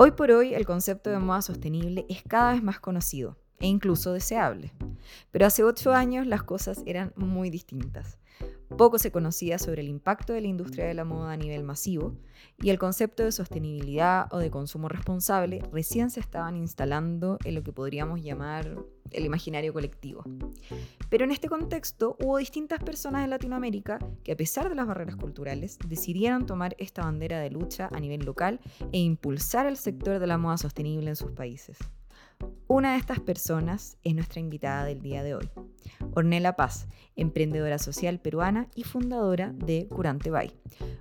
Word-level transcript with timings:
Hoy 0.00 0.12
por 0.12 0.30
hoy 0.30 0.54
el 0.54 0.64
concepto 0.64 1.10
de 1.10 1.18
moda 1.18 1.42
sostenible 1.42 2.06
es 2.08 2.22
cada 2.22 2.52
vez 2.52 2.62
más 2.62 2.78
conocido 2.78 3.36
e 3.58 3.66
incluso 3.66 4.12
deseable. 4.12 4.72
Pero 5.32 5.44
hace 5.44 5.64
ocho 5.64 5.92
años 5.92 6.24
las 6.28 6.44
cosas 6.44 6.84
eran 6.86 7.12
muy 7.16 7.50
distintas. 7.50 8.20
Poco 8.76 8.98
se 8.98 9.10
conocía 9.10 9.58
sobre 9.58 9.80
el 9.80 9.88
impacto 9.88 10.32
de 10.32 10.40
la 10.40 10.46
industria 10.46 10.86
de 10.86 10.94
la 10.94 11.04
moda 11.04 11.32
a 11.32 11.36
nivel 11.36 11.64
masivo 11.64 12.14
y 12.60 12.70
el 12.70 12.78
concepto 12.78 13.24
de 13.24 13.32
sostenibilidad 13.32 14.32
o 14.32 14.38
de 14.38 14.50
consumo 14.50 14.88
responsable 14.88 15.62
recién 15.72 16.10
se 16.10 16.20
estaban 16.20 16.56
instalando 16.56 17.38
en 17.44 17.54
lo 17.54 17.62
que 17.62 17.72
podríamos 17.72 18.22
llamar 18.22 18.76
el 19.10 19.24
imaginario 19.24 19.72
colectivo. 19.72 20.22
Pero 21.08 21.24
en 21.24 21.30
este 21.30 21.48
contexto 21.48 22.16
hubo 22.22 22.36
distintas 22.36 22.82
personas 22.82 23.24
en 23.24 23.30
Latinoamérica 23.30 23.98
que 24.22 24.32
a 24.32 24.36
pesar 24.36 24.68
de 24.68 24.74
las 24.74 24.86
barreras 24.86 25.16
culturales 25.16 25.78
decidieron 25.86 26.46
tomar 26.46 26.76
esta 26.78 27.02
bandera 27.02 27.40
de 27.40 27.50
lucha 27.50 27.88
a 27.92 28.00
nivel 28.00 28.24
local 28.24 28.60
e 28.92 28.98
impulsar 28.98 29.66
el 29.66 29.76
sector 29.76 30.18
de 30.18 30.26
la 30.26 30.38
moda 30.38 30.58
sostenible 30.58 31.08
en 31.08 31.16
sus 31.16 31.32
países. 31.32 31.78
Una 32.70 32.92
de 32.92 32.98
estas 32.98 33.18
personas 33.18 33.96
es 34.04 34.14
nuestra 34.14 34.40
invitada 34.40 34.84
del 34.84 35.00
día 35.00 35.22
de 35.22 35.34
hoy, 35.34 35.48
Ornella 36.14 36.54
Paz, 36.54 36.86
emprendedora 37.16 37.78
social 37.78 38.20
peruana 38.20 38.68
y 38.74 38.84
fundadora 38.84 39.54
de 39.54 39.88
Curante 39.88 40.30
Bay, 40.30 40.52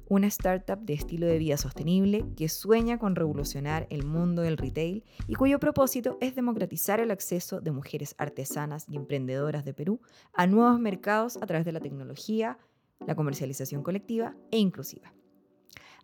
una 0.08 0.28
startup 0.28 0.80
de 0.80 0.94
estilo 0.94 1.28
de 1.28 1.38
vida 1.38 1.58
sostenible 1.58 2.26
que 2.38 2.48
sueña 2.48 2.98
con 2.98 3.18
revolucionar 3.18 3.86
el 3.90 4.06
mundo 4.06 4.44
del 4.44 4.56
retail 4.56 5.04
y 5.28 5.36
cuyo 5.36 5.60
propósito 5.60 6.18
es 6.22 6.36
democratizar 6.36 7.02
el 7.02 7.12
acceso 7.12 7.60
de 7.60 7.72
mujeres 7.72 8.16
artesanas 8.18 8.86
y 8.90 8.96
emprendedoras 8.96 9.66
de 9.66 9.74
Perú 9.74 10.00
a 10.34 10.48
nuevos 10.48 10.80
mercados 10.80 11.36
a 11.36 11.46
través 11.46 11.66
de 11.66 11.74
la 11.74 11.82
tecnología, 11.82 12.58
la 13.06 13.16
comercialización 13.16 13.84
colectiva 13.84 14.38
e 14.52 14.58
inclusiva. 14.58 15.14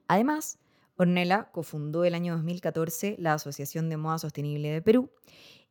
Además, 0.09 0.59
Ornella 0.95 1.49
cofundó 1.51 2.05
el 2.05 2.13
año 2.13 2.33
2014 2.33 3.15
la 3.17 3.33
Asociación 3.33 3.89
de 3.89 3.97
Moda 3.97 4.19
Sostenible 4.19 4.69
de 4.69 4.81
Perú 4.81 5.09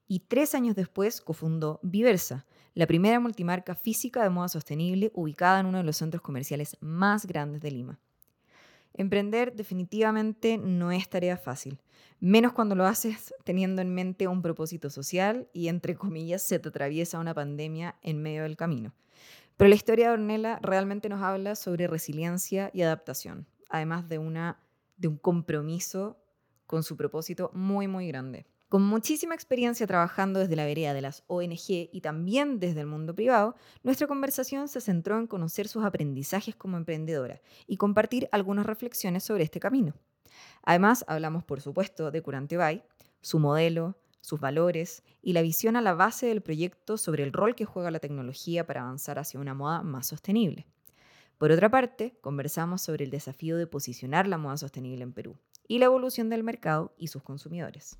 y 0.08 0.20
tres 0.20 0.54
años 0.54 0.74
después 0.74 1.20
cofundó 1.20 1.78
Viversa, 1.82 2.44
la 2.74 2.86
primera 2.86 3.20
multimarca 3.20 3.74
física 3.74 4.22
de 4.22 4.30
moda 4.30 4.48
sostenible 4.48 5.10
ubicada 5.14 5.60
en 5.60 5.66
uno 5.66 5.78
de 5.78 5.84
los 5.84 5.96
centros 5.96 6.22
comerciales 6.22 6.76
más 6.80 7.26
grandes 7.26 7.60
de 7.60 7.70
Lima. 7.70 8.00
Emprender 8.94 9.54
definitivamente 9.54 10.58
no 10.58 10.90
es 10.92 11.08
tarea 11.08 11.36
fácil, 11.36 11.80
menos 12.20 12.52
cuando 12.52 12.74
lo 12.74 12.84
haces 12.84 13.32
teniendo 13.44 13.80
en 13.80 13.94
mente 13.94 14.28
un 14.28 14.42
propósito 14.42 14.90
social 14.90 15.48
y 15.52 15.68
entre 15.68 15.94
comillas 15.94 16.42
se 16.42 16.58
te 16.58 16.68
atraviesa 16.68 17.18
una 17.18 17.32
pandemia 17.32 17.96
en 18.02 18.20
medio 18.20 18.42
del 18.42 18.56
camino. 18.56 18.92
Pero 19.56 19.68
la 19.68 19.76
historia 19.76 20.08
de 20.08 20.14
Ornella 20.14 20.58
realmente 20.62 21.08
nos 21.08 21.22
habla 21.22 21.54
sobre 21.54 21.86
resiliencia 21.86 22.70
y 22.74 22.82
adaptación, 22.82 23.46
además 23.70 24.08
de 24.08 24.18
una 24.18 24.58
de 24.96 25.08
un 25.08 25.16
compromiso 25.16 26.18
con 26.66 26.82
su 26.82 26.96
propósito 26.96 27.50
muy, 27.54 27.88
muy 27.88 28.08
grande. 28.08 28.46
Con 28.72 28.82
muchísima 28.82 29.34
experiencia 29.34 29.86
trabajando 29.86 30.40
desde 30.40 30.56
la 30.56 30.64
vereda 30.64 30.94
de 30.94 31.02
las 31.02 31.24
ONG 31.26 31.90
y 31.92 32.00
también 32.00 32.58
desde 32.58 32.80
el 32.80 32.86
mundo 32.86 33.14
privado, 33.14 33.54
nuestra 33.82 34.06
conversación 34.06 34.66
se 34.68 34.80
centró 34.80 35.18
en 35.18 35.26
conocer 35.26 35.68
sus 35.68 35.84
aprendizajes 35.84 36.56
como 36.56 36.78
emprendedora 36.78 37.42
y 37.66 37.76
compartir 37.76 38.30
algunas 38.32 38.64
reflexiones 38.64 39.24
sobre 39.24 39.44
este 39.44 39.60
camino. 39.60 39.92
Además, 40.62 41.04
hablamos, 41.06 41.44
por 41.44 41.60
supuesto, 41.60 42.10
de 42.10 42.22
Curante 42.22 42.56
Bay, 42.56 42.82
su 43.20 43.38
modelo, 43.38 43.98
sus 44.22 44.40
valores 44.40 45.02
y 45.20 45.34
la 45.34 45.42
visión 45.42 45.76
a 45.76 45.82
la 45.82 45.92
base 45.92 46.26
del 46.26 46.40
proyecto 46.40 46.96
sobre 46.96 47.24
el 47.24 47.32
rol 47.34 47.54
que 47.54 47.66
juega 47.66 47.90
la 47.90 47.98
tecnología 47.98 48.66
para 48.66 48.80
avanzar 48.80 49.18
hacia 49.18 49.38
una 49.38 49.52
moda 49.52 49.82
más 49.82 50.06
sostenible. 50.06 50.66
Por 51.42 51.50
otra 51.50 51.68
parte, 51.72 52.16
conversamos 52.20 52.82
sobre 52.82 53.02
el 53.02 53.10
desafío 53.10 53.56
de 53.56 53.66
posicionar 53.66 54.28
la 54.28 54.38
moda 54.38 54.56
sostenible 54.56 55.02
en 55.02 55.12
Perú 55.12 55.40
y 55.66 55.80
la 55.80 55.86
evolución 55.86 56.28
del 56.28 56.44
mercado 56.44 56.94
y 56.96 57.08
sus 57.08 57.24
consumidores. 57.24 57.98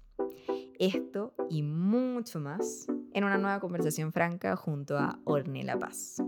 Esto 0.79 1.35
y 1.51 1.65
mucho 1.65 2.39
más 2.39 2.87
en 3.13 3.25
una 3.25 3.39
nueva 3.39 3.59
conversación 3.59 4.13
franca 4.13 4.55
junto 4.55 4.97
a 4.97 5.19
Ornella 5.25 5.77
Paz. 5.77 6.23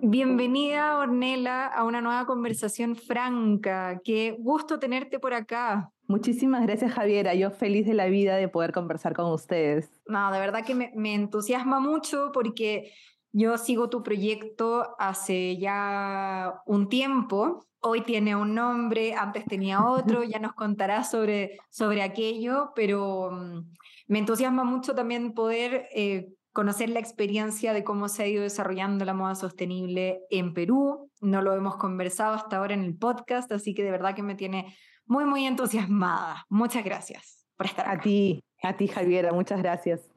Bienvenida, 0.00 0.96
Ornella, 0.96 1.66
a 1.66 1.84
una 1.84 2.00
nueva 2.00 2.24
conversación 2.24 2.96
franca. 2.96 4.00
Qué 4.02 4.34
gusto 4.38 4.78
tenerte 4.78 5.18
por 5.18 5.34
acá. 5.34 5.92
Muchísimas 6.08 6.62
gracias, 6.62 6.92
Javiera. 6.92 7.34
Yo 7.34 7.50
feliz 7.50 7.86
de 7.86 7.92
la 7.92 8.06
vida 8.06 8.36
de 8.36 8.48
poder 8.48 8.72
conversar 8.72 9.12
con 9.12 9.30
ustedes. 9.30 9.90
No, 10.06 10.32
de 10.32 10.40
verdad 10.40 10.64
que 10.64 10.74
me, 10.74 10.90
me 10.94 11.14
entusiasma 11.14 11.80
mucho 11.80 12.30
porque 12.32 12.92
yo 13.32 13.56
sigo 13.58 13.88
tu 13.88 14.02
proyecto 14.02 14.94
hace 14.98 15.56
ya 15.56 16.62
un 16.66 16.88
tiempo. 16.88 17.66
Hoy 17.80 18.02
tiene 18.02 18.36
un 18.36 18.54
nombre, 18.54 19.14
antes 19.14 19.44
tenía 19.44 19.84
otro, 19.84 20.22
ya 20.22 20.38
nos 20.38 20.52
contarás 20.52 21.10
sobre, 21.10 21.58
sobre 21.70 22.02
aquello, 22.02 22.72
pero 22.76 23.30
mm, 23.32 23.72
me 24.06 24.18
entusiasma 24.18 24.64
mucho 24.64 24.94
también 24.94 25.32
poder 25.32 25.88
eh, 25.94 26.28
conocer 26.52 26.90
la 26.90 27.00
experiencia 27.00 27.72
de 27.72 27.82
cómo 27.82 28.08
se 28.08 28.22
ha 28.22 28.26
ido 28.28 28.42
desarrollando 28.42 29.04
la 29.04 29.14
moda 29.14 29.34
sostenible 29.34 30.20
en 30.30 30.54
Perú. 30.54 31.10
No 31.20 31.42
lo 31.42 31.54
hemos 31.54 31.76
conversado 31.76 32.34
hasta 32.34 32.58
ahora 32.58 32.74
en 32.74 32.84
el 32.84 32.96
podcast, 32.96 33.50
así 33.50 33.74
que 33.74 33.82
de 33.82 33.90
verdad 33.90 34.14
que 34.14 34.22
me 34.22 34.34
tiene 34.34 34.76
muy, 35.06 35.24
muy 35.24 35.46
entusiasmada. 35.46 36.44
Muchas 36.50 36.84
gracias 36.84 37.46
por 37.56 37.66
estar 37.66 37.86
acá. 37.86 37.98
A 37.98 38.02
ti, 38.02 38.44
a 38.62 38.76
ti, 38.76 38.86
Javiera, 38.86 39.32
muchas 39.32 39.60
gracias. 39.60 40.11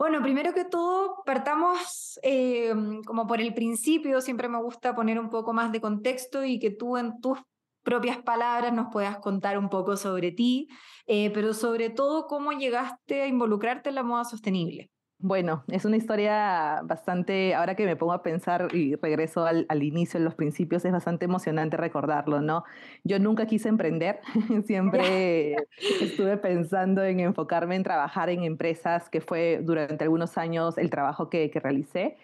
Bueno, 0.00 0.22
primero 0.22 0.54
que 0.54 0.64
todo, 0.64 1.22
partamos 1.26 2.18
eh, 2.22 2.72
como 3.04 3.26
por 3.26 3.38
el 3.38 3.52
principio, 3.52 4.22
siempre 4.22 4.48
me 4.48 4.56
gusta 4.56 4.94
poner 4.94 5.20
un 5.20 5.28
poco 5.28 5.52
más 5.52 5.72
de 5.72 5.82
contexto 5.82 6.42
y 6.42 6.58
que 6.58 6.70
tú 6.70 6.96
en 6.96 7.20
tus 7.20 7.38
propias 7.82 8.16
palabras 8.16 8.72
nos 8.72 8.86
puedas 8.90 9.18
contar 9.18 9.58
un 9.58 9.68
poco 9.68 9.98
sobre 9.98 10.32
ti, 10.32 10.68
eh, 11.06 11.30
pero 11.34 11.52
sobre 11.52 11.90
todo 11.90 12.28
cómo 12.28 12.52
llegaste 12.52 13.20
a 13.20 13.26
involucrarte 13.26 13.90
en 13.90 13.96
la 13.96 14.02
moda 14.02 14.24
sostenible. 14.24 14.90
Bueno, 15.22 15.64
es 15.68 15.84
una 15.84 15.98
historia 15.98 16.80
bastante, 16.82 17.54
ahora 17.54 17.74
que 17.74 17.84
me 17.84 17.94
pongo 17.94 18.14
a 18.14 18.22
pensar 18.22 18.74
y 18.74 18.94
regreso 18.94 19.44
al, 19.44 19.82
inicio, 19.82 20.16
en 20.16 20.24
los 20.24 20.34
principios, 20.34 20.82
es 20.86 20.92
bastante 20.92 21.26
emocionante 21.26 21.76
recordarlo, 21.76 22.40
¿no? 22.40 22.64
Yo 23.04 23.18
nunca 23.18 23.44
quise 23.44 23.68
emprender, 23.68 24.20
siempre 24.64 25.56
estuve 26.00 26.38
pensando 26.38 27.04
en 27.04 27.20
enfocarme 27.20 27.76
en 27.76 27.82
trabajar 27.82 28.30
en 28.30 28.44
empresas, 28.44 29.10
que 29.10 29.20
fue 29.20 29.60
durante 29.62 30.04
algunos 30.04 30.38
años 30.38 30.78
el 30.78 30.88
trabajo 30.88 31.28
que, 31.28 31.50
realicé, 31.52 32.16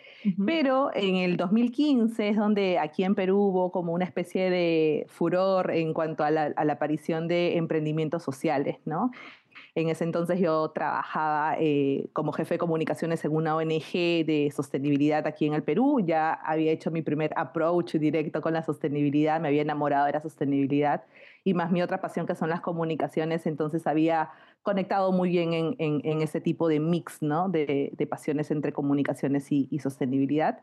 pero 0.46 0.90
en 0.94 1.16
el 1.16 1.36
2015 1.36 2.30
es 2.30 2.36
donde 2.36 2.78
aquí 2.78 3.04
en 3.04 3.14
Perú 3.14 3.36
hubo 3.36 3.72
como 3.72 3.92
una 3.92 4.06
especie 4.06 4.48
de 4.48 5.04
furor 5.08 5.70
en 5.70 5.92
cuanto 5.92 6.24
a 6.24 6.30
la, 6.30 6.54
a 6.56 6.64
la 6.64 6.72
aparición 6.74 7.28
de 7.28 7.58
emprendimientos 7.58 8.22
sociales, 8.22 8.78
¿no? 8.86 9.10
En 9.76 9.90
ese 9.90 10.04
entonces 10.04 10.40
yo 10.40 10.70
trabajaba 10.70 11.56
eh, 11.60 12.08
como 12.14 12.32
jefe 12.32 12.54
de 12.54 12.58
comunicaciones 12.58 13.22
en 13.26 13.36
una 13.36 13.54
ONG 13.54 13.92
de 14.24 14.50
sostenibilidad 14.56 15.26
aquí 15.26 15.44
en 15.44 15.52
el 15.52 15.62
Perú. 15.62 16.00
Ya 16.02 16.32
había 16.32 16.72
hecho 16.72 16.90
mi 16.90 17.02
primer 17.02 17.34
approach 17.36 17.96
directo 17.96 18.40
con 18.40 18.54
la 18.54 18.62
sostenibilidad, 18.62 19.38
me 19.38 19.48
había 19.48 19.60
enamorado 19.60 20.06
de 20.06 20.12
la 20.12 20.22
sostenibilidad 20.22 21.04
y 21.44 21.52
más 21.52 21.70
mi 21.70 21.82
otra 21.82 22.00
pasión 22.00 22.26
que 22.26 22.34
son 22.34 22.48
las 22.48 22.62
comunicaciones, 22.62 23.46
entonces 23.46 23.86
había 23.86 24.30
conectado 24.62 25.12
muy 25.12 25.28
bien 25.28 25.76
en, 25.78 26.22
ese 26.22 26.40
tipo 26.40 26.68
de 26.68 26.80
mix 26.80 27.20
¿no? 27.20 27.50
de, 27.50 28.08
pasiones 28.08 28.50
entre 28.50 28.72
comunicaciones 28.72 29.52
y, 29.52 29.68
y 29.70 29.80
sostenibilidad. 29.80 30.58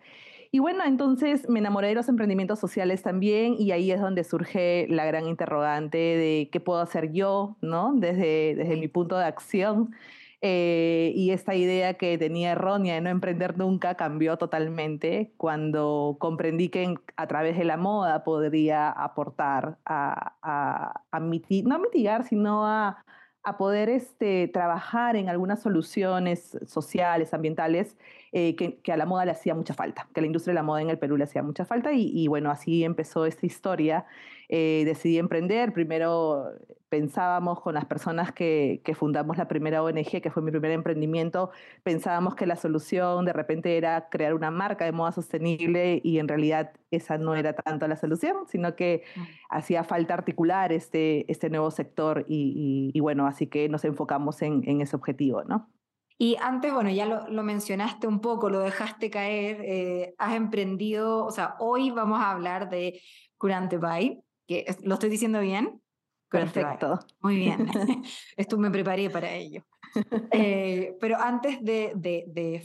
Y 0.55 0.59
bueno, 0.59 0.83
entonces 0.85 1.49
me 1.49 1.57
enamoré 1.57 1.87
de 1.87 1.95
los 1.95 2.07
emprendimientos 2.09 2.59
sociales 2.59 3.01
también 3.01 3.55
y 3.57 3.71
ahí 3.71 3.91
es 3.91 3.99
donde 3.99 4.23
surge 4.23 4.85
la 4.87 5.03
gran 5.03 5.25
interrogante 5.25 5.97
de 5.97 6.49
qué 6.51 6.59
puedo 6.59 6.79
hacer 6.79 7.11
yo, 7.11 7.57
¿no? 7.61 7.93
Desde, 7.95 8.53
desde 8.53 8.77
mi 8.77 8.87
punto 8.87 9.17
de 9.17 9.25
acción. 9.25 9.95
Eh, 10.41 11.11
y 11.15 11.31
esta 11.31 11.55
idea 11.55 11.95
que 11.95 12.19
tenía 12.19 12.51
errónea 12.51 12.93
de 12.93 13.01
no 13.01 13.09
emprender 13.09 13.57
nunca 13.57 13.95
cambió 13.95 14.37
totalmente 14.37 15.33
cuando 15.37 16.17
comprendí 16.19 16.69
que 16.69 16.99
a 17.17 17.25
través 17.25 17.57
de 17.57 17.63
la 17.63 17.77
moda 17.77 18.23
podría 18.23 18.91
aportar 18.91 19.79
a, 19.85 20.35
a, 20.43 21.01
a 21.11 21.19
no 21.19 21.75
a 21.75 21.79
mitigar, 21.79 22.25
sino 22.25 22.67
a, 22.67 23.03
a 23.43 23.57
poder 23.57 23.89
este, 23.89 24.47
trabajar 24.49 25.15
en 25.15 25.29
algunas 25.29 25.63
soluciones 25.63 26.59
sociales, 26.67 27.33
ambientales, 27.33 27.97
eh, 28.35 28.55
que, 28.55 28.91
a 28.91 28.97
la 28.97 29.05
moda 29.05 29.25
le 29.25 29.31
hacía 29.31 29.53
mucha 29.53 29.75
falta, 29.75 30.07
que 30.11 30.19
a 30.19 30.21
la 30.21 30.25
industria 30.25 30.53
de 30.53 30.55
la 30.55 30.63
moda 30.63 30.81
en 30.81 30.89
el 30.89 30.97
Perú 30.97 31.17
le 31.17 31.23
hacía 31.23 31.43
mucha 31.43 31.65
falta. 31.65 31.91
Y, 31.93 32.27
bueno, 32.27 32.49
así 32.49 32.83
empezó 32.83 33.27
esta 33.27 33.45
historia. 33.45 34.05
Eh, 34.49 34.81
decidí 34.85 35.19
emprender. 35.19 35.71
Primero 35.71 36.45
pensábamos 36.89 37.59
con 37.61 37.75
las 37.75 37.85
personas 37.85 38.31
que, 38.31 38.81
que, 38.83 38.95
fundamos 38.95 39.37
la 39.37 39.47
primera 39.47 39.83
ONG, 39.83 40.21
que 40.21 40.31
fue 40.31 40.41
mi 40.41 40.49
primer 40.49 40.71
emprendimiento, 40.71 41.51
pensábamos 41.83 42.35
que 42.35 42.45
la 42.45 42.55
solución 42.55 43.25
de 43.25 43.33
repente 43.33 43.77
era 43.77 44.09
crear 44.09 44.33
una 44.33 44.51
marca 44.51 44.85
de 44.85 44.91
moda 44.91 45.11
sostenible 45.11 46.01
y 46.03 46.19
en 46.19 46.27
realidad 46.27 46.71
esa 46.91 47.17
no 47.17 47.35
era 47.35 47.53
tanto 47.53 47.87
la 47.87 47.97
solución, 47.97 48.47
sino 48.47 48.75
que 48.75 49.03
hacía 49.49 49.83
falta 49.83 50.13
articular 50.13 50.71
este, 50.71 51.31
este 51.31 51.49
nuevo 51.49 51.71
sector 51.71 52.25
y, 52.27 52.91
y, 52.93 52.99
bueno, 52.99 53.27
así 53.27 53.47
que 53.47 53.69
nos 53.69 53.85
enfocamos 53.85 54.41
en, 54.41 54.61
en 54.67 54.81
ese 54.81 54.95
objetivo, 54.95 55.43
¿no? 55.43 55.69
Y 56.17 56.37
antes, 56.41 56.73
bueno, 56.73 56.89
ya 56.89 57.05
lo, 57.05 57.27
lo 57.27 57.43
mencionaste 57.43 58.07
un 58.07 58.19
poco, 58.19 58.49
lo 58.49 58.59
dejaste 58.59 59.09
caer, 59.09 59.61
eh, 59.61 60.15
has 60.17 60.35
emprendido, 60.35 61.25
o 61.25 61.31
sea, 61.31 61.55
hoy 61.59 61.91
vamos 61.91 62.21
a 62.21 62.31
hablar 62.31 62.69
de 62.69 63.01
Curante 63.37 63.77
Bay, 63.77 64.21
que 64.47 64.65
lo 64.83 64.93
estoy 64.95 65.09
diciendo 65.09 65.39
bien. 65.39 65.81
Perfecto. 66.29 66.99
Muy 67.21 67.35
bien. 67.37 67.67
Esto 68.37 68.57
me 68.57 68.71
preparé 68.71 69.09
para 69.09 69.33
ello. 69.33 69.63
Eh, 70.31 70.97
pero 70.99 71.19
antes 71.19 71.63
de, 71.63 71.91
de, 71.95 72.23
de, 72.25 72.63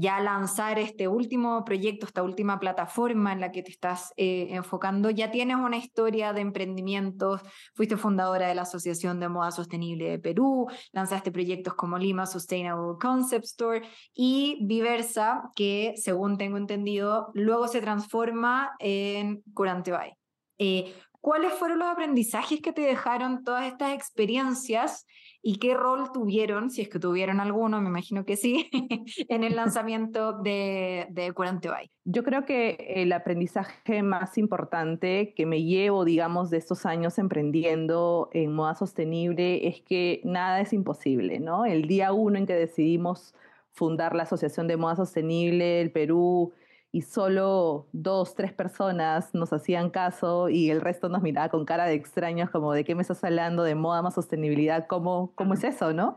ya 0.00 0.20
lanzar 0.20 0.78
este 0.78 1.08
último 1.08 1.64
proyecto, 1.64 2.06
esta 2.06 2.22
última 2.22 2.58
plataforma 2.58 3.32
en 3.32 3.40
la 3.40 3.52
que 3.52 3.62
te 3.62 3.70
estás 3.70 4.12
eh, 4.16 4.48
enfocando, 4.50 5.10
ya 5.10 5.30
tienes 5.30 5.56
una 5.56 5.76
historia 5.76 6.32
de 6.32 6.40
emprendimientos, 6.40 7.40
fuiste 7.74 7.96
fundadora 7.96 8.48
de 8.48 8.54
la 8.54 8.62
Asociación 8.62 9.20
de 9.20 9.28
Moda 9.28 9.50
Sostenible 9.50 10.10
de 10.10 10.18
Perú, 10.18 10.66
lanzaste 10.92 11.30
proyectos 11.30 11.74
como 11.74 11.98
Lima 11.98 12.26
Sustainable 12.26 12.98
Concept 13.00 13.44
Store 13.44 13.82
y 14.12 14.58
Viversa, 14.62 15.50
que 15.54 15.94
según 15.96 16.38
tengo 16.38 16.56
entendido, 16.56 17.30
luego 17.34 17.68
se 17.68 17.80
transforma 17.80 18.72
en 18.78 19.42
Curante 19.54 19.92
Bay. 19.92 20.12
Eh, 20.58 20.94
¿Cuáles 21.20 21.54
fueron 21.54 21.78
los 21.78 21.88
aprendizajes 21.88 22.60
que 22.60 22.72
te 22.72 22.82
dejaron 22.82 23.44
todas 23.44 23.66
estas 23.66 23.94
experiencias 23.94 25.06
y 25.46 25.56
qué 25.56 25.74
rol 25.74 26.10
tuvieron, 26.10 26.70
si 26.70 26.80
es 26.80 26.88
que 26.88 26.98
tuvieron 26.98 27.38
alguno, 27.38 27.78
me 27.82 27.90
imagino 27.90 28.24
que 28.24 28.38
sí, 28.38 28.70
en 29.28 29.44
el 29.44 29.54
lanzamiento 29.56 30.32
de, 30.32 31.06
de 31.10 31.32
Curante 31.32 31.68
Bay? 31.68 31.90
Yo 32.04 32.24
creo 32.24 32.46
que 32.46 32.94
el 32.96 33.12
aprendizaje 33.12 34.02
más 34.02 34.38
importante 34.38 35.34
que 35.36 35.44
me 35.44 35.62
llevo, 35.62 36.06
digamos, 36.06 36.48
de 36.48 36.56
estos 36.56 36.86
años 36.86 37.18
emprendiendo 37.18 38.30
en 38.32 38.54
moda 38.54 38.74
sostenible 38.74 39.68
es 39.68 39.82
que 39.82 40.22
nada 40.24 40.62
es 40.62 40.72
imposible, 40.72 41.40
¿no? 41.40 41.66
El 41.66 41.86
día 41.88 42.14
uno 42.14 42.38
en 42.38 42.46
que 42.46 42.54
decidimos 42.54 43.34
fundar 43.70 44.14
la 44.14 44.22
Asociación 44.22 44.66
de 44.66 44.78
Moda 44.78 44.96
Sostenible, 44.96 45.82
el 45.82 45.90
Perú, 45.90 46.54
y 46.94 47.02
solo 47.02 47.88
dos, 47.90 48.36
tres 48.36 48.52
personas 48.52 49.34
nos 49.34 49.52
hacían 49.52 49.90
caso 49.90 50.48
y 50.48 50.70
el 50.70 50.80
resto 50.80 51.08
nos 51.08 51.22
miraba 51.22 51.48
con 51.48 51.64
cara 51.64 51.86
de 51.86 51.94
extraños, 51.94 52.50
como 52.50 52.72
de 52.72 52.84
qué 52.84 52.94
me 52.94 53.02
estás 53.02 53.24
hablando, 53.24 53.64
de 53.64 53.74
moda 53.74 54.00
más 54.00 54.14
sostenibilidad, 54.14 54.86
¿cómo, 54.86 55.32
cómo 55.34 55.54
es 55.54 55.64
eso, 55.64 55.92
no? 55.92 56.16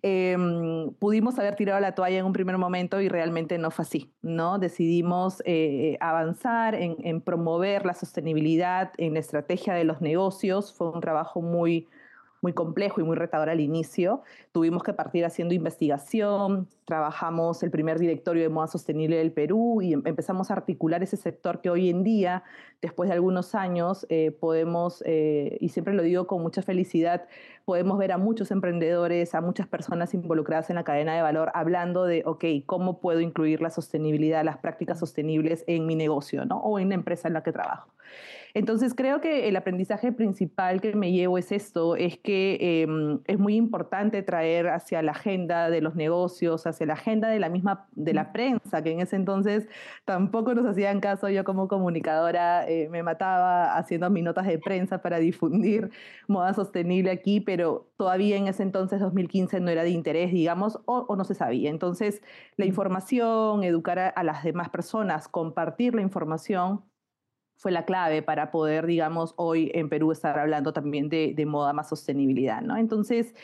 Em, 0.00 0.94
pudimos 0.94 1.38
haber 1.38 1.56
tirado 1.56 1.78
la 1.78 1.94
toalla 1.94 2.20
en 2.20 2.24
un 2.24 2.32
primer 2.32 2.56
momento 2.56 3.02
y 3.02 3.10
realmente 3.10 3.58
no 3.58 3.70
fue 3.70 3.82
así, 3.82 4.14
¿no? 4.22 4.58
Decidimos 4.58 5.42
eh, 5.44 5.98
avanzar 6.00 6.74
en, 6.74 6.96
en 7.04 7.20
promover 7.20 7.84
la 7.84 7.92
sostenibilidad 7.92 8.92
en 8.96 9.12
la 9.12 9.20
estrategia 9.20 9.74
de 9.74 9.84
los 9.84 10.00
negocios, 10.00 10.72
fue 10.72 10.88
un 10.88 11.02
trabajo 11.02 11.42
muy 11.42 11.86
muy 12.44 12.52
complejo 12.52 13.00
y 13.00 13.04
muy 13.04 13.16
retador 13.16 13.48
al 13.48 13.58
inicio. 13.58 14.20
Tuvimos 14.52 14.82
que 14.82 14.92
partir 14.92 15.24
haciendo 15.24 15.54
investigación, 15.54 16.68
trabajamos 16.84 17.62
el 17.62 17.70
primer 17.70 17.98
directorio 17.98 18.42
de 18.42 18.50
moda 18.50 18.66
sostenible 18.66 19.16
del 19.16 19.32
Perú 19.32 19.80
y 19.80 19.94
em, 19.94 20.02
empezamos 20.04 20.50
a 20.50 20.54
articular 20.54 21.02
ese 21.02 21.16
sector 21.16 21.62
que 21.62 21.70
hoy 21.70 21.88
en 21.88 22.04
día, 22.04 22.44
después 22.82 23.08
de 23.08 23.14
algunos 23.14 23.54
años, 23.54 24.04
eh, 24.10 24.30
podemos, 24.30 25.02
eh, 25.06 25.56
y 25.58 25.70
siempre 25.70 25.94
lo 25.94 26.02
digo 26.02 26.26
con 26.26 26.42
mucha 26.42 26.60
felicidad, 26.60 27.26
podemos 27.64 27.96
ver 27.96 28.12
a 28.12 28.18
muchos 28.18 28.50
emprendedores, 28.50 29.34
a 29.34 29.40
muchas 29.40 29.66
personas 29.66 30.12
involucradas 30.12 30.68
en 30.68 30.76
la 30.76 30.84
cadena 30.84 31.14
de 31.16 31.22
valor 31.22 31.50
hablando 31.54 32.04
de, 32.04 32.24
ok, 32.26 32.44
¿cómo 32.66 33.00
puedo 33.00 33.20
incluir 33.20 33.62
la 33.62 33.70
sostenibilidad, 33.70 34.44
las 34.44 34.58
prácticas 34.58 34.98
sostenibles 34.98 35.64
en 35.66 35.86
mi 35.86 35.96
negocio 35.96 36.44
¿no? 36.44 36.58
o 36.58 36.78
en 36.78 36.90
la 36.90 36.94
empresa 36.96 37.26
en 37.26 37.34
la 37.34 37.42
que 37.42 37.52
trabajo? 37.52 37.93
Entonces 38.54 38.94
creo 38.94 39.20
que 39.20 39.48
el 39.48 39.56
aprendizaje 39.56 40.12
principal 40.12 40.80
que 40.80 40.94
me 40.94 41.10
llevo 41.10 41.38
es 41.38 41.50
esto, 41.50 41.96
es 41.96 42.18
que 42.18 42.82
em, 42.82 43.18
es 43.26 43.36
muy 43.36 43.56
importante 43.56 44.22
traer 44.22 44.68
hacia 44.68 45.02
la 45.02 45.10
agenda 45.10 45.70
de 45.70 45.80
los 45.80 45.96
negocios, 45.96 46.64
hacia 46.64 46.86
la 46.86 46.92
agenda 46.92 47.28
de 47.28 47.40
la 47.40 47.48
misma, 47.48 47.88
de 47.92 48.14
la 48.14 48.32
prensa, 48.32 48.82
que 48.84 48.92
en 48.92 49.00
ese 49.00 49.16
entonces 49.16 49.66
tampoco 50.04 50.54
nos 50.54 50.66
hacían 50.66 51.00
caso, 51.00 51.28
yo 51.28 51.42
como 51.42 51.66
comunicadora 51.66 52.68
eh, 52.68 52.88
me 52.90 53.02
mataba 53.02 53.76
haciendo 53.76 54.08
mis 54.08 54.22
notas 54.22 54.46
de 54.46 54.58
prensa 54.60 55.02
para 55.02 55.18
difundir 55.18 55.90
moda 56.28 56.54
sostenible 56.54 57.10
aquí, 57.10 57.40
pero 57.40 57.90
todavía 57.96 58.36
en 58.36 58.46
ese 58.46 58.62
entonces, 58.62 59.00
2015, 59.00 59.58
no 59.60 59.70
era 59.70 59.82
de 59.82 59.90
interés, 59.90 60.30
digamos, 60.30 60.78
o, 60.86 61.16
no 61.16 61.24
se 61.24 61.34
sabía. 61.34 61.70
Entonces, 61.70 62.22
la 62.56 62.66
información, 62.66 63.64
educar 63.64 64.12
a 64.14 64.22
las 64.22 64.44
demás 64.44 64.68
personas, 64.68 65.28
compartir 65.28 65.94
la 65.94 66.02
información, 66.02 66.82
fue 67.56 67.72
la 67.72 67.84
clave 67.84 68.22
para 68.22 68.50
poder, 68.50 68.86
digamos, 68.86 69.34
hoy 69.36 69.70
en 69.74 69.88
Perú 69.88 70.12
estar 70.12 70.38
hablando 70.38 70.72
también 70.72 71.08
de, 71.08 71.46
moda 71.46 71.72
más 71.72 71.88
sostenibilidad, 71.88 72.62
¿no? 72.62 72.76
Entonces, 72.76 73.34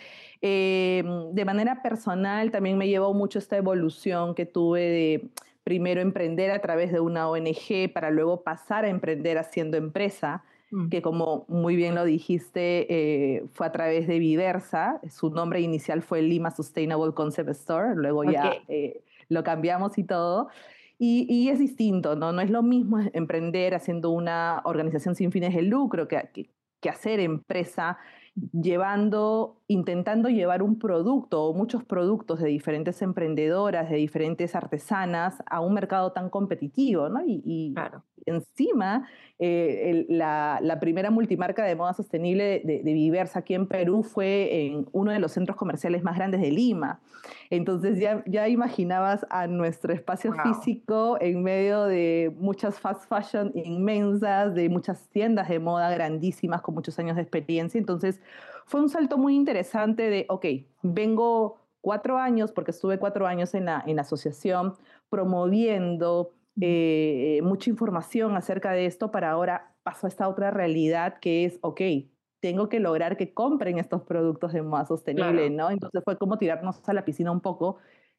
eh, 0.42 1.02
de 1.32 1.44
manera 1.44 1.82
personal 1.82 2.50
también 2.50 2.78
me 2.78 2.88
llevó 2.88 3.14
mucho 3.14 3.38
esta 3.38 3.56
evolución 3.56 4.34
que 4.34 4.46
tuve 4.46 4.80
de 4.80 5.30
primero 5.64 6.00
emprender 6.00 6.50
a 6.50 6.60
través 6.60 6.92
de 6.92 7.00
una 7.00 7.28
ONG 7.28 7.92
para 7.92 8.10
luego 8.10 8.42
pasar 8.42 8.84
a 8.84 8.88
emprender 8.88 9.38
haciendo 9.38 9.76
empresa, 9.76 10.42
mm. 10.70 10.88
que 10.88 11.02
como 11.02 11.44
muy 11.48 11.76
bien 11.76 11.94
lo 11.94 12.04
dijiste, 12.04 12.86
eh, 12.90 13.44
fue 13.52 13.66
a 13.66 13.72
través 13.72 14.06
de 14.08 14.18
Viversa, 14.18 15.00
su 15.08 15.30
nombre 15.30 15.60
inicial 15.60 16.02
fue 16.02 16.22
Lima 16.22 16.50
Sustainable 16.50 17.12
Concept 17.12 17.50
Store, 17.50 17.94
luego 17.94 18.24
ya 18.24 18.54
eh, 18.68 19.02
lo 19.28 19.44
cambiamos 19.44 19.98
y 19.98 20.04
todo. 20.04 20.48
Y, 21.02 21.49
es 21.49 21.58
distinto, 21.58 22.14
¿no? 22.14 22.31
No 22.31 22.43
es 22.43 22.50
lo 22.50 22.62
mismo 22.62 22.99
emprender 23.14 23.75
haciendo 23.75 24.11
una 24.11 24.61
organización 24.67 25.14
sin 25.14 25.32
fines 25.32 25.55
de 25.55 25.62
lucro 25.62 26.06
que, 26.06 26.29
que, 26.35 26.50
que 26.79 26.91
hacer 26.91 27.20
empresa 27.20 27.97
llevando, 28.52 29.59
intentando 29.70 30.28
llevar 30.28 30.64
un 30.64 30.81
producto 30.81 31.44
o 31.44 31.55
muchos 31.55 31.84
productos 31.84 32.40
de 32.40 32.49
diferentes 32.49 33.02
emprendedoras, 33.02 33.88
de 33.88 33.99
diferentes 33.99 34.56
artesanas 34.56 35.44
a 35.46 35.61
un 35.61 35.75
mercado 35.75 36.11
tan 36.11 36.28
competitivo, 36.28 37.08
¿no? 37.08 37.22
Y, 37.25 37.72
encima, 38.26 39.08
eh, 39.38 40.06
la, 40.08 40.78
primera 40.81 41.12
multimarca 41.12 41.64
de 41.64 41.76
moda 41.76 41.94
sostenible 41.94 42.62
de, 42.64 42.82
de, 42.82 42.93
Viversa 42.93 43.38
aquí 43.38 43.55
en 43.55 43.69
Perú 43.69 44.02
fue 44.02 44.67
en 44.67 44.88
uno 44.90 45.12
de 45.12 45.20
los 45.20 45.31
centros 45.32 45.56
comerciales 45.56 46.02
más 46.02 46.17
grandes 46.17 46.40
de 46.40 46.50
Lima. 46.50 47.00
Entonces 47.49 48.00
ya, 48.00 48.25
ya 48.26 48.49
imaginabas 48.49 49.25
a 49.31 49.46
nuestro 49.46 49.93
espacio 49.93 50.32
físico 50.43 51.17
en 51.20 51.44
medio 51.44 51.84
de 51.84 52.34
muchas 52.38 52.81
fast 52.81 53.08
fashion 53.08 53.52
inmensas, 53.55 54.52
de 54.52 54.69
muchas 54.69 55.08
tiendas 55.11 55.49
de 55.49 55.61
moda 55.61 55.90
grandísimas 55.90 56.61
con 56.61 56.75
muchos 56.75 56.99
años 56.99 57.14
de 57.14 57.22
experiencia. 57.22 57.78
Entonces 57.78 58.20
fue 58.66 58.80
un 58.80 58.88
salto 58.88 59.18
muy 59.18 59.34
interesante 59.34 60.10
de, 60.10 60.26
ok, 60.28 60.46
vengo 60.82 61.60
cuatro 61.80 62.18
años, 62.18 62.52
porque 62.52 62.70
estuve 62.70 62.98
cuatro 62.98 63.26
años 63.26 63.54
en 63.54 63.66
la, 63.66 63.82
en 63.86 63.96
la 63.96 64.02
asociación 64.02 64.74
promoviendo 65.08 66.32
eh, 66.60 67.40
mucha 67.42 67.70
información 67.70 68.36
acerca 68.36 68.72
de 68.72 68.86
esto 68.86 69.10
para 69.10 69.30
ahora 69.30 69.74
paso 69.82 70.06
a 70.06 70.08
esta 70.08 70.28
otra 70.28 70.50
realidad 70.50 71.18
que 71.20 71.44
es, 71.44 71.58
ok, 71.62 71.80
tengo 72.40 72.68
que 72.68 72.80
lograr 72.80 73.16
que 73.16 73.32
compren 73.32 73.78
estos 73.78 74.02
productos 74.02 74.52
de 74.52 74.62
moda 74.62 74.86
sostenible, 74.86 75.50
¿no? 75.50 75.70
Entonces 75.70 76.02
fue 76.05 76.17
como 76.17 76.38
tirarnos 76.38 76.86
a 76.88 76.93
la 76.93 77.05
piscina 77.05 77.31
un 77.31 77.40
poco 77.40 77.76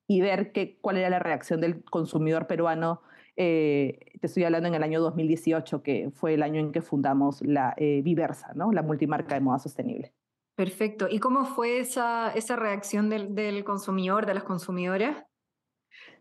y 0.08 0.22
ver 0.22 0.52
que, 0.52 0.78
cuál 0.80 0.98
era 0.98 1.10
la 1.10 1.20
reacción 1.20 1.62
del 1.62 1.84
consumidor 1.84 2.48
peruano. 2.48 3.02
Eh, 3.36 4.00
te 4.20 4.28
estoy 4.28 4.44
hablando 4.44 4.68
en 4.68 4.76
el 4.76 4.84
año 4.84 5.02
2018, 5.02 5.82
que 5.82 6.12
fue 6.12 6.36
el 6.36 6.44
año 6.44 6.60
en 6.60 6.72
que 6.72 6.82
fundamos 6.82 7.42
la 7.42 7.74
eh, 7.78 8.02
Viversa, 8.04 8.54
¿no? 8.54 8.72
La 8.72 8.84
multimarca 8.84 9.36
de 9.36 9.42
moda 9.42 9.60
sostenible. 9.60 10.14
Perfecto. 10.62 11.08
¿Y 11.10 11.18
cómo 11.18 11.46
fue 11.46 11.80
esa, 11.80 12.32
esa 12.36 12.56
reacción 12.56 13.10
del, 13.10 13.34
del 13.34 13.64
consumidor, 13.64 14.28
de 14.28 14.36
las 14.36 14.44
consumidoras? 14.44 15.26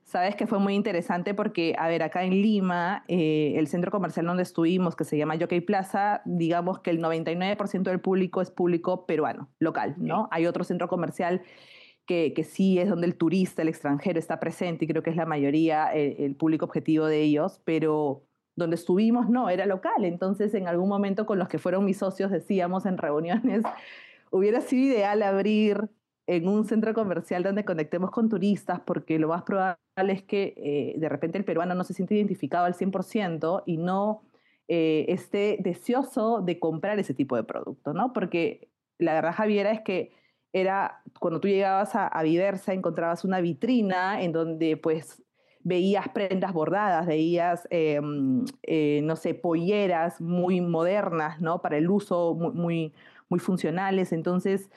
Sabes 0.03 0.35
que 0.35 0.47
fue 0.47 0.59
muy 0.59 0.75
interesante 0.75 1.35
porque, 1.35 1.75
a 1.79 1.89
ver, 1.89 2.03
acá 2.03 2.25
en 2.25 2.31
Lima, 2.41 3.05
eh, 3.07 3.53
el 3.57 3.67
centro 3.67 3.91
comercial 3.91 4.25
donde 4.25 4.43
estuvimos, 4.43 4.97
que 4.97 5.05
se 5.05 5.19
llama 5.19 5.37
Jockey 5.39 5.61
Plaza, 5.61 6.23
digamos 6.25 6.79
que 6.79 6.89
el 6.89 7.03
99% 7.03 7.83
del 7.83 8.01
público 8.01 8.41
es 8.41 8.51
público 8.51 9.05
peruano, 9.05 9.51
local, 9.59 9.97
¿no? 9.99 10.27
Hay 10.31 10.47
otro 10.47 10.65
centro 10.65 10.89
comercial 10.89 11.43
que, 12.07 12.33
que, 12.33 12.43
sí 12.43 12.79
es 12.79 12.89
donde 12.89 13.09
el 13.09 13.17
turista, 13.17 13.61
el 13.61 13.69
extranjero 13.69 14.19
está 14.19 14.41
presente 14.41 14.87
y 14.87 14.89
creo 14.89 15.03
que 15.03 15.11
es 15.11 15.17
la 15.17 15.27
mayoría, 15.27 15.93
el, 15.93 16.17
el 16.19 16.35
público 16.35 16.65
objetivo 16.65 17.05
de 17.05 17.21
ellos, 17.21 17.61
pero 17.67 18.25
donde 18.57 18.77
estuvimos 18.77 19.29
no, 19.29 19.51
era 19.51 19.67
local. 19.67 20.07
Entonces, 20.07 20.55
en 20.55 20.67
algún 20.67 20.89
momento 20.89 21.27
con 21.27 21.39
los 21.39 21.49
que 21.49 21.59
fueron 21.59 21.85
mis 21.85 21.99
socios 21.99 22.31
decíamos 22.31 22.87
en 22.87 22.97
reuniones, 22.97 23.65
hubiera 24.31 24.61
sido 24.61 24.95
ideal 24.95 25.23
abrir 25.23 25.91
en 26.27 26.49
un 26.49 26.65
centro 26.65 26.95
comercial 26.95 27.43
donde 27.43 27.65
conectemos 27.65 28.11
con 28.11 28.29
turistas, 28.29 28.81
porque 28.81 29.19
lo 29.19 29.29
más 29.29 29.43
probable 29.43 29.79
es 30.09 30.23
que 30.23 30.55
eh, 30.57 30.95
de 30.99 31.09
repente 31.09 31.39
el 31.39 31.45
peruano 31.45 31.75
no 31.75 31.85
se 31.85 31.95
siente 31.95 32.15
identificado 32.15 32.67
al 32.67 32.75
100% 32.75 33.65
y 33.67 33.79
no 33.79 34.23
eh, 34.69 35.07
esté 35.09 35.59
deseoso 35.61 36.41
de 36.41 36.61
comprar 36.61 36.99
ese 37.01 37.15
tipo 37.15 37.35
de 37.37 37.43
producto, 37.43 37.93
¿no? 37.93 38.13
Porque 38.13 38.71
la 38.99 39.15
verdad, 39.15 39.35
Javiera, 39.35 39.73
es 39.73 39.81
que 39.81 40.13
era 40.53 41.03
cuando 41.19 41.41
tú 41.41 41.49
llegabas 41.49 41.95
a, 41.95 42.07
a 42.07 42.23
Viversa, 42.23 42.73
encontrabas 42.73 43.25
una 43.25 43.41
vitrina 43.41 44.23
en 44.23 44.33
donde 44.33 44.77
pues 44.77 45.23
veías 45.63 46.09
prendas 46.09 46.53
bordadas, 46.53 47.07
veías, 47.07 47.67
em, 47.71 48.45
eh, 48.63 49.01
no 49.05 49.17
sé, 49.17 49.35
polleras 49.35 50.21
muy 50.21 50.61
modernas, 50.61 51.41
¿no? 51.41 51.61
Para 51.61 51.77
el 51.77 51.91
uso, 51.91 52.35
muy, 52.35 52.53
muy, 52.53 52.95
muy 53.31 53.39
funcionales. 53.39 54.13
Entonces, 54.13 54.69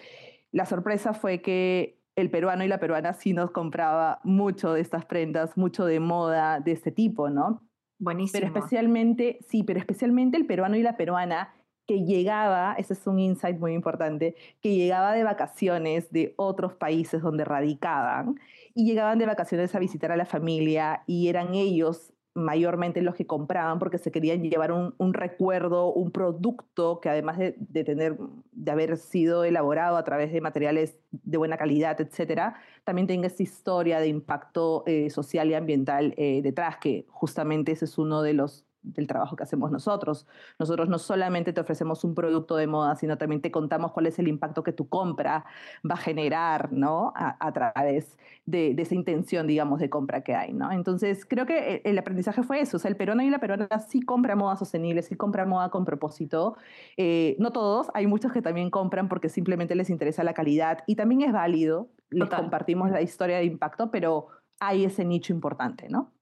la 0.52 0.66
sorpresa 0.66 1.14
fue 1.14 1.42
que 1.42 2.00
el 2.16 2.30
peruano 2.30 2.64
y 2.64 2.68
la 2.68 2.80
peruana 2.80 3.14
sí 3.14 3.34
nos 3.34 3.52
compraba 3.52 4.22
mucho 4.24 4.74
de 4.74 4.82
estas 4.82 5.06
prendas, 5.06 5.58
mucho 5.58 5.86
de 5.86 6.00
moda 6.00 6.60
de 6.60 6.72
este 6.72 6.92
tipo, 6.92 7.30
¿no? 7.30 7.64
Buenísimo. 8.00 8.40
Pero 8.40 8.54
especialmente, 8.54 9.40
sí, 9.50 9.64
pero 9.64 9.80
especialmente 9.80 10.38
el 10.38 10.46
peruano 10.46 10.78
y 10.78 10.84
la 10.84 10.96
peruana 10.96 11.54
que 11.86 12.06
llegaba, 12.06 12.76
ese 12.78 12.94
es 12.94 13.06
un 13.08 13.20
insight 13.20 13.60
muy 13.60 13.74
importante, 13.74 14.36
que 14.62 14.76
llegaba 14.76 15.14
de 15.14 15.24
vacaciones 15.24 16.12
de 16.12 16.34
otros 16.38 16.76
países 16.76 17.22
donde 17.22 17.44
radicaban 17.44 18.40
y 18.74 18.86
llegaban 18.86 19.20
de 19.20 19.26
vacaciones 19.26 19.76
a 19.76 19.80
visitar 19.80 20.12
a 20.12 20.16
la 20.16 20.26
familia 20.26 21.04
y 21.08 21.28
eran 21.28 21.56
ellos 21.56 22.13
mayormente 22.36 23.02
los 23.02 23.16
que 23.16 23.28
compraban 23.28 23.80
porque 23.80 23.98
se 23.98 24.12
querían 24.12 24.42
llevar 24.42 24.72
un, 24.72 25.14
recuerdo, 25.14 25.94
un 25.94 26.12
producto 26.12 27.00
que 27.00 27.10
además 27.10 27.38
de, 27.38 27.84
tener, 27.84 28.18
de 28.52 28.72
haber 28.72 28.98
sido 28.98 29.44
elaborado 29.44 29.98
a 29.98 30.04
través 30.04 30.34
de 30.34 30.42
materiales 30.42 30.98
de 31.12 31.38
buena 31.38 31.58
calidad, 31.58 32.00
etcétera, 32.02 32.56
también 32.84 33.08
tenga 33.08 33.28
esa 33.28 33.44
historia 33.44 34.00
de 34.00 34.08
impacto 34.08 34.84
eh, 34.88 35.10
social 35.10 35.50
y 35.50 35.54
ambiental 35.54 36.14
eh, 36.18 36.42
detrás, 36.42 36.78
que 36.78 37.06
justamente 37.10 37.72
ese 37.72 37.86
es 37.86 37.98
uno 37.98 38.22
de 38.24 38.34
los 38.34 38.66
del 38.84 39.08
trabajo 39.08 39.36
que 39.36 39.44
hacemos 39.44 39.72
nosotros. 39.72 40.28
Nosotros 40.60 40.90
no 40.90 41.00
solamente 41.00 41.54
te 41.54 41.62
ofrecemos 41.62 42.04
un 42.04 42.14
producto 42.14 42.56
de 42.56 42.68
moda, 42.68 42.96
sino 42.96 43.18
también 43.18 43.42
te 43.42 43.52
contamos 43.52 43.92
cuál 43.92 44.08
es 44.08 44.20
el 44.20 44.28
impacto 44.28 44.64
que 44.64 44.74
tu 44.74 44.88
compra 44.88 45.46
va 45.90 45.96
a 45.96 45.98
generar, 45.98 46.72
¿no? 46.72 47.14
A, 47.16 47.52
través 47.54 48.18
de, 48.46 48.76
esa 48.78 48.96
intención, 48.96 49.48
digamos, 49.48 49.80
de 49.80 49.90
compra 49.90 50.22
que 50.22 50.36
hay, 50.36 50.54
¿no? 50.54 50.72
Entonces, 50.72 51.26
creo 51.26 51.46
que 51.46 51.82
el 51.84 51.98
aprendizaje 51.98 52.44
fue 52.44 52.60
eso. 52.60 52.78
O 52.78 52.80
sea, 52.80 52.90
el 52.90 52.98
peruano 52.98 53.24
y 53.24 53.30
la 53.30 53.40
peruana 53.40 53.68
sí 53.80 54.02
compra 54.02 54.36
moda 54.36 54.56
sostenible, 54.58 55.02
sí 55.02 55.16
compra 55.16 55.46
moda 55.46 55.70
con 55.70 55.86
propósito. 55.86 56.56
Eh, 56.98 57.36
no 57.40 57.52
todos, 57.52 57.90
hay 57.94 58.08
muchos 58.08 58.32
que 58.32 58.42
también 58.42 58.70
compran 58.70 59.08
porque 59.08 59.30
simplemente 59.30 59.76
les 59.76 59.90
interesa 59.90 60.24
la 60.24 60.34
calidad 60.34 60.80
y 60.88 60.96
también 60.96 61.22
es 61.22 61.32
válido. 61.32 61.90
Les 62.10 62.30
compartimos 62.30 62.92
la 62.92 63.02
historia 63.02 63.38
de 63.38 63.46
impacto, 63.46 63.90
pero 63.90 64.28
hay 64.60 64.86
ese 64.86 65.04
nicho 65.04 65.34
importante, 65.34 65.90
¿no? 65.90 66.13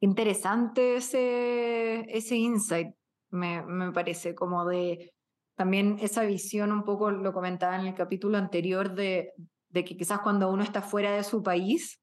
Interesante 0.00 0.96
ese, 0.96 2.06
ese 2.16 2.36
insight, 2.36 2.94
me, 3.30 3.62
me 3.62 3.92
parece, 3.92 4.34
como 4.34 4.64
de 4.66 5.12
también 5.56 5.98
esa 6.00 6.24
visión, 6.24 6.72
un 6.72 6.84
poco 6.84 7.10
lo 7.10 7.34
comentaba 7.34 7.76
en 7.76 7.86
el 7.86 7.94
capítulo 7.94 8.38
anterior, 8.38 8.94
de, 8.94 9.32
de 9.68 9.84
que 9.84 9.96
quizás 9.98 10.20
cuando 10.20 10.50
uno 10.50 10.62
está 10.62 10.80
fuera 10.80 11.12
de 11.12 11.22
su 11.22 11.42
país, 11.42 12.00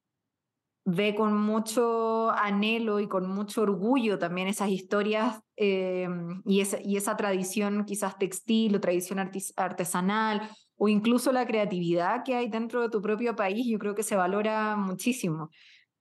ve 0.86 1.16
con 1.16 1.36
mucho 1.38 2.30
anhelo 2.32 3.00
y 3.02 3.08
con 3.08 3.30
mucho 3.30 3.64
orgullo 3.64 4.18
también 4.20 4.48
esas 4.48 4.70
historias 4.70 5.42
eh, 5.58 6.08
y, 6.46 6.62
esa, 6.62 6.78
y 6.82 6.96
esa 6.98 7.18
tradición 7.18 7.84
quizás 7.86 8.18
textil 8.18 8.76
o 8.76 8.80
tradición 8.80 9.20
artesanal 9.58 10.50
o 10.78 10.88
incluso 10.88 11.32
la 11.34 11.46
creatividad 11.46 12.24
que 12.24 12.36
hay 12.36 12.48
dentro 12.50 12.82
de 12.84 12.90
tu 12.90 13.02
propio 13.02 13.36
país, 13.36 13.68
yo 13.68 13.80
creo 13.80 13.96
que 13.96 14.04
se 14.04 14.16
valora 14.16 14.78
muchísimo. 14.78 15.50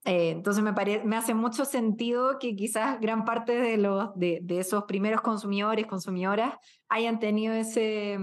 Eh, 0.07 0.31
entonces 0.31 0.63
me, 0.63 0.73
me 1.05 1.17
hace 1.17 1.35
mucho 1.35 1.65
sentido 1.65 2.39
que 2.39 2.55
quizás 2.55 3.01
gran 3.01 3.25
parte 3.25 3.59
de, 3.59 3.77
los, 3.77 4.11
de, 4.15 4.41
esos 4.51 4.85
primeros 4.85 5.21
consumidores, 5.21 5.87
consumidoras, 5.87 6.55
hayan 6.89 7.19
tenido 7.19 7.53
ese, 7.55 8.17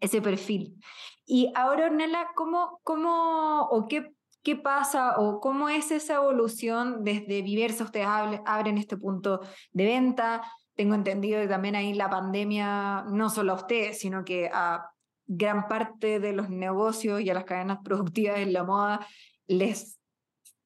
ese 0.00 0.20
perfil. 0.20 0.78
Y 1.24 1.50
ahora, 1.54 1.86
Ornella, 1.86 2.28
¿cómo, 2.34 2.80
cómo 2.84 3.62
o 3.70 3.88
qué, 3.88 4.12
qué 4.42 4.54
pasa 4.56 5.18
o 5.18 5.40
cómo 5.40 5.70
es 5.70 5.90
esa 5.92 6.16
evolución 6.16 7.04
desde 7.04 7.40
Viversa? 7.40 7.84
Ustedes 7.84 8.06
abren 8.44 8.76
este 8.76 8.98
punto 8.98 9.40
de 9.72 9.84
venta. 9.86 10.42
Tengo 10.74 10.94
entendido 10.94 11.40
que 11.40 11.48
también 11.48 11.74
ahí 11.74 11.94
la 11.94 12.10
pandemia, 12.10 13.06
no 13.10 13.30
solo 13.30 13.52
a 13.52 13.56
ustedes, 13.56 13.98
sino 13.98 14.26
que 14.26 14.50
a 14.52 14.90
gran 15.26 15.68
parte 15.68 16.20
de 16.20 16.34
los 16.34 16.50
negocios 16.50 17.22
y 17.22 17.30
a 17.30 17.34
las 17.34 17.44
cadenas 17.44 17.78
productivas 17.82 18.40
en 18.40 18.52
la 18.52 18.64
moda 18.64 19.06
les 19.46 19.97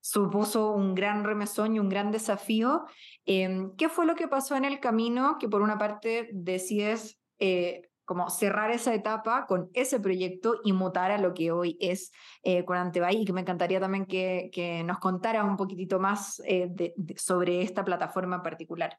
supuso 0.02 0.72
un 0.72 0.94
gran 0.94 1.24
remesón 1.24 1.74
y 1.74 1.78
un 1.78 1.88
gran 1.88 2.10
desafío. 2.10 2.84
Em, 3.24 3.74
¿Qué 3.76 3.88
fue 3.88 4.04
lo 4.04 4.14
que 4.14 4.28
pasó 4.28 4.56
en 4.56 4.66
el 4.66 4.80
camino 4.80 5.38
que 5.38 5.48
por 5.48 5.62
una 5.62 5.78
parte 5.78 6.28
decides 6.32 7.18
eh, 7.38 7.88
como 8.04 8.28
cerrar 8.28 8.70
esa 8.70 8.94
etapa 8.94 9.46
con 9.46 9.70
ese 9.74 10.00
proyecto 10.00 10.56
y 10.64 10.72
mutar 10.72 11.10
a 11.10 11.18
lo 11.18 11.34
que 11.34 11.52
hoy 11.52 11.78
es 11.80 12.12
eh, 12.42 12.64
Bay 12.66 13.22
y 13.22 13.24
que 13.24 13.32
me 13.32 13.40
encantaría 13.40 13.80
también 13.80 14.06
que, 14.06 14.50
que 14.52 14.82
nos 14.84 14.98
contaras 14.98 15.44
un 15.44 15.56
poquitito 15.56 16.00
más 16.00 16.42
eh, 16.44 16.94
sobre 17.16 17.62
esta 17.62 17.84
plataforma 17.84 18.36
en 18.36 18.42
particular. 18.42 18.98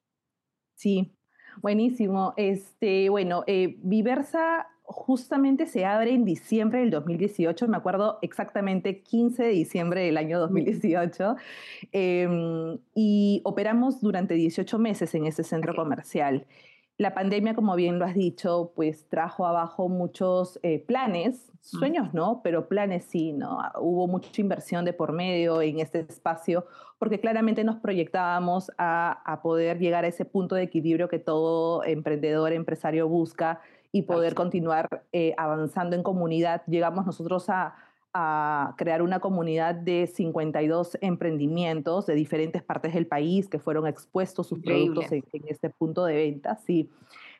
Sí, 0.76 1.16
buenísimo. 1.62 2.34
Este, 2.38 3.10
bueno, 3.10 3.44
eh, 3.46 3.76
Viversa 3.80 4.68
justamente 4.84 5.66
se 5.66 5.86
abre 5.86 6.12
en 6.12 6.26
diciembre 6.26 6.80
del 6.80 6.92
2018, 6.92 7.68
me 7.68 7.78
acuerdo 7.78 8.20
exactamente 8.22 9.02
15 9.02 9.44
de 9.44 9.50
diciembre 9.50 10.02
del 10.02 10.18
año 10.18 10.40
2018, 10.40 11.36
em, 11.92 12.78
y 12.94 13.42
operamos 13.46 14.02
durante 14.02 14.34
18 14.34 14.78
meses 14.80 15.16
en 15.16 15.26
ese 15.26 15.44
centro 15.44 15.74
comercial. 15.76 16.46
La 16.98 17.14
pandemia, 17.16 17.56
como 17.56 17.76
bien 17.76 17.98
lo 17.98 18.06
has 18.06 18.14
dicho, 18.14 18.72
pues 18.76 19.08
trajo 19.10 19.48
abajo 19.48 19.90
muchos 19.90 20.60
eh, 20.62 20.80
planes, 20.80 21.52
sueños 21.60 22.14
no, 22.14 22.42
pero 22.44 22.68
planes 22.68 23.06
sí, 23.06 23.34
¿no? 23.34 23.58
Hubo 23.80 24.08
mucha 24.08 24.42
inversión 24.42 24.86
de 24.86 24.94
por 24.94 25.12
medio 25.12 25.62
en 25.62 25.80
este 25.80 26.02
espacio, 26.02 26.68
porque 27.00 27.20
claramente 27.20 27.64
nos 27.64 27.78
proyectábamos 27.78 28.70
a, 28.78 29.24
a 29.26 29.42
poder 29.42 29.80
llegar 29.80 30.06
a 30.06 30.10
ese 30.10 30.26
punto 30.26 30.56
de 30.56 30.64
equilibrio 30.64 31.10
que 31.10 31.20
todo 31.20 31.84
emprendedor, 31.84 32.54
empresario 32.54 33.08
busca, 33.08 33.62
y 33.96 34.02
poder 34.02 34.34
continuar 34.34 35.04
eh, 35.14 35.36
avanzando 35.38 35.96
en 35.96 36.02
comunidad. 36.02 36.64
Llegamos 36.66 37.06
nosotros 37.06 37.46
a, 37.48 37.76
crear 38.78 39.02
una 39.02 39.20
comunidad 39.20 39.74
de 39.74 40.06
52 40.06 41.00
emprendimientos 41.02 42.06
de 42.06 42.14
diferentes 42.14 42.62
partes 42.62 42.94
del 42.94 43.08
país 43.08 43.50
que 43.50 43.58
fueron 43.58 43.88
expuestos 43.88 44.46
sus 44.46 44.60
productos 44.60 45.12
en, 45.12 45.24
este 45.48 45.72
punto 45.72 46.06
de 46.06 46.14
venta. 46.14 46.56
Sí. 46.58 46.92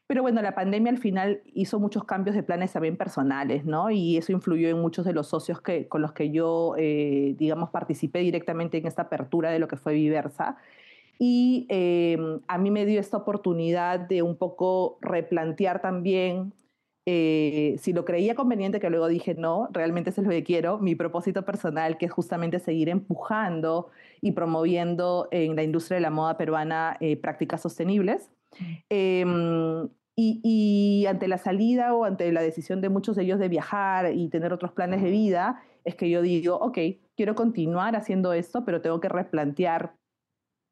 Pero 0.08 0.24
bueno, 0.24 0.42
la 0.42 0.56
pandemia 0.56 0.92
al 0.92 0.98
final 0.98 1.44
hizo 1.54 1.80
muchos 1.80 2.06
cambios 2.06 2.36
de 2.36 2.42
planes 2.42 2.74
también 2.74 2.98
personales, 2.98 3.66
¿no? 3.66 3.92
Y 3.92 4.18
eso 4.18 4.32
influyó 4.32 4.68
en 4.68 4.82
muchos 4.82 5.06
de 5.06 5.14
los 5.14 5.28
socios 5.28 5.62
que, 5.62 5.88
con 5.88 6.02
los 6.02 6.12
que 6.12 6.32
yo, 6.32 6.74
eh, 6.80 7.36
digamos, 7.38 7.70
participé 7.70 8.20
directamente 8.20 8.80
en 8.80 8.88
esta 8.88 9.04
apertura 9.04 9.52
de 9.52 9.60
lo 9.60 9.68
que 9.68 9.78
fue 9.78 9.94
Viversa. 9.94 10.58
Y 11.20 11.66
em, 11.70 12.40
a 12.48 12.58
mí 12.58 12.72
me 12.72 12.86
dio 12.86 13.00
esta 13.00 13.18
oportunidad 13.18 14.00
de 14.00 14.22
un 14.22 14.36
poco 14.36 14.98
replantear 15.02 15.82
también 15.82 16.54
eh, 17.06 17.76
si 17.80 17.92
lo 17.92 18.06
creía 18.06 18.34
conveniente, 18.34 18.80
que 18.80 18.90
luego 18.90 19.08
dije 19.08 19.36
no, 19.36 19.68
realmente 19.72 20.10
es 20.10 20.18
lo 20.18 20.30
que 20.30 20.44
quiero, 20.44 20.80
mi 20.80 20.96
propósito 20.96 21.44
personal, 21.44 21.98
que 21.98 22.06
es 22.06 22.12
justamente 22.12 22.60
seguir 22.60 22.88
empujando 22.88 23.90
y 24.22 24.32
promoviendo 24.32 25.28
en 25.32 25.56
la 25.56 25.64
industria 25.64 25.96
de 25.96 26.02
la 26.02 26.12
moda 26.12 26.38
peruana 26.38 26.96
eh, 27.02 27.18
prácticas 27.18 27.62
sostenibles. 27.62 28.32
Em, 28.90 29.90
y, 30.16 30.40
y, 30.44 31.06
ante 31.08 31.28
la 31.28 31.40
salida 31.40 31.94
o 31.96 32.06
ante 32.06 32.32
la 32.32 32.42
decisión 32.42 32.82
de 32.82 32.90
muchos 32.90 33.16
de 33.16 33.24
ellos 33.24 33.40
de 33.40 33.50
viajar 33.50 34.14
y 34.14 34.30
tener 34.30 34.54
otros 34.54 34.72
planes 34.72 35.02
de 35.02 35.10
vida, 35.10 35.62
es 35.84 35.96
que 35.96 36.10
yo 36.10 36.22
digo, 36.22 36.56
ok, 36.58 36.78
quiero 37.18 37.36
continuar 37.36 37.96
haciendo 37.96 38.32
esto, 38.32 38.64
pero 38.64 38.82
tengo 38.82 39.00
que 39.00 39.10
replantear 39.10 39.96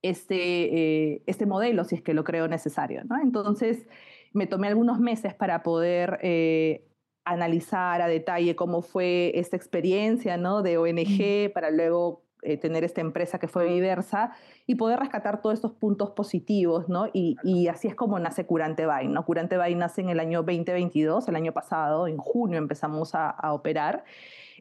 este, 0.02 1.14
eh, 1.14 1.24
este 1.26 1.46
modelo 1.46 1.84
si 1.84 1.96
es 1.96 2.02
que 2.02 2.14
lo 2.14 2.24
creo 2.24 2.48
necesario. 2.48 3.04
¿no? 3.06 3.22
Entonces, 3.22 3.86
me 4.34 4.48
tomé 4.48 4.68
algunos 4.68 5.00
meses 5.00 5.34
para 5.34 5.64
poder 5.64 6.20
eh, 6.22 6.88
analizar 7.26 8.02
a 8.02 8.08
detalle 8.08 8.56
cómo 8.56 8.82
fue 8.82 9.32
esta 9.36 9.56
experiencia 9.56 10.38
¿no? 10.38 10.62
de 10.64 10.78
ONG 10.78 11.54
para 11.54 11.70
luego 11.70 12.24
eh, 12.44 12.58
tener 12.58 12.84
esta 12.84 13.02
empresa 13.02 13.38
que 13.38 13.48
fue 13.48 13.72
diversa 13.72 14.32
y 14.66 14.74
poder 14.74 15.00
rescatar 15.00 15.42
todos 15.42 15.54
estos 15.54 15.74
puntos 15.74 16.10
positivos, 16.12 16.90
¿no? 16.90 17.08
Y, 17.14 17.36
y 17.44 17.68
así 17.68 17.88
es 17.88 17.94
como 17.94 18.18
nace 18.18 18.48
Curante 18.48 18.88
Bay, 18.88 19.08
¿no? 19.08 19.24
Curante 19.26 19.58
Bay 19.58 19.76
nace 19.76 20.02
en 20.02 20.10
el 20.10 20.20
año 20.20 20.42
2022, 20.42 21.28
el 21.28 21.36
año 21.36 21.52
pasado, 21.52 22.08
en 22.08 22.18
junio 22.18 22.58
empezamos 22.58 23.14
a, 23.14 23.30
a 23.30 23.54
operar, 23.54 24.06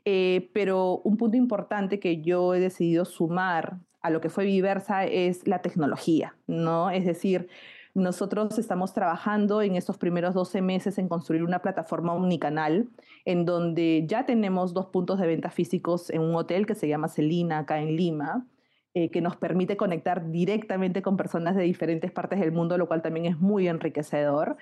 pero 0.05 0.99
un 1.05 1.17
punto 1.17 1.39
importante 1.39 2.01
que 2.01 2.21
yo 2.21 2.55
he 2.55 2.61
decidido 2.61 3.07
sumar 3.07 3.79
a 4.03 4.11
lo 4.11 4.21
que 4.21 4.29
fue 4.29 4.45
Viversa 4.45 5.05
es 5.05 5.47
la 5.47 5.61
tecnología, 5.61 6.37
¿no? 6.47 6.91
Es 6.91 7.05
decir, 7.05 7.49
nosotros 7.95 8.59
estamos 8.59 8.95
trabajando 8.95 9.63
en 9.63 9.75
estos 9.75 9.99
primeros 9.99 10.35
12 10.35 10.63
meses 10.63 10.99
en 10.99 11.09
construir 11.09 11.43
una 11.43 11.61
plataforma 11.61 12.13
omnicanal 12.13 12.89
en 13.25 13.45
donde 13.45 14.05
ya 14.07 14.27
tenemos 14.27 14.73
dos 14.75 14.87
puntos 14.87 15.19
de 15.19 15.27
venta 15.27 15.51
físicos 15.51 16.11
en 16.11 16.21
un 16.21 16.35
hotel 16.37 16.67
que 16.67 16.75
se 16.75 16.89
llama 16.89 17.09
Celina, 17.09 17.59
acá 17.59 17.81
en 17.81 17.97
Lima, 17.97 18.47
eh, 18.95 19.11
que 19.11 19.21
nos 19.21 19.37
permite 19.37 19.77
conectar 19.77 20.31
directamente 20.31 21.03
con 21.03 21.17
personas 21.17 21.55
de 21.55 21.63
diferentes 21.63 22.11
partes 22.11 22.41
del 22.41 22.53
mundo, 22.53 22.79
lo 22.79 22.89
cual 22.89 23.03
también 23.03 23.27
es 23.27 23.39
muy 23.39 23.69
enriquecedor. 23.69 24.57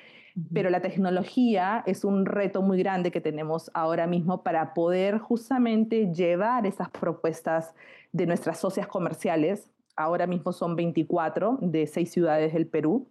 Pero 0.52 0.70
la 0.70 0.80
tecnología 0.80 1.82
es 1.86 2.04
un 2.04 2.26
reto 2.26 2.62
muy 2.62 2.78
grande 2.78 3.10
que 3.10 3.20
tenemos 3.20 3.70
ahora 3.74 4.06
mismo 4.06 4.42
para 4.42 4.74
poder 4.74 5.18
justamente 5.18 6.12
llevar 6.12 6.66
esas 6.66 6.90
propuestas 6.90 7.74
de 8.12 8.26
nuestras 8.26 8.58
socias 8.58 8.86
comerciales. 8.86 9.70
Ahora 9.96 10.26
mismo 10.26 10.52
son 10.52 10.76
24 10.76 11.58
de 11.60 11.86
seis 11.86 12.10
ciudades 12.10 12.52
del 12.52 12.66
Perú 12.66 13.10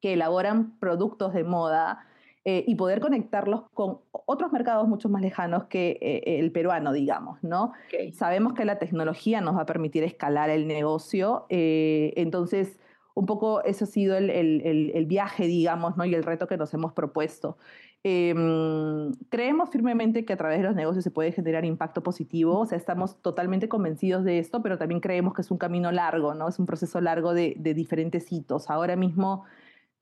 que 0.00 0.12
elaboran 0.12 0.78
productos 0.78 1.32
de 1.32 1.44
moda 1.44 2.06
eh, 2.46 2.62
y 2.66 2.74
poder 2.74 3.00
conectarlos 3.00 3.62
con 3.72 4.00
otros 4.12 4.52
mercados 4.52 4.86
mucho 4.86 5.08
más 5.08 5.22
lejanos 5.22 5.64
que 5.64 5.98
eh, 6.02 6.40
el 6.40 6.52
peruano, 6.52 6.92
digamos, 6.92 7.42
¿no? 7.42 7.72
Sabemos 8.12 8.52
que 8.52 8.66
la 8.66 8.78
tecnología 8.78 9.40
nos 9.40 9.56
va 9.56 9.62
a 9.62 9.66
permitir 9.66 10.04
escalar 10.04 10.50
el 10.50 10.66
negocio, 10.66 11.46
eh, 11.48 12.12
entonces 12.16 12.78
un 13.14 13.26
poco 13.26 13.62
eso 13.62 13.84
ha 13.84 13.88
sido 13.88 14.16
el, 14.16 14.28
el, 14.30 14.92
el, 14.94 15.06
viaje, 15.06 15.46
digamos, 15.46 15.96
¿no? 15.96 16.04
y 16.04 16.14
el 16.14 16.24
reto 16.24 16.46
que 16.46 16.56
nos 16.56 16.74
hemos 16.74 16.92
propuesto. 16.92 17.56
Eh, 18.02 18.34
creemos 19.30 19.70
firmemente 19.70 20.24
que 20.24 20.32
a 20.32 20.36
través 20.36 20.58
de 20.58 20.64
los 20.64 20.74
negocios 20.74 21.04
se 21.04 21.10
puede 21.10 21.32
generar 21.32 21.64
impacto 21.64 22.02
positivo, 22.02 22.58
o 22.58 22.66
sea, 22.66 22.76
estamos 22.76 23.22
totalmente 23.22 23.68
convencidos 23.68 24.24
de 24.24 24.38
esto, 24.38 24.62
pero 24.62 24.76
también 24.76 25.00
creemos 25.00 25.32
que 25.32 25.42
es 25.42 25.50
un 25.50 25.58
camino 25.58 25.90
largo, 25.92 26.34
¿no? 26.34 26.48
Es 26.48 26.58
un 26.58 26.66
proceso 26.66 27.00
largo 27.00 27.32
de, 27.32 27.54
de 27.56 27.72
diferentes 27.72 28.30
hitos. 28.30 28.68
Ahora 28.68 28.96
mismo 28.96 29.44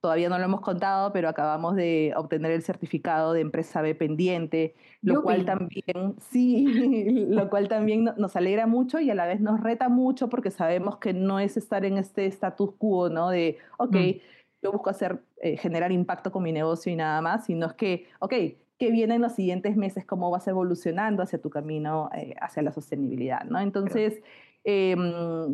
todavía 0.03 0.27
no 0.27 0.37
lo 0.37 0.43
hemos 0.43 0.59
contado, 0.59 1.13
pero 1.13 1.29
acabamos 1.29 1.77
de 1.77 2.11
obtener 2.17 2.51
el 2.51 2.61
certificado 2.61 3.31
de 3.31 3.39
empresa 3.39 3.81
B 3.81 3.95
pendiente, 3.95 4.75
lo 5.01 5.23
cual 5.23 5.45
también, 5.45 6.15
sí, 6.19 6.65
lo 7.29 7.49
cual 7.49 7.69
también 7.69 8.11
nos 8.17 8.35
alegra 8.35 8.67
mucho 8.67 8.99
y 8.99 9.09
a 9.09 9.15
la 9.15 9.25
vez 9.25 9.39
nos 9.39 9.61
reta 9.61 9.87
mucho 9.87 10.27
porque 10.27 10.51
sabemos 10.51 10.97
que 10.97 11.13
no 11.13 11.39
es 11.39 11.55
estar 11.55 11.85
en 11.85 11.97
este 11.97 12.25
status 12.25 12.73
quo, 12.77 13.07
¿no? 13.07 13.29
De, 13.29 13.59
ok, 13.77 13.95
mm. 13.95 14.19
yo 14.61 14.73
busco 14.73 14.89
hacer, 14.89 15.23
eh, 15.37 15.55
generar 15.55 15.93
impacto 15.93 16.33
con 16.33 16.43
mi 16.43 16.51
negocio 16.51 16.91
y 16.91 16.97
nada 16.97 17.21
más, 17.21 17.45
sino 17.45 17.67
es 17.67 17.73
que, 17.73 18.09
ok, 18.19 18.33
¿qué 18.77 18.91
viene 18.91 19.15
en 19.15 19.21
los 19.21 19.31
siguientes 19.31 19.77
meses? 19.77 20.05
¿Cómo 20.05 20.29
vas 20.29 20.45
evolucionando 20.49 21.23
hacia 21.23 21.39
tu 21.39 21.49
camino, 21.49 22.09
eh, 22.13 22.35
hacia 22.41 22.61
la 22.61 22.73
sostenibilidad, 22.73 23.45
¿no? 23.45 23.57
Entonces, 23.57 24.21
eh, 24.63 24.95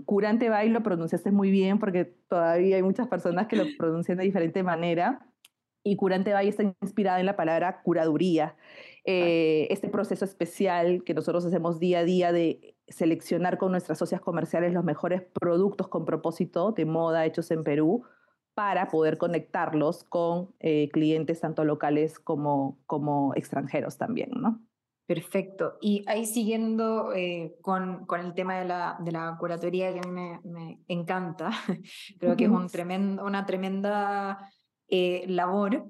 curante 0.05 0.49
by 0.49 0.69
lo 0.69 0.83
pronunciaste 0.83 1.31
muy 1.31 1.51
bien 1.51 1.79
porque 1.79 2.05
todavía 2.05 2.75
hay 2.75 2.83
muchas 2.83 3.07
personas 3.07 3.47
que 3.47 3.55
lo 3.55 3.63
pronuncian 3.77 4.17
de 4.17 4.23
diferente 4.23 4.63
manera. 4.63 5.25
Y 5.83 5.95
curante 5.95 6.33
by 6.33 6.47
está 6.47 6.63
inspirada 6.81 7.19
en 7.19 7.25
la 7.25 7.35
palabra 7.35 7.81
curaduría. 7.81 8.55
Eh, 9.05 9.67
este 9.71 9.87
proceso 9.89 10.25
especial 10.25 11.03
que 11.03 11.13
nosotros 11.13 11.45
hacemos 11.45 11.79
día 11.79 11.99
a 11.99 12.03
día 12.03 12.31
de 12.31 12.75
seleccionar 12.87 13.57
con 13.57 13.71
nuestras 13.71 13.97
socias 13.97 14.21
comerciales 14.21 14.73
los 14.73 14.83
mejores 14.83 15.21
productos 15.39 15.87
con 15.87 16.05
propósito 16.05 16.73
de 16.73 16.85
moda 16.85 17.25
hechos 17.25 17.49
en 17.51 17.63
Perú 17.63 18.03
para 18.53 18.89
poder 18.89 19.17
conectarlos 19.17 20.03
con 20.03 20.53
eh, 20.59 20.89
clientes 20.89 21.39
tanto 21.39 21.63
locales 21.63 22.19
como, 22.19 22.77
como 22.87 23.33
extranjeros 23.35 23.97
también, 23.97 24.31
¿no? 24.35 24.59
Perfecto. 25.09 25.79
Y 25.81 26.03
ahí 26.05 26.23
siguiendo 26.27 27.13
eh, 27.15 27.55
con, 27.63 28.05
con, 28.05 28.19
el 28.19 28.35
tema 28.35 28.59
de 28.59 28.65
la, 28.65 28.95
de 28.99 29.11
la 29.11 29.35
curatoría 29.39 29.91
que 29.91 29.97
a 29.97 30.03
mí 30.03 30.11
me, 30.11 30.39
me 30.43 30.83
encanta, 30.87 31.49
creo 32.19 32.37
que 32.37 32.43
es 32.43 32.49
un 32.51 32.67
tremendo, 32.67 33.25
una 33.25 33.43
tremenda 33.47 34.37
eh, 34.87 35.25
labor. 35.27 35.89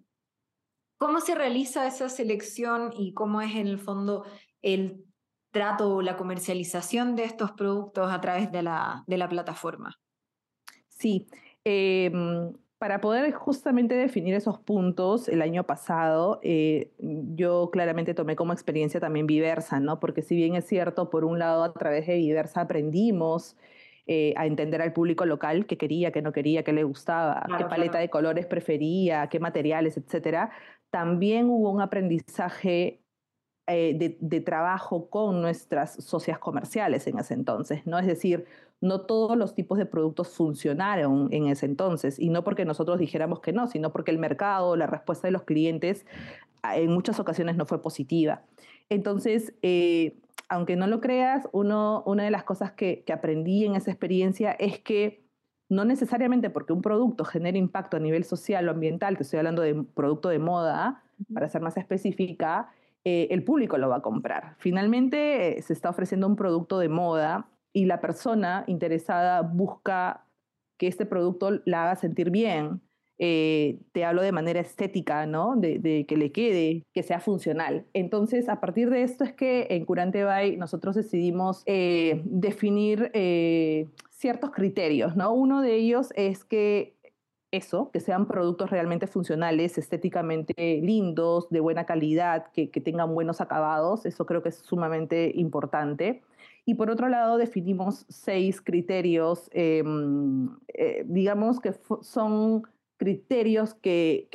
¿Cómo 0.98 1.20
se 1.20 1.36
realiza 1.36 1.86
esa 1.86 2.08
selección 2.08 2.94
y 2.98 3.14
cómo 3.14 3.42
es 3.42 3.54
en 3.56 3.68
el 3.68 3.78
fondo 3.78 4.24
el 4.62 5.04
trato 5.52 5.96
o 5.96 6.02
la 6.02 6.16
comercialización 6.16 7.18
de 7.18 7.26
estos 7.26 7.52
productos 7.52 8.10
a 8.14 8.22
través 8.22 8.54
de 8.54 8.64
la, 8.64 9.04
de 9.06 9.18
la 9.18 9.28
plataforma? 9.28 10.00
Sí, 10.88 11.28
eh, 11.66 12.10
para 12.80 13.02
poder 13.02 13.32
justamente 13.34 13.94
definir 13.94 14.34
esos 14.34 14.58
puntos, 14.58 15.28
el 15.28 15.42
año 15.42 15.66
pasado 15.66 16.40
eh, 16.44 16.94
yo 16.98 17.70
claramente 17.72 18.14
tomé 18.14 18.38
como 18.38 18.54
experiencia 18.54 19.02
también 19.02 19.28
Viversa, 19.28 19.82
¿no? 19.82 20.00
Porque 20.00 20.22
si 20.22 20.36
bien 20.38 20.56
es 20.56 20.66
cierto, 20.66 21.10
por 21.10 21.26
un 21.26 21.40
lado 21.40 21.64
a 21.66 21.74
través 21.74 22.08
de 22.08 22.16
Viversa 22.16 22.62
aprendimos 22.62 23.58
eh, 24.08 24.34
a 24.38 24.46
entender 24.46 24.82
al 24.82 24.94
público 24.94 25.26
local 25.26 25.66
qué 25.66 25.78
quería, 25.78 26.14
qué 26.14 26.22
no 26.22 26.32
quería, 26.32 26.64
qué 26.64 26.72
le 26.72 26.86
gustaba, 26.86 27.46
qué 27.58 27.66
paleta 27.66 28.00
de 28.00 28.10
colores 28.10 28.46
prefería, 28.46 29.28
qué 29.28 29.42
materiales, 29.42 29.98
etcétera. 29.98 30.50
También 30.90 31.50
hubo 31.50 31.72
un 31.72 31.82
aprendizaje 31.82 33.04
eh, 33.68 33.94
de, 33.94 34.18
de, 34.22 34.40
trabajo 34.40 35.10
con 35.10 35.42
nuestras 35.42 35.96
socias 35.96 36.40
comerciales 36.40 37.06
en 37.08 37.20
ese 37.20 37.34
entonces, 37.34 37.86
¿no? 37.86 38.00
Es 38.00 38.08
decir, 38.08 38.48
no 38.82 39.02
todos 39.02 39.38
los 39.38 39.56
tipos 39.56 39.78
de 39.78 39.86
productos 39.86 40.30
funcionaron 40.30 41.28
en 41.32 41.48
ese 41.48 41.66
entonces, 41.66 42.20
y 42.20 42.30
no 42.30 42.44
porque 42.44 42.66
nosotros 42.66 43.00
dijéramos 43.00 43.42
que 43.42 43.54
no, 43.54 43.68
sino 43.68 43.92
porque 43.92 44.12
el 44.12 44.20
mercado, 44.20 44.76
la 44.76 44.88
respuesta 44.88 45.28
de 45.28 45.32
los 45.32 45.44
clientes 45.44 46.06
ah, 46.62 46.78
en 46.78 46.92
muchas 46.92 47.20
ocasiones 47.20 47.58
no 47.58 47.66
fue 47.66 47.82
positiva. 47.82 48.44
Entonces, 48.90 49.54
eh, 49.62 50.18
aunque 50.48 50.76
no 50.76 50.88
lo 50.88 51.02
creas, 51.02 51.48
uno, 51.52 52.04
una 52.06 52.24
de 52.24 52.32
las 52.32 52.44
cosas 52.44 52.72
que, 52.72 53.04
que 53.06 53.14
aprendí 53.14 53.66
en 53.66 53.76
esa 53.76 53.92
experiencia 53.92 54.52
es 54.54 54.80
que 54.80 55.24
no 55.70 55.86
necesariamente 55.86 56.50
porque 56.50 56.74
un 56.74 56.82
producto 56.82 57.24
genere 57.24 57.60
impacto 57.60 57.98
a 57.98 58.00
nivel 58.00 58.24
social 58.24 58.68
o 58.68 58.72
ambiental, 58.72 59.18
que 59.18 59.24
estoy 59.24 59.38
hablando 59.38 59.62
de 59.62 59.84
producto 59.94 60.30
de 60.30 60.40
moda, 60.40 61.04
para 61.34 61.50
ser 61.50 61.62
más 61.62 61.78
específica, 61.78 62.70
eh, 63.04 63.28
el 63.32 63.44
público 63.44 63.78
lo 63.78 63.90
va 63.90 63.98
a 63.98 64.02
comprar. 64.02 64.56
Finalmente, 64.58 65.60
eh, 65.60 65.62
se 65.62 65.74
está 65.74 65.90
ofreciendo 65.90 66.28
un 66.28 66.36
producto 66.36 66.80
de 66.80 66.90
moda 66.90 67.48
y 67.74 67.86
la 67.86 68.02
persona 68.02 68.64
interesada 68.68 69.42
busca 69.42 70.26
que 70.78 70.88
este 70.88 71.06
producto 71.06 71.60
la 71.66 71.84
haga 71.84 71.96
sentir 71.96 72.30
bien. 72.30 72.82
Eh, 73.22 73.80
te 73.92 74.06
hablo 74.06 74.22
de 74.22 74.32
manera 74.32 74.62
estética, 74.62 75.26
¿no? 75.26 75.56
De, 75.58 76.06
que 76.08 76.16
le 76.16 76.32
quede, 76.32 76.84
que 76.94 77.04
sea 77.04 77.20
funcional. 77.20 77.86
Entonces, 77.94 78.48
a 78.48 78.62
partir 78.62 78.90
de 78.90 79.04
esto 79.04 79.26
es 79.26 79.34
que 79.34 79.68
en 79.72 79.84
Curante 79.84 80.24
Bay 80.24 80.56
nosotros 80.56 80.96
decidimos 80.96 81.66
definir 81.66 83.12
ciertos 84.10 84.52
criterios, 84.52 85.18
¿no? 85.18 85.34
Uno 85.34 85.62
de 85.62 85.76
ellos 85.76 86.14
es 86.16 86.46
que 86.46 86.96
eso, 87.52 87.90
que 87.92 88.00
sean 88.00 88.28
productos 88.28 88.70
realmente 88.70 89.08
funcionales, 89.08 89.78
estéticamente 89.78 90.80
lindos, 90.84 91.50
de 91.50 91.60
buena 91.60 91.86
calidad, 91.86 92.52
que, 92.52 92.68
tengan 92.68 93.14
buenos 93.14 93.42
acabados, 93.42 94.06
eso 94.06 94.26
creo 94.26 94.44
que 94.44 94.50
es 94.50 94.58
sumamente 94.58 95.32
importante. 95.36 96.22
Y 96.70 96.76
por 96.76 96.92
otro 96.92 97.10
lado, 97.10 97.40
definimos 97.40 98.06
seis 98.10 98.62
criterios, 98.62 99.50
em, 99.54 100.50
eh, 100.68 101.04
digamos 101.08 101.60
que 101.60 101.74
son 102.02 102.62
criterios 102.98 103.74
que, 103.74 104.30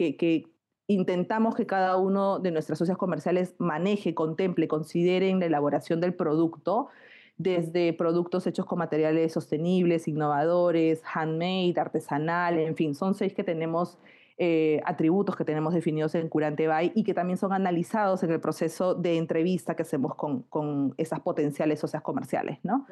intentamos 0.89 1.55
que 1.55 1.65
cada 1.65 1.97
uno 1.97 2.41
de 2.41 2.51
nuestras 2.51 2.81
socias 2.81 2.99
comerciales 2.99 3.55
maneje, 3.59 4.15
contemple, 4.15 4.67
considere 4.67 5.29
en 5.29 5.39
la 5.39 5.47
elaboración 5.47 6.01
del 6.01 6.13
producto 6.13 6.89
desde 7.37 7.93
productos 7.93 8.49
hechos 8.49 8.67
con 8.67 8.81
materiales 8.81 9.33
sostenibles, 9.33 10.09
innovadores, 10.09 11.03
handmade, 11.05 11.75
artesanal, 11.77 12.59
en 12.59 12.75
fin, 12.75 12.97
son 12.97 13.15
seis 13.15 13.33
que 13.33 13.45
tenemos 13.45 13.97
eh, 14.37 14.81
atributos 14.85 15.37
que 15.37 15.45
tenemos 15.45 15.75
definidos 15.75 16.15
en 16.17 16.29
Curante 16.29 16.67
Bay 16.67 16.91
y 16.95 17.05
que 17.05 17.15
también 17.15 17.37
son 17.37 17.53
analizados 17.53 18.23
en 18.25 18.33
el 18.33 18.41
proceso 18.41 18.95
de 18.95 19.17
entrevista 19.17 19.77
que 19.77 19.83
hacemos 19.83 20.17
con, 20.17 20.43
con 20.45 20.93
esas 20.97 21.21
potenciales 21.21 21.79
socias 21.79 22.03
comerciales. 22.03 22.59
¿no? 22.65 22.87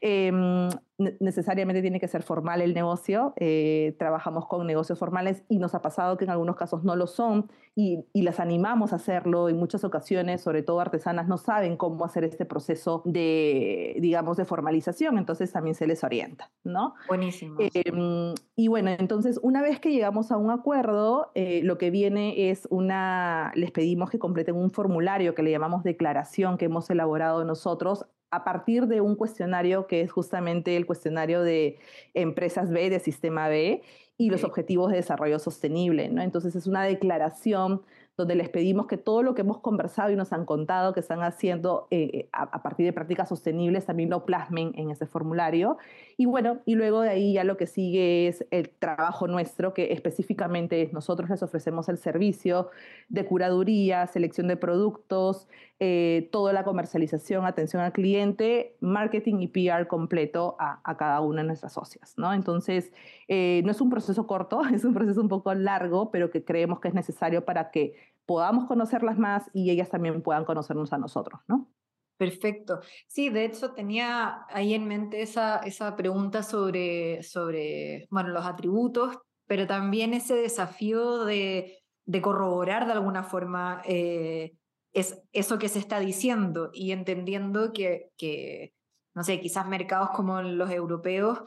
Em, 0.00 0.68
necesariamente 0.98 1.82
tiene 1.82 2.00
que 2.00 2.08
ser 2.08 2.22
formal 2.22 2.60
el 2.60 2.74
negocio, 2.74 3.34
eh, 3.36 3.96
trabajamos 3.98 4.46
con 4.46 4.66
negocios 4.66 4.98
formales 4.98 5.42
y 5.48 5.58
nos 5.58 5.74
ha 5.74 5.82
pasado 5.82 6.16
que 6.16 6.24
en 6.24 6.30
algunos 6.30 6.56
casos 6.56 6.84
no 6.84 6.94
lo 6.96 7.06
son 7.06 7.50
y, 7.74 8.04
y, 8.12 8.22
las 8.22 8.38
animamos 8.38 8.92
a 8.92 8.96
hacerlo. 8.96 9.48
En 9.48 9.56
muchas 9.56 9.82
ocasiones, 9.84 10.40
sobre 10.40 10.62
todo 10.62 10.80
artesanas, 10.80 11.26
no 11.26 11.36
saben 11.38 11.76
cómo 11.76 12.04
hacer 12.04 12.24
este 12.24 12.44
proceso 12.44 13.02
de, 13.04 13.96
digamos, 14.00 14.36
de 14.36 14.44
formalización, 14.44 15.18
entonces 15.18 15.50
también 15.52 15.74
se 15.74 15.86
les 15.86 16.04
orienta. 16.04 16.50
¿no? 16.64 16.94
Buenísimo. 17.08 17.56
Em, 17.58 18.34
y 18.56 18.68
bueno, 18.68 18.90
entonces 18.90 19.38
una 19.42 19.62
vez 19.62 19.80
que 19.80 19.92
llegamos 19.92 20.32
a 20.32 20.36
un 20.36 20.50
acuerdo, 20.50 21.30
eh, 21.34 21.60
lo 21.62 21.78
que 21.78 21.90
viene 21.90 22.50
es 22.50 22.66
una, 22.70 23.52
les 23.54 23.70
pedimos 23.70 24.10
que 24.10 24.18
completen 24.18 24.56
un 24.56 24.70
formulario 24.70 25.34
que 25.34 25.42
le 25.42 25.50
llamamos 25.50 25.84
declaración 25.84 26.56
que 26.56 26.66
hemos 26.66 26.88
elaborado 26.90 27.44
nosotros 27.44 28.06
a 28.34 28.44
partir 28.44 28.86
de 28.86 29.00
un 29.00 29.16
cuestionario 29.16 29.86
que 29.86 30.00
es 30.00 30.12
justamente 30.12 30.76
el 30.76 30.86
cuestionario 30.86 31.42
de 31.42 31.78
empresas 32.14 32.70
B, 32.70 32.90
de 32.90 33.00
sistema 33.00 33.48
B, 33.48 33.82
y 34.16 34.30
los 34.30 34.44
objetivos 34.44 34.90
de 34.90 34.96
desarrollo 34.96 35.38
sostenible. 35.38 36.08
¿no? 36.08 36.22
Entonces 36.22 36.54
es 36.54 36.66
una 36.66 36.84
declaración 36.84 37.82
donde 38.16 38.36
les 38.36 38.48
pedimos 38.48 38.86
que 38.86 38.96
todo 38.96 39.24
lo 39.24 39.34
que 39.34 39.40
hemos 39.40 39.58
conversado 39.58 40.10
y 40.12 40.16
nos 40.16 40.32
han 40.32 40.44
contado 40.44 40.92
que 40.92 41.00
están 41.00 41.22
haciendo 41.22 41.88
eh, 41.90 42.28
a, 42.32 42.62
partir 42.62 42.86
de 42.86 42.92
prácticas 42.92 43.28
sostenibles 43.28 43.86
también 43.86 44.08
lo 44.08 44.24
plasmen 44.24 44.72
en 44.76 44.90
ese 44.90 45.06
formulario. 45.06 45.78
Y 46.16 46.26
bueno, 46.26 46.60
y 46.64 46.76
luego 46.76 47.00
de 47.00 47.08
ahí 47.08 47.32
ya 47.32 47.42
lo 47.42 47.56
que 47.56 47.66
sigue 47.66 48.28
es 48.28 48.46
el 48.52 48.70
trabajo 48.70 49.26
nuestro, 49.26 49.74
que 49.74 49.92
específicamente 49.92 50.90
nosotros 50.92 51.28
les 51.28 51.42
ofrecemos 51.42 51.88
el 51.88 51.98
servicio 51.98 52.70
de 53.08 53.26
curaduría, 53.26 54.06
selección 54.06 54.46
de 54.46 54.56
productos, 54.56 55.48
eh, 55.80 56.28
toda 56.30 56.52
la 56.52 56.62
comercialización, 56.62 57.44
atención 57.46 57.82
al 57.82 57.92
cliente, 57.92 58.76
marketing 58.80 59.40
y 59.40 59.48
PR 59.48 59.88
completo 59.88 60.56
a, 60.60 60.96
cada 60.96 61.20
una 61.20 61.42
de 61.42 61.48
nuestras 61.48 61.72
socias. 61.72 62.14
¿no? 62.16 62.32
Entonces, 62.32 62.92
eh, 63.26 63.62
no 63.64 63.72
es 63.72 63.80
un 63.80 63.90
proceso 63.90 64.26
corto, 64.26 64.62
es 64.72 64.84
un 64.84 64.94
proceso 64.94 65.20
un 65.20 65.28
poco 65.28 65.52
largo, 65.54 66.10
pero 66.10 66.30
que 66.30 66.44
creemos 66.44 66.80
que 66.80 66.88
es 66.88 66.94
necesario 66.94 67.44
para 67.44 67.70
que 67.70 67.94
podamos 68.24 68.66
conocerlas 68.66 69.18
más 69.18 69.50
y 69.52 69.70
ellas 69.70 69.90
también 69.90 70.22
puedan 70.22 70.44
conocernos 70.44 70.92
a 70.92 70.98
nosotros. 70.98 71.40
¿no? 71.48 71.68
Perfecto. 72.16 72.80
Sí, 73.08 73.28
de 73.28 73.44
hecho 73.44 73.72
tenía 73.72 74.46
ahí 74.50 74.74
en 74.74 74.86
mente 74.86 75.22
esa, 75.22 75.58
esa 75.58 75.96
pregunta 75.96 76.42
sobre, 76.42 77.22
sobre 77.24 78.06
bueno, 78.10 78.28
los 78.28 78.46
atributos, 78.46 79.18
pero 79.46 79.66
también 79.66 80.14
ese 80.14 80.34
desafío 80.34 81.24
de, 81.24 81.78
de 82.06 82.22
corroborar 82.22 82.86
de 82.86 82.92
alguna 82.92 83.24
forma 83.24 83.82
eh, 83.84 84.56
es 84.94 85.20
eso 85.32 85.58
que 85.58 85.68
se 85.68 85.80
está 85.80 86.00
diciendo 86.00 86.70
y 86.72 86.92
entendiendo 86.92 87.72
que, 87.72 88.72
no 89.14 89.24
sé, 89.24 89.40
quizás 89.40 89.66
mercados 89.66 90.10
como 90.10 90.40
los 90.40 90.70
europeos, 90.70 91.40
o 91.40 91.46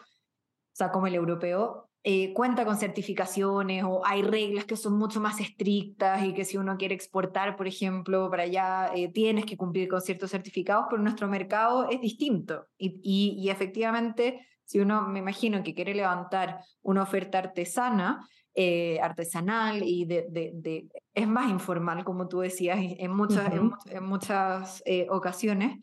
sea, 0.73 0.91
como 0.91 1.07
el 1.07 1.15
europeo, 1.15 1.87
eh, 2.03 2.33
cuenta 2.33 2.63
con 2.63 2.77
certificaciones 2.77 3.83
o 3.83 4.05
hay 4.05 4.21
reglas 4.21 4.65
que 4.65 4.77
son 4.77 4.97
mucho 4.97 5.19
más 5.19 5.41
estrictas 5.41 6.23
y 6.23 6.33
que 6.33 6.45
si 6.45 6.55
uno 6.55 6.77
quiere 6.77 6.93
exportar, 6.93 7.57
por 7.57 7.67
ejemplo, 7.67 8.29
para 8.29 8.43
allá 8.43 8.91
eh, 8.95 9.11
tienes 9.11 9.45
que 9.45 9.57
cumplir 9.57 9.89
con 9.89 10.01
ciertos 10.01 10.31
certificados, 10.31 10.85
pero 10.89 11.01
nuestro 11.01 11.27
mercado 11.27 11.89
es 11.89 11.99
distinto. 11.99 12.67
Y, 12.77 13.49
efectivamente, 13.49 14.45
si 14.63 14.79
uno, 14.79 15.07
me 15.07 15.19
imagino, 15.19 15.63
que 15.63 15.73
quiere 15.73 15.93
levantar 15.95 16.59
una 16.81 17.03
oferta 17.03 17.39
artesana, 17.39 18.25
eh, 18.59 18.99
artesanal 19.03 19.83
y 19.83 20.05
de, 20.05 20.25
de, 20.29 20.87
es 21.13 21.27
más 21.27 21.47
informal, 21.51 22.03
como 22.03 22.27
tú 22.27 22.39
decías, 22.39 22.79
en 22.81 23.11
muchas, 23.11 23.53
en, 23.53 24.03
muchas 24.03 24.83
ocasiones, 25.09 25.77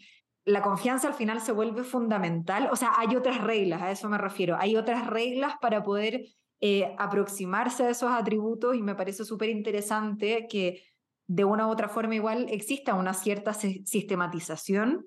la 0.44 0.60
confianza 0.60 1.06
al 1.06 1.14
final 1.14 1.40
se 1.40 1.52
vuelve 1.52 1.84
fundamental. 1.84 2.68
O 2.72 2.76
sea, 2.76 2.92
hay 2.96 3.14
otras 3.14 3.40
reglas, 3.40 3.80
a 3.80 3.92
eso 3.92 4.08
me 4.08 4.18
refiero. 4.18 4.56
Hay 4.58 4.76
otras 4.76 5.06
reglas 5.06 5.54
para 5.60 5.84
poder 5.84 6.24
eh, 6.60 6.94
aproximarse 6.98 7.84
a 7.84 7.90
esos 7.90 8.10
atributos 8.10 8.74
y 8.74 8.82
me 8.82 8.94
parece 8.94 9.24
súper 9.24 9.50
interesante 9.50 10.46
que 10.48 10.82
de 11.26 11.44
una 11.44 11.66
u 11.66 11.70
otra 11.70 11.88
forma 11.88 12.14
igual 12.14 12.46
exista 12.50 12.94
una 12.94 13.14
cierta 13.14 13.54
sistematización 13.54 15.06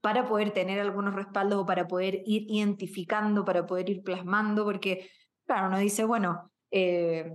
para 0.00 0.26
poder 0.26 0.52
tener 0.52 0.80
algunos 0.80 1.14
respaldos 1.14 1.58
o 1.60 1.66
para 1.66 1.86
poder 1.86 2.22
ir 2.26 2.44
identificando, 2.48 3.44
para 3.44 3.66
poder 3.66 3.88
ir 3.90 4.02
plasmando, 4.02 4.64
porque, 4.64 5.10
claro, 5.46 5.68
uno 5.68 5.78
dice, 5.78 6.04
bueno, 6.04 6.50
eh, 6.76 7.32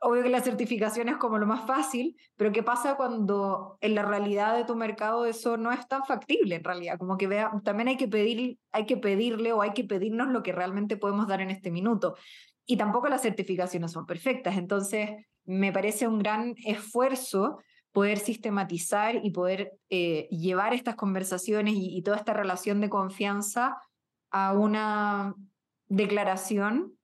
obvio 0.00 0.24
que 0.24 0.30
la 0.30 0.40
certificación 0.40 1.08
es 1.08 1.16
como 1.16 1.38
lo 1.38 1.46
más 1.46 1.64
fácil, 1.64 2.16
pero 2.36 2.50
¿qué 2.50 2.64
pasa 2.64 2.96
cuando 2.96 3.78
en 3.80 3.94
la 3.94 4.02
realidad 4.02 4.56
de 4.56 4.64
tu 4.64 4.74
mercado 4.74 5.26
eso 5.26 5.56
no 5.56 5.70
es 5.70 5.86
tan 5.86 6.04
factible 6.04 6.56
en 6.56 6.64
realidad? 6.64 6.98
Como 6.98 7.16
que 7.16 7.28
vea, 7.28 7.52
también 7.62 7.86
hay 7.86 7.96
que, 7.96 8.08
pedir, 8.08 8.58
hay 8.72 8.84
que 8.84 8.96
pedirle 8.96 9.52
o 9.52 9.62
hay 9.62 9.74
que 9.74 9.84
pedirnos 9.84 10.28
lo 10.28 10.42
que 10.42 10.50
realmente 10.50 10.96
podemos 10.96 11.28
dar 11.28 11.40
en 11.40 11.50
este 11.50 11.70
minuto. 11.70 12.16
Y 12.66 12.76
tampoco 12.76 13.08
las 13.08 13.22
certificaciones 13.22 13.92
son 13.92 14.06
perfectas, 14.06 14.56
entonces 14.56 15.10
me 15.44 15.72
parece 15.72 16.08
un 16.08 16.18
gran 16.18 16.56
esfuerzo 16.64 17.58
poder 17.92 18.18
sistematizar 18.18 19.24
y 19.24 19.30
poder 19.30 19.72
eh, 19.88 20.26
llevar 20.32 20.74
estas 20.74 20.96
conversaciones 20.96 21.74
y 21.76 22.02
toda 22.02 22.16
esta 22.16 22.32
relación 22.32 22.80
de 22.80 22.90
confianza 22.90 23.76
a 24.30 24.52
una 24.52 25.36
declaración 25.86 26.97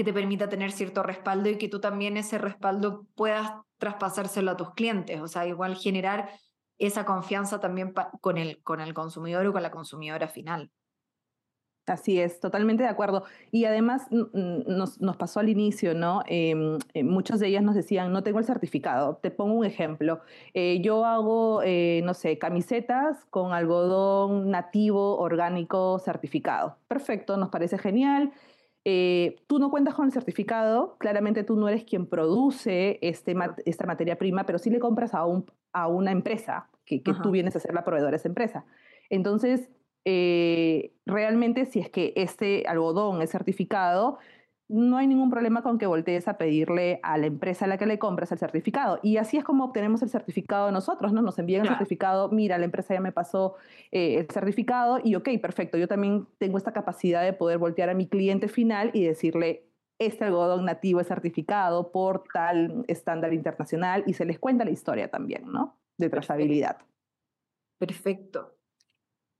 que 0.00 0.04
te 0.04 0.14
permita 0.14 0.48
tener 0.48 0.72
cierto 0.72 1.02
respaldo 1.02 1.50
y 1.50 1.58
que 1.58 1.68
tú 1.68 1.78
también 1.78 2.16
ese 2.16 2.38
respaldo 2.38 3.06
puedas 3.14 3.52
traspasárselo 3.76 4.52
a 4.52 4.56
tus 4.56 4.72
clientes. 4.72 5.20
O 5.20 5.28
sea, 5.28 5.46
igual 5.46 5.76
generar 5.76 6.30
esa 6.78 7.04
confianza 7.04 7.60
también 7.60 7.92
con 8.22 8.38
el, 8.38 8.62
con 8.62 8.80
el 8.80 8.94
consumidor 8.94 9.46
o 9.46 9.52
con 9.52 9.62
la 9.62 9.70
consumidora 9.70 10.26
final. 10.26 10.70
Así 11.84 12.18
es, 12.18 12.40
totalmente 12.40 12.82
de 12.82 12.88
acuerdo. 12.88 13.24
Y 13.50 13.66
además 13.66 14.06
nos, 14.10 15.02
nos 15.02 15.16
pasó 15.18 15.38
al 15.40 15.50
inicio, 15.50 15.92
¿no? 15.92 16.22
Em, 16.26 16.78
eh, 16.94 17.04
muchos 17.04 17.38
de 17.38 17.48
ellas 17.48 17.62
nos 17.62 17.74
decían, 17.74 18.10
no 18.10 18.22
tengo 18.22 18.38
el 18.38 18.46
certificado. 18.46 19.16
Te 19.16 19.30
pongo 19.30 19.52
un 19.52 19.66
ejemplo. 19.66 20.20
Eh, 20.54 20.80
yo 20.80 21.04
hago, 21.04 21.60
eh, 21.62 22.00
no 22.04 22.14
sé, 22.14 22.38
camisetas 22.38 23.26
con 23.26 23.52
algodón 23.52 24.50
nativo, 24.50 25.18
orgánico, 25.18 25.98
certificado. 25.98 26.78
Perfecto, 26.88 27.36
nos 27.36 27.50
parece 27.50 27.76
genial. 27.76 28.32
Eh, 28.84 29.36
tú 29.46 29.58
no 29.58 29.70
cuentas 29.70 29.94
con 29.94 30.06
el 30.06 30.12
certificado, 30.12 30.96
claramente 30.98 31.44
tú 31.44 31.56
no 31.56 31.68
eres 31.68 31.84
quien 31.84 32.06
produce 32.06 32.98
este, 33.02 33.34
esta 33.66 33.86
materia 33.86 34.16
prima, 34.16 34.44
pero 34.44 34.58
sí 34.58 34.70
le 34.70 34.78
compras 34.78 35.14
a, 35.14 35.26
un, 35.26 35.44
a 35.72 35.86
una 35.86 36.12
empresa, 36.12 36.70
que, 36.86 37.02
que 37.02 37.12
tú 37.22 37.30
vienes 37.30 37.54
a 37.56 37.60
ser 37.60 37.74
la 37.74 37.84
proveedora 37.84 38.12
de 38.12 38.16
esa 38.16 38.28
empresa. 38.28 38.64
Entonces, 39.10 39.68
eh, 40.04 40.94
realmente 41.04 41.66
si 41.66 41.80
es 41.80 41.90
que 41.90 42.14
este 42.16 42.64
algodón 42.66 43.20
es 43.20 43.30
certificado, 43.30 44.18
no 44.70 44.98
hay 44.98 45.08
ningún 45.08 45.30
problema 45.30 45.62
con 45.62 45.78
que 45.78 45.86
voltees 45.86 46.28
a 46.28 46.38
pedirle 46.38 47.00
a 47.02 47.18
la 47.18 47.26
empresa 47.26 47.64
a 47.64 47.68
la 47.68 47.76
que 47.76 47.86
le 47.86 47.98
compras 47.98 48.30
el 48.30 48.38
certificado. 48.38 49.00
Y 49.02 49.16
así 49.16 49.36
es 49.36 49.42
como 49.42 49.64
obtenemos 49.64 50.00
el 50.02 50.10
certificado 50.10 50.70
nosotros, 50.70 51.12
¿no? 51.12 51.22
Nos 51.22 51.38
envían 51.40 51.62
el 51.62 51.68
certificado, 51.68 52.28
mira, 52.30 52.56
la 52.56 52.66
empresa 52.66 52.94
ya 52.94 53.00
me 53.00 53.10
pasó 53.10 53.56
eh, 53.90 54.18
el 54.18 54.28
certificado 54.30 55.00
y 55.02 55.16
ok, 55.16 55.28
perfecto, 55.42 55.76
yo 55.76 55.88
también 55.88 56.28
tengo 56.38 56.56
esta 56.56 56.72
capacidad 56.72 57.24
de 57.24 57.32
poder 57.32 57.58
voltear 57.58 57.90
a 57.90 57.94
mi 57.94 58.06
cliente 58.06 58.46
final 58.46 58.90
y 58.94 59.04
decirle, 59.04 59.66
este 59.98 60.24
algodón 60.24 60.64
nativo 60.64 61.00
es 61.00 61.08
certificado 61.08 61.90
por 61.90 62.24
tal 62.32 62.84
estándar 62.86 63.34
internacional 63.34 64.04
y 64.06 64.14
se 64.14 64.24
les 64.24 64.38
cuenta 64.38 64.64
la 64.64 64.70
historia 64.70 65.10
también, 65.10 65.50
¿no? 65.50 65.78
De 65.98 66.08
trazabilidad. 66.08 66.78
Perfecto. 67.78 68.59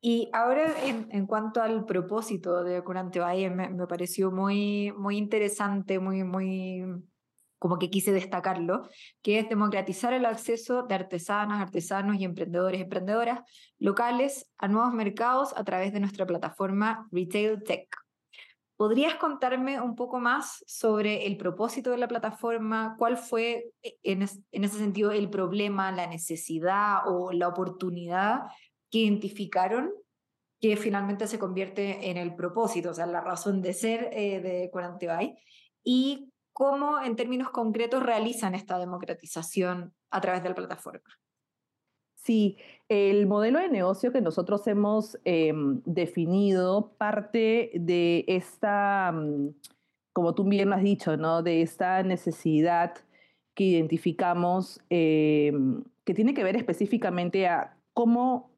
Y 0.02 0.30
ahora, 0.32 0.72
en, 0.82 1.26
cuanto 1.26 1.60
al 1.60 1.84
propósito 1.84 2.64
de 2.64 2.82
Curante 2.82 3.20
Valle, 3.20 3.50
me, 3.50 3.86
pareció 3.86 4.30
muy, 4.30 4.92
muy 4.96 5.18
interesante, 5.18 5.98
muy, 5.98 6.24
muy, 6.24 6.82
como 7.58 7.78
que 7.78 7.90
quise 7.90 8.10
destacarlo, 8.10 8.88
que 9.20 9.38
es 9.38 9.48
democratizar 9.50 10.14
el 10.14 10.24
acceso 10.24 10.84
de 10.84 10.94
artesanas, 10.94 11.60
artesanos 11.60 12.16
y 12.16 12.24
emprendedores, 12.24 12.80
emprendedoras 12.80 13.40
locales 13.78 14.50
a 14.56 14.68
nuevos 14.68 14.94
mercados 14.94 15.52
a 15.54 15.64
través 15.64 15.92
de 15.92 16.00
nuestra 16.00 16.24
plataforma 16.24 17.06
Retail 17.12 17.62
Tech. 17.62 17.94
¿Podrías 18.76 19.16
contarme 19.16 19.82
un 19.82 19.94
poco 19.94 20.18
más 20.18 20.64
sobre 20.66 21.26
el 21.26 21.36
propósito 21.36 21.90
de 21.90 21.98
la 21.98 22.08
plataforma? 22.08 22.94
¿Cuál 22.98 23.18
fue 23.18 23.66
e, 23.82 23.98
en, 24.02 24.22
en 24.22 24.64
ese 24.64 24.78
sentido 24.78 25.12
el 25.12 25.28
problema, 25.28 25.92
la 25.92 26.06
necesidad 26.06 27.00
o 27.06 27.32
la 27.32 27.48
oportunidad 27.48 28.44
que 28.90 28.98
identificaron 28.98 29.92
que 30.60 30.76
finalmente 30.76 31.26
se 31.26 31.38
convierte 31.38 32.10
en 32.10 32.18
el 32.18 32.34
propósito, 32.34 32.90
o 32.90 32.94
sea, 32.94 33.06
la 33.06 33.22
razón 33.22 33.62
de 33.62 33.72
ser 33.72 34.10
eh, 34.12 34.40
de 34.40 34.70
Curantebay, 34.70 35.38
y 35.82 36.30
cómo 36.52 37.00
en 37.02 37.16
términos 37.16 37.50
concretos 37.50 38.02
realizan 38.02 38.54
esta 38.54 38.78
democratización 38.78 39.94
a 40.10 40.20
través 40.20 40.42
de 40.42 40.50
la 40.50 40.54
plataforma. 40.54 41.08
Sí, 42.16 42.58
el 42.88 43.26
modelo 43.26 43.58
de 43.60 43.70
negocio 43.70 44.12
que 44.12 44.20
nosotros 44.20 44.66
hemos 44.66 45.18
em, 45.24 45.80
definido 45.86 46.92
parte 46.98 47.70
de 47.74 48.26
esta, 48.28 49.10
mm, 49.10 49.54
como 50.12 50.34
tú 50.34 50.44
bien 50.44 50.68
lo 50.68 50.76
has 50.76 50.82
dicho, 50.82 51.16
¿no? 51.16 51.42
de 51.42 51.62
esta 51.62 52.02
necesidad 52.02 52.94
que 53.54 53.64
identificamos 53.64 54.80
em, 54.90 55.82
que 56.04 56.12
tiene 56.12 56.34
que 56.34 56.44
ver 56.44 56.56
específicamente 56.56 57.46
a 57.46 57.78
cómo 57.94 58.49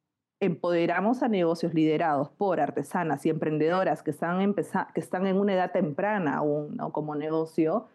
empoderamos 0.43 1.23
a 1.23 1.29
negocios 1.29 1.73
liderados 1.73 2.29
por 2.31 2.61
artesanas 2.61 3.25
y 3.25 3.31
emprendedoras 3.31 4.03
que 4.03 4.11
están, 4.11 4.55
que 4.55 5.01
están 5.01 5.27
en 5.27 5.39
una 5.39 5.55
edad 5.55 5.71
temprana 5.71 6.39
aún 6.39 6.77
como 6.91 7.15
negocio, 7.15 7.87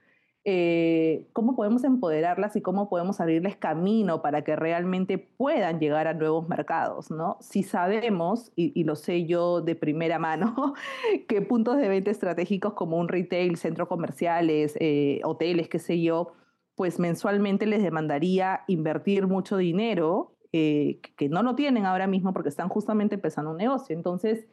eh, 0.46 1.28
cómo 1.34 1.58
podemos 1.58 1.84
empoderarlas 1.84 2.56
y 2.56 2.62
cómo 2.62 2.88
podemos 2.88 3.20
abrirles 3.20 3.58
camino 3.58 4.22
para 4.22 4.46
que 4.46 4.56
realmente 4.56 5.18
puedan 5.18 5.82
llegar 5.82 6.08
a 6.08 6.14
nuevos 6.14 6.48
mercados, 6.48 7.12
¿no? 7.12 7.36
Si 7.42 7.64
sabemos, 7.64 8.54
y, 8.56 8.82
lo 8.86 8.96
sé 8.96 9.26
yo 9.26 9.60
de 9.60 9.76
primera 9.76 10.18
mano, 10.18 10.74
que 11.28 11.42
puntos 11.42 11.76
de 11.76 11.90
venta 11.90 12.12
estratégicos 12.12 12.76
como 12.76 12.96
un 12.96 13.10
retail, 13.10 13.58
centros 13.58 13.90
comerciales, 13.90 14.78
eh, 14.80 15.20
hoteles, 15.26 15.68
qué 15.68 15.80
sé 15.80 16.02
yo, 16.02 16.32
pues 16.76 16.98
mensualmente 16.98 17.66
les 17.66 17.84
demandaría 17.84 18.62
invertir 18.68 19.28
mucho 19.28 19.58
dinero 19.58 20.37
eh, 20.54 21.00
que 21.16 21.30
no 21.30 21.44
lo 21.44 21.56
tienen 21.56 21.86
ahora 21.86 22.08
mismo 22.08 22.34
porque 22.34 22.50
están 22.50 22.70
justamente 22.70 23.16
empezando 23.16 23.52
un 23.52 23.58
negocio. 23.58 23.96
Entonces, 23.96 24.48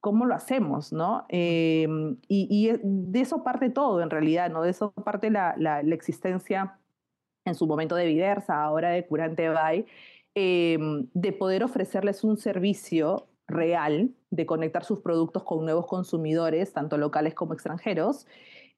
¿cómo 0.00 0.26
lo 0.26 0.34
hacemos? 0.34 0.92
¿no? 0.92 1.26
Em, 1.28 2.16
y, 2.28 2.70
de 2.82 3.20
eso 3.20 3.42
parte 3.44 3.70
todo 3.70 4.02
en 4.02 4.10
realidad, 4.10 4.50
¿no? 4.50 4.62
de 4.62 4.70
eso 4.70 4.92
parte 4.92 5.30
la, 5.30 5.54
la, 5.56 5.80
existencia 5.80 6.78
en 7.44 7.54
su 7.54 7.66
momento 7.66 7.94
de 7.96 8.06
Viversa, 8.06 8.62
ahora 8.62 8.90
de 8.90 9.06
Curante 9.06 9.48
Bay, 9.48 9.86
em, 10.34 11.08
de 11.14 11.32
poder 11.32 11.64
ofrecerles 11.64 12.24
un 12.24 12.36
servicio 12.36 13.28
real 13.46 14.10
de 14.30 14.46
conectar 14.46 14.84
sus 14.84 15.00
productos 15.00 15.42
con 15.42 15.64
nuevos 15.64 15.86
consumidores, 15.86 16.72
tanto 16.72 16.98
locales 16.98 17.34
como 17.34 17.54
extranjeros, 17.54 18.26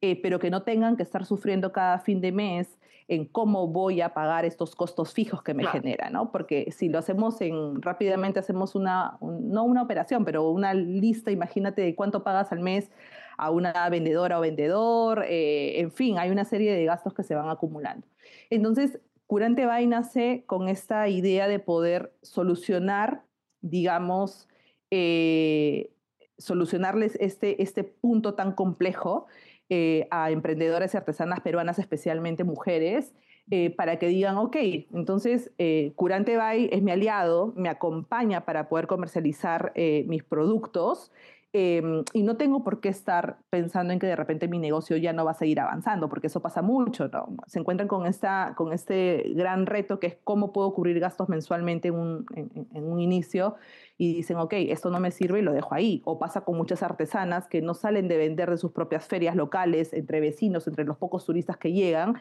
eh, 0.01 0.21
pero 0.23 0.39
que 0.39 0.51
no 0.51 0.63
tengan 0.63 0.97
que 0.97 1.03
estar 1.03 1.27
sufriendo 1.27 1.73
cada 1.73 1.99
fin 1.99 2.21
de 2.21 2.33
mes 2.33 2.79
en 3.11 3.25
cómo 3.25 3.67
voy 3.67 4.01
a 4.03 4.15
pagar 4.15 4.45
estos 4.45 4.77
costos 4.77 5.13
fijos 5.13 5.43
que 5.43 5.53
me 5.53 5.67
genera, 5.67 6.11
¿no? 6.11 6.31
Porque 6.31 6.71
si 6.71 6.89
lo 6.89 7.01
hacemos 7.01 7.41
en, 7.41 7.83
rápidamente 7.83 8.39
hacemos 8.39 8.77
una, 8.77 9.19
no 9.21 9.65
una 9.65 9.83
operación, 9.83 10.25
pero 10.25 10.49
una 10.49 10.75
lista, 10.75 11.33
imagínate 11.33 11.83
de 11.83 11.97
cuánto 11.97 12.23
pagas 12.23 12.53
al 12.53 12.61
mes 12.61 12.89
a 13.37 13.51
una 13.51 13.89
vendedora 13.89 14.39
o 14.39 14.43
vendedor, 14.43 15.25
eh, 15.29 15.81
en 15.81 15.91
fin, 15.91 16.19
hay 16.19 16.31
una 16.31 16.45
serie 16.45 16.73
de 16.73 16.85
gastos 16.85 17.13
que 17.13 17.25
se 17.25 17.35
van 17.35 17.49
acumulando. 17.49 18.07
Entonces, 18.49 19.01
Curante 19.27 19.67
Bay 19.67 19.89
nace 19.89 20.45
con 20.47 20.69
esta 20.69 21.09
idea 21.09 21.49
de 21.49 21.59
poder 21.59 22.13
solucionar, 22.23 23.25
digamos, 23.61 24.49
eh, 24.93 25.91
solucionarles 26.39 27.17
este, 27.21 27.61
este 27.61 27.83
punto 27.83 28.35
tan 28.35 28.53
complejo 28.53 29.27
eh, 29.71 30.07
a 30.11 30.31
emprendedoras 30.31 30.93
y 30.93 30.97
artesanas 30.97 31.41
peruanas, 31.41 31.79
especialmente 31.79 32.45
mujeres, 32.45 33.15
eh, 33.51 33.71
para 33.71 33.99
que 33.99 34.09
digan, 34.09 34.37
ok, 34.37 34.57
entonces 34.93 35.53
eh, 35.59 35.93
Curante 35.97 36.37
Bay 36.37 36.69
es 36.73 36.83
mi 36.83 36.91
aliado, 36.91 37.53
me 37.57 37.69
acompaña 37.69 38.45
para 38.45 38.69
poder 38.69 38.87
comercializar 38.87 39.73
mis 40.07 40.23
productos 40.23 41.11
Em, 41.53 42.05
y 42.13 42.23
no 42.23 42.37
tengo 42.37 42.63
por 42.63 42.81
qué 42.81 42.91
estar 42.91 43.39
pensando 43.51 43.93
en 43.93 43.99
que 43.99 44.07
de 44.07 44.15
repente 44.15 44.47
mi 44.47 44.61
negocio 44.61 44.97
ya 44.97 45.13
no 45.13 45.25
va 45.25 45.33
a 45.33 45.35
seguir 45.35 45.59
avanzando, 45.59 46.09
porque 46.09 46.29
eso 46.29 46.41
pasa 46.41 46.63
mucho, 46.63 47.09
¿no? 47.09 47.35
Se 47.49 47.59
encuentran 47.59 47.89
con, 47.89 48.07
esta, 48.07 48.55
con 48.57 48.73
este 48.73 49.33
gran 49.35 49.67
reto 49.67 49.99
que 49.99 50.07
es 50.07 50.17
cómo 50.23 50.53
puedo 50.53 50.73
cubrir 50.73 51.01
gastos 51.01 51.29
mensualmente 51.29 51.89
en 51.89 51.95
un, 51.95 52.27
en, 52.37 52.85
un 52.85 53.01
inicio 53.01 53.57
y 53.99 54.15
dicen, 54.15 54.37
ok, 54.37 54.53
esto 54.69 54.91
no 54.91 55.01
me 55.01 55.11
sirve 55.11 55.41
y 55.41 55.43
lo 55.43 55.53
dejo 55.53 55.75
ahí. 55.75 56.03
O 56.05 56.21
pasa 56.21 56.43
con 56.43 56.57
muchas 56.57 56.85
artesanas 56.85 57.49
que 57.49 57.63
no 57.63 57.75
salen 57.75 58.07
de 58.07 58.17
vender 58.17 58.49
de 58.49 58.57
sus 58.57 58.71
propias 58.71 59.09
ferias 59.09 59.35
locales, 59.35 59.93
entre 59.93 60.21
vecinos, 60.21 60.69
entre 60.69 60.85
los 60.85 60.99
pocos 60.99 61.27
turistas 61.27 61.57
que 61.57 61.73
llegan, 61.73 62.15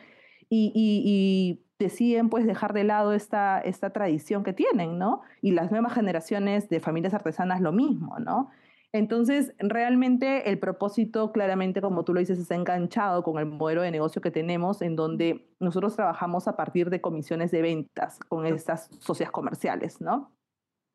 y, 0.50 0.72
y, 0.76 1.62
deciden 1.78 2.28
pues 2.30 2.46
dejar 2.46 2.74
de 2.74 2.84
lado 2.84 3.13
esta, 3.13 3.60
esta 3.60 3.92
tradición 3.92 4.44
que 4.44 4.52
tienen, 4.52 4.98
¿no? 4.98 5.22
Y 5.42 5.52
las 5.52 5.72
nuevas 5.72 5.94
generaciones 5.94 6.68
de 6.68 6.82
familias 6.82 7.13
artesanas 7.13 7.62
lo 7.62 7.72
mismo, 7.72 8.20
¿no? 8.20 8.50
Entonces, 8.91 9.54
realmente 9.60 10.49
el 10.49 10.58
propósito, 10.58 11.32
claramente, 11.32 11.80
como 11.80 12.04
tú 12.04 12.13
lo 12.13 12.19
dices, 12.19 12.39
está 12.39 12.56
enganchado 12.56 13.23
con 13.23 13.38
el 13.38 13.45
modelo 13.45 13.84
de 13.84 13.91
negocio 13.91 14.21
que 14.21 14.32
tenemos, 14.32 14.82
en 14.82 14.95
donde 14.95 15.47
nosotros 15.60 15.95
trabajamos 15.95 16.47
a 16.47 16.56
partir 16.56 16.89
de 16.89 16.99
comisiones 16.99 17.52
de 17.52 17.62
ventas 17.62 18.19
con 18.28 18.47
estas 18.47 18.89
socias 18.99 19.30
comerciales, 19.30 20.02
¿no? 20.02 20.32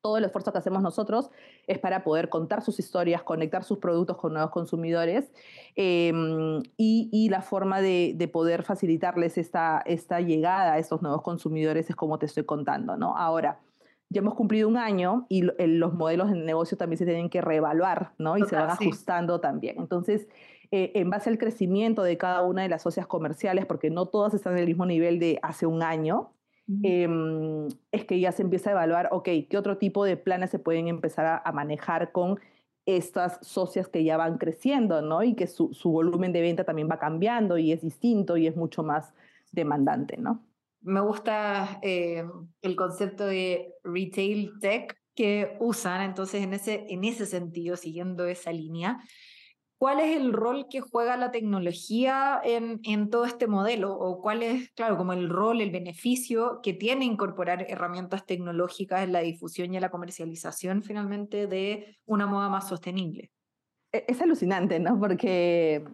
Todo 0.02 0.18
el 0.18 0.24
esfuerzo 0.24 0.52
que 0.52 0.58
hacemos 0.58 0.82
nosotros 0.82 1.30
es 1.66 1.78
para 1.78 2.02
poder 2.02 2.28
contar 2.28 2.62
sus 2.62 2.78
historias, 2.80 3.22
conectar 3.22 3.62
sus 3.62 3.78
productos 3.78 4.18
con 4.18 4.32
nuevos 4.32 4.50
consumidores 4.50 5.32
em, 5.76 6.62
y, 6.76 7.28
la 7.30 7.42
forma 7.42 7.80
de, 7.80 8.28
poder 8.32 8.64
facilitarles 8.64 9.38
esta, 9.38 9.82
esta 9.86 10.20
llegada 10.20 10.74
a 10.74 10.78
estos 10.78 11.00
nuevos 11.00 11.22
consumidores 11.22 11.88
es 11.88 11.96
como 11.96 12.18
te 12.18 12.26
estoy 12.26 12.44
contando, 12.44 12.96
¿no? 12.96 13.16
Ahora, 13.16 13.60
ya 14.14 14.20
hemos 14.20 14.34
cumplido 14.34 14.68
un 14.68 14.76
año 14.76 15.26
y 15.28 15.42
los 15.42 15.92
modelos 15.92 16.30
de 16.30 16.36
negocio 16.36 16.78
también 16.78 16.98
se 16.98 17.04
tienen 17.04 17.28
que 17.28 17.40
reevaluar, 17.40 18.12
¿no? 18.16 18.38
Y 18.38 18.44
se 18.44 18.54
van 18.54 18.70
ajustando 18.70 19.40
también. 19.40 19.76
Entonces, 19.78 20.28
eh, 20.70 20.92
en 20.94 21.10
base 21.10 21.30
al 21.30 21.36
crecimiento 21.36 22.02
de 22.04 22.16
cada 22.16 22.42
una 22.42 22.62
de 22.62 22.68
las 22.68 22.82
socias 22.82 23.06
comerciales, 23.08 23.66
porque 23.66 23.90
no 23.90 24.06
todas 24.06 24.32
están 24.32 24.54
en 24.54 24.60
el 24.60 24.66
mismo 24.66 24.86
nivel 24.86 25.18
de 25.18 25.40
hace 25.42 25.66
un 25.66 25.82
año, 25.82 26.32
em, 26.82 27.68
es 27.92 28.04
que 28.04 28.20
ya 28.20 28.32
se 28.32 28.42
empieza 28.42 28.70
a 28.70 28.72
evaluar, 28.72 29.08
ok, 29.10 29.28
¿qué 29.50 29.58
otro 29.58 29.76
tipo 29.78 30.04
de 30.04 30.16
planes 30.16 30.50
se 30.50 30.58
pueden 30.60 30.86
empezar 30.88 31.42
a, 31.44 31.52
manejar 31.52 32.12
con 32.12 32.38
estas 32.86 33.44
socias 33.44 33.88
que 33.88 34.04
ya 34.04 34.16
van 34.16 34.38
creciendo, 34.38 35.02
¿no? 35.02 35.24
Y 35.24 35.34
que 35.34 35.48
su, 35.48 35.74
su 35.74 35.90
volumen 35.90 36.32
de 36.32 36.40
venta 36.40 36.64
también 36.64 36.88
va 36.90 36.98
cambiando 36.98 37.58
y 37.58 37.72
es 37.72 37.82
distinto 37.82 38.36
y 38.36 38.46
es 38.46 38.56
mucho 38.56 38.84
más 38.84 39.12
demandante, 39.52 40.16
¿no? 40.16 40.40
Me 40.84 41.00
gusta 41.00 41.78
eh, 41.82 42.24
el 42.62 42.76
concepto 42.76 43.26
de 43.26 43.72
retail 43.82 44.52
tech 44.60 44.96
que 45.14 45.56
usan, 45.60 46.02
entonces 46.02 46.42
en 46.42 46.54
ese, 46.54 46.86
en 46.88 47.04
ese 47.04 47.26
sentido, 47.26 47.76
siguiendo 47.76 48.26
esa 48.26 48.52
línea, 48.52 48.98
¿cuál 49.78 50.00
es 50.00 50.16
el 50.16 50.32
rol 50.32 50.66
que 50.68 50.80
juega 50.80 51.16
la 51.16 51.30
tecnología 51.30 52.40
en, 52.44 52.80
en 52.84 53.10
todo 53.10 53.24
este 53.24 53.46
modelo? 53.46 53.94
¿O 53.94 54.20
cuál 54.20 54.42
es, 54.42 54.70
claro, 54.72 54.96
como 54.96 55.12
el 55.12 55.28
rol, 55.28 55.60
el 55.60 55.70
beneficio 55.70 56.60
que 56.62 56.74
tiene 56.74 57.04
incorporar 57.04 57.64
herramientas 57.68 58.26
tecnológicas 58.26 59.04
en 59.04 59.12
la 59.12 59.20
difusión 59.20 59.72
y 59.72 59.76
en 59.76 59.82
la 59.82 59.90
comercialización 59.90 60.82
finalmente 60.82 61.46
de 61.46 61.96
una 62.04 62.26
moda 62.26 62.48
más 62.48 62.68
sostenible? 62.68 63.30
E, 63.92 64.04
es 64.08 64.20
alucinante, 64.20 64.80
¿no? 64.80 64.98
Porque 64.98 65.84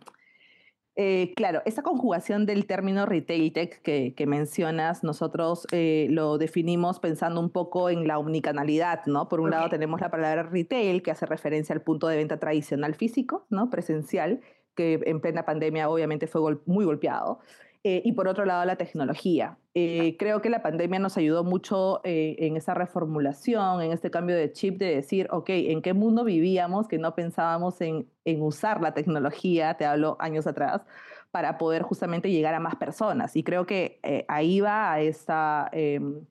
eh, 1.02 1.32
claro, 1.34 1.62
esa 1.64 1.82
conjugación 1.82 2.44
del 2.44 2.66
término 2.66 3.06
retail 3.06 3.54
tech 3.54 3.80
que, 3.80 4.26
mencionas, 4.26 5.02
nosotros 5.02 5.66
eh, 5.72 6.08
lo 6.10 6.36
definimos 6.36 7.00
pensando 7.00 7.40
un 7.40 7.48
poco 7.48 7.88
en 7.88 8.06
la 8.06 8.18
omnicanalidad, 8.18 9.06
¿no? 9.06 9.26
Por 9.26 9.40
un 9.40 9.48
lado 9.48 9.70
tenemos 9.70 10.02
la 10.02 10.10
palabra 10.10 10.42
retail, 10.42 11.02
que 11.02 11.10
hace 11.10 11.24
referencia 11.24 11.74
al 11.74 11.80
punto 11.80 12.06
de 12.06 12.18
venta 12.18 12.38
tradicional 12.38 12.94
físico, 12.94 13.46
¿no? 13.48 13.70
Presencial, 13.70 14.42
que 14.74 15.00
en 15.06 15.22
plena 15.22 15.46
pandemia 15.46 15.88
obviamente 15.88 16.26
fue 16.26 16.58
muy 16.66 16.84
golpeado. 16.84 17.40
Eh, 17.82 18.02
y 18.04 18.12
por 18.12 18.28
otro 18.28 18.44
lado, 18.44 18.64
la 18.66 18.76
tecnología. 18.76 19.56
Eh, 19.72 20.16
creo 20.18 20.42
que 20.42 20.50
la 20.50 20.62
pandemia 20.62 20.98
nos 20.98 21.16
ayudó 21.16 21.44
mucho 21.44 22.02
eh, 22.04 22.36
en 22.40 22.56
esa 22.56 22.74
reformulación, 22.74 23.80
en 23.80 23.92
este 23.92 24.10
cambio 24.10 24.36
de 24.36 24.52
chip 24.52 24.78
de 24.78 24.94
decir, 24.96 25.28
ok, 25.30 25.48
¿en 25.48 25.80
qué 25.80 25.94
mundo 25.94 26.24
vivíamos 26.24 26.88
que 26.88 26.98
no 26.98 27.14
pensábamos 27.14 27.80
en, 27.80 28.06
en 28.26 28.42
usar 28.42 28.82
la 28.82 28.92
tecnología, 28.92 29.74
te 29.74 29.86
hablo 29.86 30.16
años 30.20 30.46
atrás, 30.46 30.82
para 31.30 31.56
poder 31.56 31.82
justamente 31.82 32.30
llegar 32.30 32.54
a 32.54 32.60
más 32.60 32.76
personas? 32.76 33.34
Y 33.34 33.44
creo 33.44 33.64
que 33.64 33.98
ahí 34.28 34.60
va 34.60 35.00
esta, 35.00 35.70
em, 35.72 36.26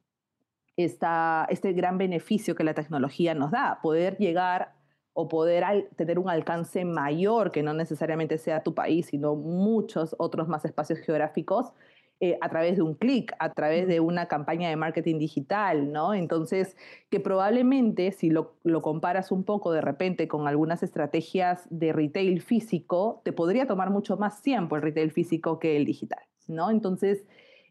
esta, 0.77 1.47
este 1.49 1.73
gran 1.73 1.97
beneficio 1.97 2.53
que 2.53 2.63
la 2.63 2.75
tecnología 2.75 3.33
nos 3.33 3.49
da, 3.49 3.79
poder 3.81 4.17
llegar 4.17 4.75
o 5.13 5.27
poder 5.27 5.89
tener 5.95 6.19
un 6.19 6.29
alcance 6.29 6.85
mayor, 6.85 7.51
que 7.51 7.63
no 7.63 7.73
necesariamente 7.73 8.37
sea 8.37 8.63
tu 8.63 8.73
país, 8.73 9.07
sino 9.07 9.35
muchos 9.35 10.15
otros 10.17 10.47
más 10.47 10.65
espacios 10.65 10.99
geográficos, 10.99 11.73
eh, 12.21 12.37
a 12.41 12.49
través 12.49 12.75
de 12.75 12.81
un 12.81 12.95
clic, 12.95 13.33
a 13.39 13.53
través 13.53 13.87
de 13.87 14.01
una 14.01 14.27
campaña 14.27 14.67
de 14.67 14.75
marketing 14.75 15.19
digital, 15.19 15.93
¿no? 15.93 16.13
Entonces, 16.13 16.75
que 17.09 17.21
probablemente 17.21 18.11
si 18.11 18.29
lo, 18.29 18.55
lo, 18.65 18.81
comparas 18.81 19.31
un 19.31 19.45
poco 19.45 19.71
de 19.71 19.79
repente 19.79 20.27
con 20.27 20.45
algunas 20.45 20.83
estrategias 20.83 21.65
de 21.69 21.93
retail 21.93 22.41
físico, 22.41 23.21
te 23.23 23.31
podría 23.31 23.67
tomar 23.67 23.89
mucho 23.89 24.17
más 24.17 24.41
tiempo 24.41 24.75
el 24.75 24.81
retail 24.81 25.11
físico 25.11 25.59
que 25.59 25.77
el 25.77 25.85
digital, 25.85 26.19
¿no? 26.49 26.71
Entonces, 26.71 27.25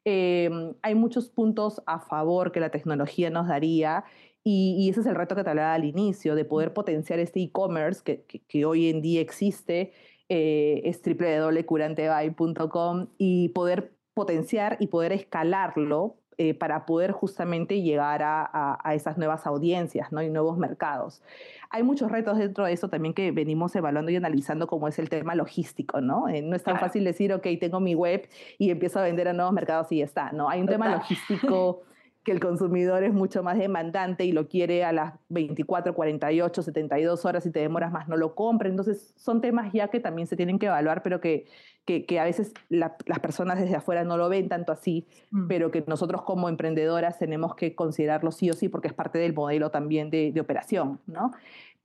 em, 0.06 0.72
hay 0.80 0.94
muchos 0.94 1.28
puntos 1.28 1.82
a 1.84 2.00
favor 2.00 2.50
que 2.50 2.60
la 2.60 2.70
tecnología 2.70 3.28
nos 3.28 3.48
daría 3.48 4.04
y, 4.44 4.88
ese 4.88 5.00
es 5.00 5.06
el 5.06 5.14
reto 5.14 5.36
que 5.36 5.44
te 5.44 5.50
hablaba 5.50 5.74
al 5.74 5.84
inicio, 5.84 6.34
de 6.34 6.44
poder 6.44 6.72
potenciar 6.72 7.18
este 7.18 7.40
e-commerce 7.40 8.02
que, 8.02 8.24
que, 8.24 8.64
hoy 8.64 8.88
en 8.88 9.02
día 9.02 9.20
existe, 9.20 9.92
eh, 10.28 10.80
es 10.84 11.02
www.curantebay.com 11.02 13.08
y 13.18 13.50
poder 13.50 13.92
potenciar 14.14 14.76
y 14.80 14.88
poder 14.88 15.12
escalarlo 15.12 16.16
eh, 16.40 16.54
para 16.54 16.86
poder 16.86 17.10
justamente 17.10 17.82
llegar 17.82 18.22
a, 18.22 18.78
a, 18.82 18.94
esas 18.94 19.18
nuevas 19.18 19.44
audiencias 19.44 20.12
¿no? 20.12 20.22
y 20.22 20.30
nuevos 20.30 20.56
mercados. 20.56 21.20
Hay 21.68 21.82
muchos 21.82 22.12
retos 22.12 22.38
dentro 22.38 22.64
de 22.64 22.72
eso 22.72 22.88
también 22.88 23.12
que 23.12 23.32
venimos 23.32 23.74
evaluando 23.74 24.12
y 24.12 24.16
analizando, 24.16 24.68
como 24.68 24.86
es 24.86 25.00
el 25.00 25.08
tema 25.08 25.34
logístico. 25.34 26.00
No, 26.00 26.28
eh, 26.28 26.40
no 26.42 26.54
es 26.54 26.62
tan 26.62 26.78
fácil 26.78 27.02
decir, 27.02 27.32
ok, 27.32 27.44
tengo 27.60 27.80
mi 27.80 27.96
web 27.96 28.28
y 28.56 28.70
empiezo 28.70 29.00
a 29.00 29.02
vender 29.02 29.26
a 29.26 29.32
nuevos 29.32 29.52
mercados 29.52 29.90
y 29.90 29.98
ya 29.98 30.04
está. 30.04 30.30
¿no? 30.30 30.48
Hay 30.48 30.60
un 30.60 30.68
tema 30.68 30.88
logístico 30.88 31.82
que 32.28 32.32
el 32.32 32.40
consumidor 32.40 33.04
es 33.04 33.14
mucho 33.14 33.42
más 33.42 33.56
demandante 33.56 34.26
y 34.26 34.32
lo 34.32 34.48
quiere 34.48 34.84
a 34.84 34.92
las 34.92 35.14
24, 35.30 35.94
48, 35.94 36.62
72 36.62 37.24
horas 37.24 37.46
y 37.46 37.50
te 37.50 37.60
demoras 37.60 37.90
más, 37.90 38.06
no 38.06 38.18
lo 38.18 38.34
compra. 38.34 38.68
Entonces, 38.68 39.14
son 39.16 39.40
temas 39.40 39.72
ya 39.72 39.88
que 39.88 39.98
también 39.98 40.28
se 40.28 40.36
tienen 40.36 40.58
que 40.58 40.66
evaluar, 40.66 41.02
pero 41.02 41.22
que, 41.22 41.46
que, 41.86 42.20
a 42.20 42.24
veces 42.24 42.52
las 42.68 42.92
personas 43.22 43.58
desde 43.58 43.76
afuera 43.76 44.04
no 44.04 44.18
lo 44.18 44.28
ven 44.28 44.50
tanto 44.50 44.72
así, 44.72 45.06
mm. 45.30 45.48
pero 45.48 45.70
que 45.70 45.82
nosotros 45.86 46.20
como 46.20 46.50
emprendedoras 46.50 47.18
tenemos 47.18 47.54
que 47.54 47.74
considerarlo 47.74 48.30
sí 48.30 48.50
o 48.50 48.52
sí 48.52 48.68
porque 48.68 48.88
es 48.88 48.94
parte 48.94 49.18
del 49.18 49.32
modelo 49.32 49.70
también 49.70 50.10
de, 50.10 50.30
de 50.30 50.40
operación, 50.42 51.00
¿no? 51.06 51.30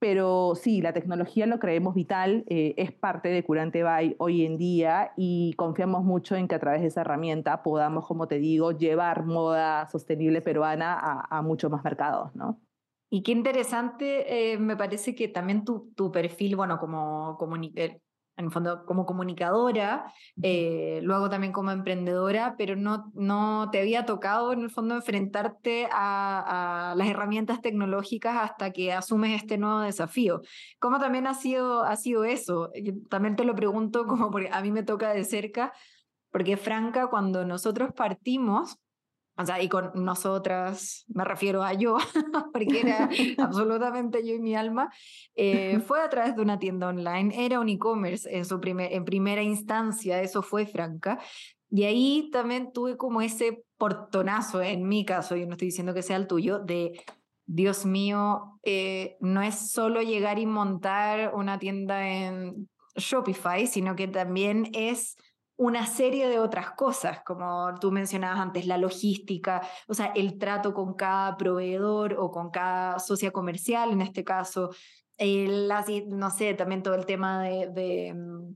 Pero 0.04 0.56
sí, 0.56 0.82
la 0.82 0.92
tecnología 0.92 1.46
lo 1.48 1.60
creemos 1.60 1.96
vital, 1.96 2.44
eh, 2.48 2.74
es 2.76 2.92
parte 2.92 3.30
de 3.30 3.42
Curante 3.42 3.84
Bay 3.84 4.18
hoy 4.20 4.46
en 4.46 4.58
día 4.58 5.14
y 5.16 5.54
confiamos 5.54 6.04
mucho 6.04 6.36
en 6.36 6.50
que 6.50 6.56
a 6.56 6.60
través 6.60 6.82
de 6.82 6.88
esa 6.88 7.00
herramienta 7.00 7.64
podamos, 7.64 8.06
como 8.06 8.28
te 8.28 8.38
digo, 8.38 8.74
llevar 8.74 9.26
moda 9.26 9.88
sostenible 9.88 10.42
peruana 10.42 11.00
a, 11.00 11.42
muchos 11.42 11.72
más 11.72 11.86
mercados, 11.86 12.36
¿no? 12.36 12.60
Y 13.10 13.24
qué 13.24 13.32
interesante, 13.32 14.52
eh, 14.52 14.58
me 14.58 14.76
parece 14.76 15.16
que 15.16 15.30
también 15.30 15.64
tu, 15.64 15.94
tu 15.96 16.12
perfil, 16.12 16.58
bueno, 16.58 16.80
como, 16.80 17.38
como 17.40 17.56
en 18.38 18.46
el 18.46 18.52
fondo 18.52 18.86
como 18.86 19.06
comunicadora, 19.06 20.12
eh, 20.42 21.00
luego 21.04 21.30
también 21.30 21.54
como 21.54 21.72
emprendedora, 21.72 22.56
pero 22.58 22.76
no, 22.76 23.12
no 23.14 23.70
te 23.72 23.80
había 23.80 24.06
tocado 24.06 24.54
en 24.54 24.62
el 24.62 24.72
fondo 24.72 24.96
enfrentarte 24.96 25.88
a, 25.92 26.94
las 26.98 27.08
herramientas 27.08 27.62
tecnológicas 27.62 28.36
hasta 28.38 28.72
que 28.72 28.92
asumes 28.92 29.42
este 29.42 29.58
nuevo 29.58 29.82
desafío. 29.82 30.42
¿Cómo 30.80 31.00
también 31.00 31.28
ha 31.28 31.34
sido, 31.34 31.84
ha 31.84 31.96
sido 31.96 32.24
eso? 32.24 32.72
también 33.10 33.36
te 33.36 33.44
lo 33.44 33.56
pregunto 33.56 34.06
como 34.08 34.32
porque 34.32 34.50
a 34.52 34.62
mí 34.62 34.72
me 34.72 34.84
toca 34.84 35.14
de 35.14 35.24
cerca, 35.24 35.74
porque 36.32 36.58
Franca, 36.58 37.08
cuando 37.08 37.46
nosotros 37.46 37.92
partimos, 37.96 38.80
o 39.36 39.46
sea, 39.46 39.62
y 39.62 39.70
con 39.70 39.92
nosotras, 39.96 41.06
me 41.08 41.24
refiero 41.24 41.64
a 41.64 41.74
yo, 41.74 41.98
porque 42.54 42.82
era 42.82 43.10
absolutamente 43.40 44.26
yo 44.26 44.36
y 44.36 44.40
mi 44.40 44.56
alma, 44.56 44.92
eh, 45.36 45.80
fue 45.80 46.02
a 46.02 46.10
través 46.10 46.36
de 46.36 46.42
una 46.42 46.60
tienda 46.60 46.88
online, 46.88 47.46
era 47.46 47.60
un 47.60 47.70
e-commerce 47.70 48.30
en, 48.36 48.46
su 48.46 48.60
primer, 48.60 48.94
en 48.94 49.06
primera 49.06 49.42
instancia, 49.42 50.22
eso 50.22 50.42
fue 50.42 50.66
Franca, 50.66 51.20
y 51.70 51.84
ahí 51.86 52.30
también 52.32 52.72
tuve 52.72 52.98
como 52.98 53.22
ese 53.22 53.64
portonazo, 53.78 54.62
en 54.62 54.88
mi 54.88 55.06
caso, 55.06 55.36
yo 55.36 55.46
no 55.48 55.54
estoy 55.54 55.70
diciendo 55.70 55.94
que 55.94 56.04
sea 56.04 56.18
el 56.18 56.28
tuyo, 56.28 56.60
de, 56.60 57.04
Dios 57.46 57.86
mío, 57.86 58.60
eh, 58.64 59.18
no 59.20 59.42
es 59.42 59.72
solo 59.72 60.02
llegar 60.02 60.40
y 60.40 60.46
montar 60.46 61.34
una 61.36 61.60
tienda 61.60 62.08
en 62.08 62.70
Shopify, 62.96 63.68
sino 63.68 63.96
que 63.96 64.08
también 64.08 64.70
es 64.74 65.18
una 65.56 65.86
serie 65.86 66.28
de 66.28 66.40
otras 66.40 66.72
cosas, 66.72 67.22
como 67.26 67.74
tú 67.80 67.92
mencionabas 67.92 68.40
antes, 68.40 68.66
la 68.66 68.78
logística, 68.78 69.62
o 69.88 69.94
sea, 69.94 70.08
el 70.16 70.38
trato 70.38 70.74
con 70.74 70.96
cada 70.96 71.38
proveedor 71.38 72.16
o 72.20 72.32
con 72.32 72.50
cada 72.50 73.00
socia 73.00 73.32
comercial, 73.32 73.92
en 73.92 74.02
este 74.02 74.24
caso, 74.24 74.72
el, 75.18 75.72
no 76.08 76.32
sé, 76.32 76.54
también 76.56 76.82
todo 76.82 76.96
el 76.96 77.06
tema 77.06 77.44
de, 77.44 78.14
mm, 78.14 78.56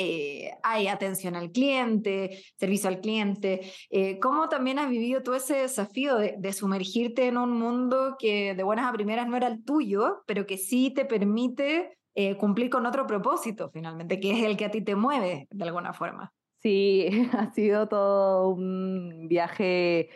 eh, 0.00 0.52
hay 0.62 0.86
atención 0.86 1.34
al 1.34 1.50
cliente, 1.50 2.40
servicio 2.56 2.88
al 2.88 3.00
cliente. 3.00 3.72
Eh, 3.90 4.20
¿Cómo 4.20 4.48
también 4.48 4.78
has 4.78 4.88
vivido 4.88 5.24
tú 5.24 5.34
ese 5.34 5.56
desafío 5.56 6.16
de, 6.16 6.52
sumergirte 6.52 7.26
en 7.26 7.36
un 7.36 7.50
mundo 7.58 8.14
que 8.16 8.54
de 8.54 8.62
buenas 8.62 8.88
a 8.88 8.92
primeras 8.92 9.26
no 9.26 9.36
era 9.36 9.48
el 9.48 9.64
tuyo, 9.64 10.22
pero 10.26 10.46
que 10.46 10.56
sí 10.56 10.92
te 10.92 11.04
permite 11.04 11.97
eh, 12.20 12.36
cumplir 12.36 12.68
con 12.68 12.84
otro 12.84 13.06
propósito 13.06 13.70
finalmente, 13.70 14.18
que 14.18 14.32
es 14.32 14.44
el 14.44 14.56
que 14.56 14.64
a 14.64 14.72
ti 14.72 14.80
te 14.80 14.96
mueve 14.96 15.46
de 15.52 15.64
alguna 15.64 15.92
forma? 15.92 16.32
Sí, 16.60 17.06
ha 17.32 17.52
sido 17.54 17.86
todo 17.86 18.48
un 18.48 19.28
viaje 19.28 20.08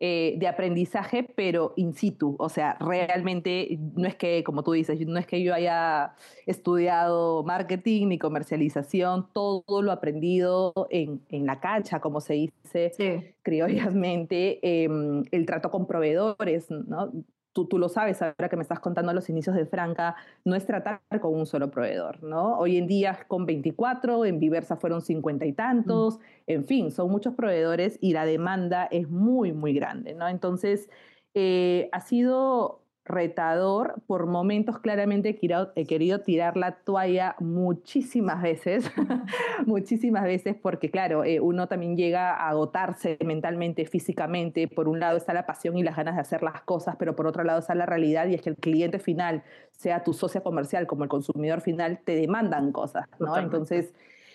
eh, 0.00 0.36
de 0.38 0.48
aprendizaje, 0.48 1.22
pero 1.22 1.74
in 1.76 1.92
situ. 1.92 2.36
O 2.38 2.48
sea, 2.48 2.78
realmente 2.80 3.78
no 3.94 4.08
es 4.08 4.16
que, 4.16 4.42
como 4.42 4.64
tú 4.64 4.72
dices, 4.72 4.98
no 5.06 5.18
es 5.18 5.26
que 5.26 5.42
yo 5.42 5.52
haya 5.52 6.14
estudiado 6.46 7.44
marketing 7.44 8.08
ni 8.08 8.18
comercialización, 8.18 9.28
todo 9.34 9.82
lo 9.82 9.92
aprendido 9.92 10.72
en, 10.88 11.20
en 11.28 11.44
la 11.44 11.60
cancha, 11.60 12.00
como 12.00 12.22
se 12.22 12.32
dice 12.32 13.36
criollamente, 13.42 14.58
em, 14.84 15.24
el 15.30 15.44
trato 15.44 15.70
con 15.70 15.86
proveedores, 15.86 16.70
¿no? 16.70 17.12
Tú, 17.52 17.66
tú, 17.66 17.78
lo 17.78 17.88
sabes, 17.88 18.22
ahora 18.22 18.48
que 18.48 18.56
me 18.56 18.62
estás 18.62 18.80
contando 18.80 19.12
los 19.12 19.28
inicios 19.28 19.56
de 19.56 19.66
Franca, 19.66 20.16
no 20.44 20.54
es 20.54 20.66
tratar 20.66 21.00
con 21.20 21.34
un 21.34 21.46
solo 21.46 21.70
proveedor, 21.70 22.22
¿no? 22.22 22.58
Hoy 22.58 22.76
en 22.76 22.86
día 22.86 23.18
con 23.28 23.46
24, 23.46 24.24
en 24.24 24.40
Viversa 24.40 24.76
fueron 24.76 25.00
50 25.00 25.44
y 25.44 25.52
tantos, 25.52 26.18
mm. 26.18 26.20
en 26.46 26.64
fin, 26.64 26.90
son 26.90 27.10
muchos 27.10 27.34
proveedores 27.34 27.98
y 28.00 28.12
la 28.12 28.24
demanda 28.24 28.86
es 28.90 29.08
muy, 29.08 29.52
muy 29.52 29.72
grande, 29.74 30.14
¿no? 30.14 30.28
Entonces, 30.28 30.88
eh, 31.34 31.88
ha 31.92 32.00
sido 32.00 32.81
retador. 33.04 33.94
Por 34.06 34.26
momentos 34.26 34.78
claramente 34.78 35.30
he 35.74 35.86
querido, 35.86 36.20
tirar 36.20 36.56
la 36.56 36.72
toalla 36.72 37.36
muchísimas 37.40 38.42
veces, 38.42 38.90
muchísimas 39.66 40.24
veces, 40.24 40.56
porque 40.60 40.90
claro, 40.90 41.24
eh, 41.24 41.40
uno 41.40 41.66
también 41.68 41.96
llega 41.96 42.34
a 42.34 42.48
agotarse 42.50 43.18
mentalmente, 43.24 43.86
físicamente. 43.86 44.68
Por 44.68 44.88
un 44.88 45.00
lado 45.00 45.16
está 45.16 45.34
la 45.34 45.46
pasión 45.46 45.76
y 45.76 45.82
las 45.82 45.96
ganas 45.96 46.14
de 46.14 46.20
hacer 46.20 46.42
las 46.42 46.62
cosas, 46.62 46.96
pero 46.98 47.16
por 47.16 47.26
otro 47.26 47.44
lado 47.44 47.58
está 47.58 47.74
la 47.74 47.86
realidad 47.86 48.26
y 48.28 48.34
es 48.34 48.42
que 48.42 48.50
el 48.50 48.56
cliente 48.56 48.98
final, 48.98 49.42
sea 49.70 50.04
tu 50.04 50.12
socia 50.12 50.42
comercial 50.42 50.86
como 50.86 51.04
el 51.04 51.10
consumidor 51.10 51.60
final, 51.60 52.00
te 52.04 52.14
demandan 52.14 52.72
cosas, 52.72 53.06
¿no? 53.18 53.36
Entonces... 53.36 53.94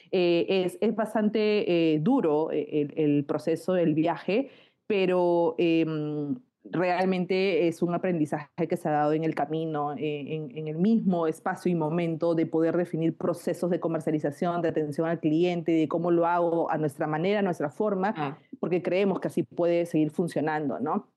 Eh, 0.10 0.78
es, 0.80 0.96
bastante 0.96 1.94
eh, 1.94 2.00
duro 2.00 2.50
el, 2.52 2.94
el, 2.96 3.26
proceso 3.26 3.74
del 3.74 3.94
viaje, 3.94 4.50
pero 4.88 5.56
em, 5.58 6.38
realmente 6.72 7.68
es 7.68 7.82
un 7.82 7.94
aprendizaje 7.94 8.68
que 8.68 8.78
se 8.78 8.88
ha 8.90 8.92
dado 8.92 9.14
en 9.14 9.24
el 9.24 9.36
camino, 9.36 9.94
en, 9.98 10.68
el 10.68 10.78
mismo 10.78 11.28
espacio 11.28 11.72
y 11.72 11.76
momento 11.76 12.36
de 12.36 12.46
poder 12.46 12.78
definir 12.78 13.16
procesos 13.18 13.70
de 13.70 13.80
comercialización, 13.80 14.62
de 14.62 14.70
atención 14.70 15.08
al 15.08 15.20
cliente, 15.20 15.72
de 15.72 15.88
cómo 15.88 16.12
lo 16.12 16.26
hago 16.26 16.70
a 16.72 16.78
nuestra 16.78 17.08
manera, 17.08 17.40
a 17.40 17.44
nuestra 17.44 17.70
forma, 17.70 18.14
ah. 18.18 18.38
porque 18.60 18.82
creemos 18.82 19.20
que 19.20 19.28
así 19.28 19.44
puede 19.44 19.86
seguir 19.86 20.12
funcionando, 20.12 20.80
¿no? 20.80 21.08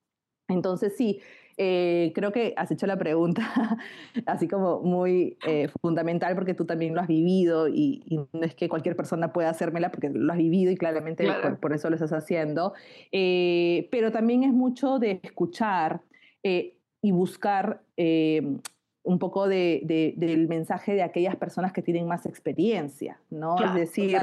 Entonces 0.48 0.96
sí, 0.96 1.20
eh, 1.62 2.12
creo 2.14 2.32
que 2.32 2.54
has 2.56 2.70
hecho 2.70 2.86
la 2.86 2.96
pregunta 2.96 3.42
así 4.24 4.48
como 4.48 4.80
muy 4.80 5.36
eh, 5.46 5.68
fundamental 5.82 6.34
porque 6.34 6.54
tú 6.54 6.64
también 6.64 6.94
lo 6.94 7.02
has 7.02 7.06
vivido 7.06 7.68
y, 7.68 8.02
no 8.32 8.40
es 8.40 8.54
que 8.54 8.70
cualquier 8.70 8.96
persona 8.96 9.34
pueda 9.34 9.50
hacérmela 9.50 9.90
porque 9.90 10.08
lo 10.08 10.32
has 10.32 10.38
vivido 10.38 10.72
y 10.72 10.76
claramente 10.78 11.28
por, 11.60 11.74
eso 11.74 11.90
lo 11.90 11.96
estás 11.96 12.14
haciendo. 12.14 12.72
Eh, 13.12 13.88
pero 13.90 14.10
también 14.10 14.42
es 14.42 14.54
mucho 14.54 14.98
de 14.98 15.20
escuchar 15.22 16.00
y 16.42 17.10
buscar 17.12 17.82
un 19.02 19.18
poco 19.18 19.48
de, 19.48 20.14
del 20.16 20.48
mensaje 20.48 20.94
de 20.94 21.02
aquellas 21.02 21.36
personas 21.36 21.72
que 21.72 21.82
tienen 21.82 22.06
más 22.06 22.26
experiencia, 22.26 23.20
¿no? 23.30 23.56
es 23.64 23.74
decir, 23.74 24.18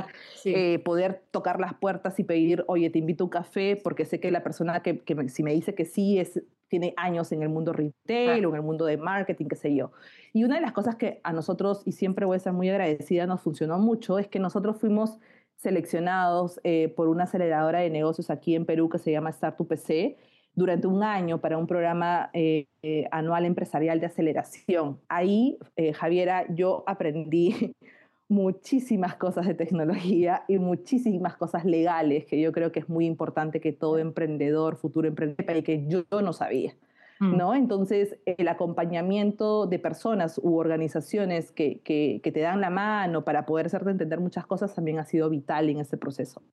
poder 0.84 1.24
tocar 1.32 1.60
las 1.60 1.74
puertas 1.74 2.20
y 2.20 2.24
pedir, 2.24 2.64
oye, 2.68 2.90
te 2.90 3.00
invito 3.00 3.24
a 3.24 3.26
un 3.26 3.32
café, 3.32 3.80
porque 3.84 4.06
sé 4.06 4.20
que 4.20 4.30
la 4.32 4.44
persona 4.44 4.82
que, 4.82 5.00
que 5.00 5.30
si 5.30 5.44
me 5.44 5.54
dice 5.54 5.74
que 5.74 5.86
sí 5.86 6.20
es 6.20 6.42
tiene 6.68 6.94
años 6.98 7.32
en 7.32 7.44
el 7.44 7.50
mundo 7.50 7.74
retail 7.74 8.46
o 8.46 8.50
en 8.50 8.56
el 8.56 8.62
mundo 8.62 8.86
de 8.86 8.98
marketing, 8.98 9.46
qué 9.46 9.56
sé 9.56 9.76
yo. 9.76 9.92
Y 10.34 10.44
una 10.44 10.56
de 10.56 10.62
las 10.62 10.74
cosas 10.74 10.96
que 10.96 11.22
a 11.24 11.34
nosotros, 11.34 11.82
y 11.86 11.94
siempre 11.94 12.26
voy 12.26 12.38
a 12.38 12.40
ser 12.40 12.54
muy 12.54 12.70
agradecida, 12.70 13.26
nos 13.26 13.42
funcionó 13.42 13.80
mucho, 13.80 14.20
es 14.20 14.28
que 14.28 14.40
nosotros 14.40 14.78
fuimos 14.78 15.18
seleccionados 15.56 16.60
eh, 16.64 16.94
por 16.96 17.08
una 17.08 17.24
aceleradora 17.24 17.80
de 17.80 17.90
negocios 17.90 18.30
aquí 18.30 18.56
en 18.56 18.66
Perú 18.66 18.90
que 18.90 19.00
se 19.00 19.12
llama 19.12 19.32
Startup 19.32 19.68
PC 19.68 20.18
durante 20.58 20.88
un 20.88 21.04
año 21.04 21.40
para 21.40 21.58
un 21.58 21.68
programa 21.68 22.30
eh, 22.34 22.66
eh, 22.82 23.08
anual 23.12 23.46
empresarial 23.46 24.02
de 24.02 24.08
aceleración. 24.08 25.00
Ahí, 25.08 25.58
Javiera, 25.94 26.46
yo 26.50 26.84
aprendí 26.88 27.74
muchísimas 28.28 29.16
cosas 29.16 29.46
de 29.48 29.54
tecnología 29.54 30.44
y 30.48 30.58
muchísimas 30.58 31.38
cosas 31.38 31.64
legales 31.64 32.26
que 32.26 32.42
yo 32.42 32.52
creo 32.52 32.72
que 32.72 32.80
es 32.80 32.90
muy 32.90 33.06
importante 33.06 33.62
que 33.62 33.72
todo 33.72 34.00
emprendedor, 34.00 34.78
futuro 34.78 35.08
emprendedor, 35.08 35.64
que 35.64 35.86
yo 35.88 36.04
no 36.12 36.34
sabía. 36.34 36.74
Mm. 37.20 37.38
¿No? 37.38 37.56
Entonces, 37.56 38.18
el 38.26 38.48
acompañamiento 38.48 39.66
de 39.66 39.80
personas 39.80 40.40
u 40.44 40.58
organizaciones 40.58 41.52
que, 41.52 41.82
que, 41.82 42.22
te 42.32 42.40
dan 42.40 42.62
la 42.62 42.70
mano 42.70 43.24
para 43.24 43.46
poder 43.46 43.68
hacerte 43.68 43.90
entender 43.90 44.20
muchas 44.20 44.46
cosas 44.46 44.76
también 44.76 45.00
ha 45.00 45.06
sido 45.06 45.30
vital 45.30 45.70
en 45.70 45.80
ese 45.80 45.98
proceso. 45.98 46.44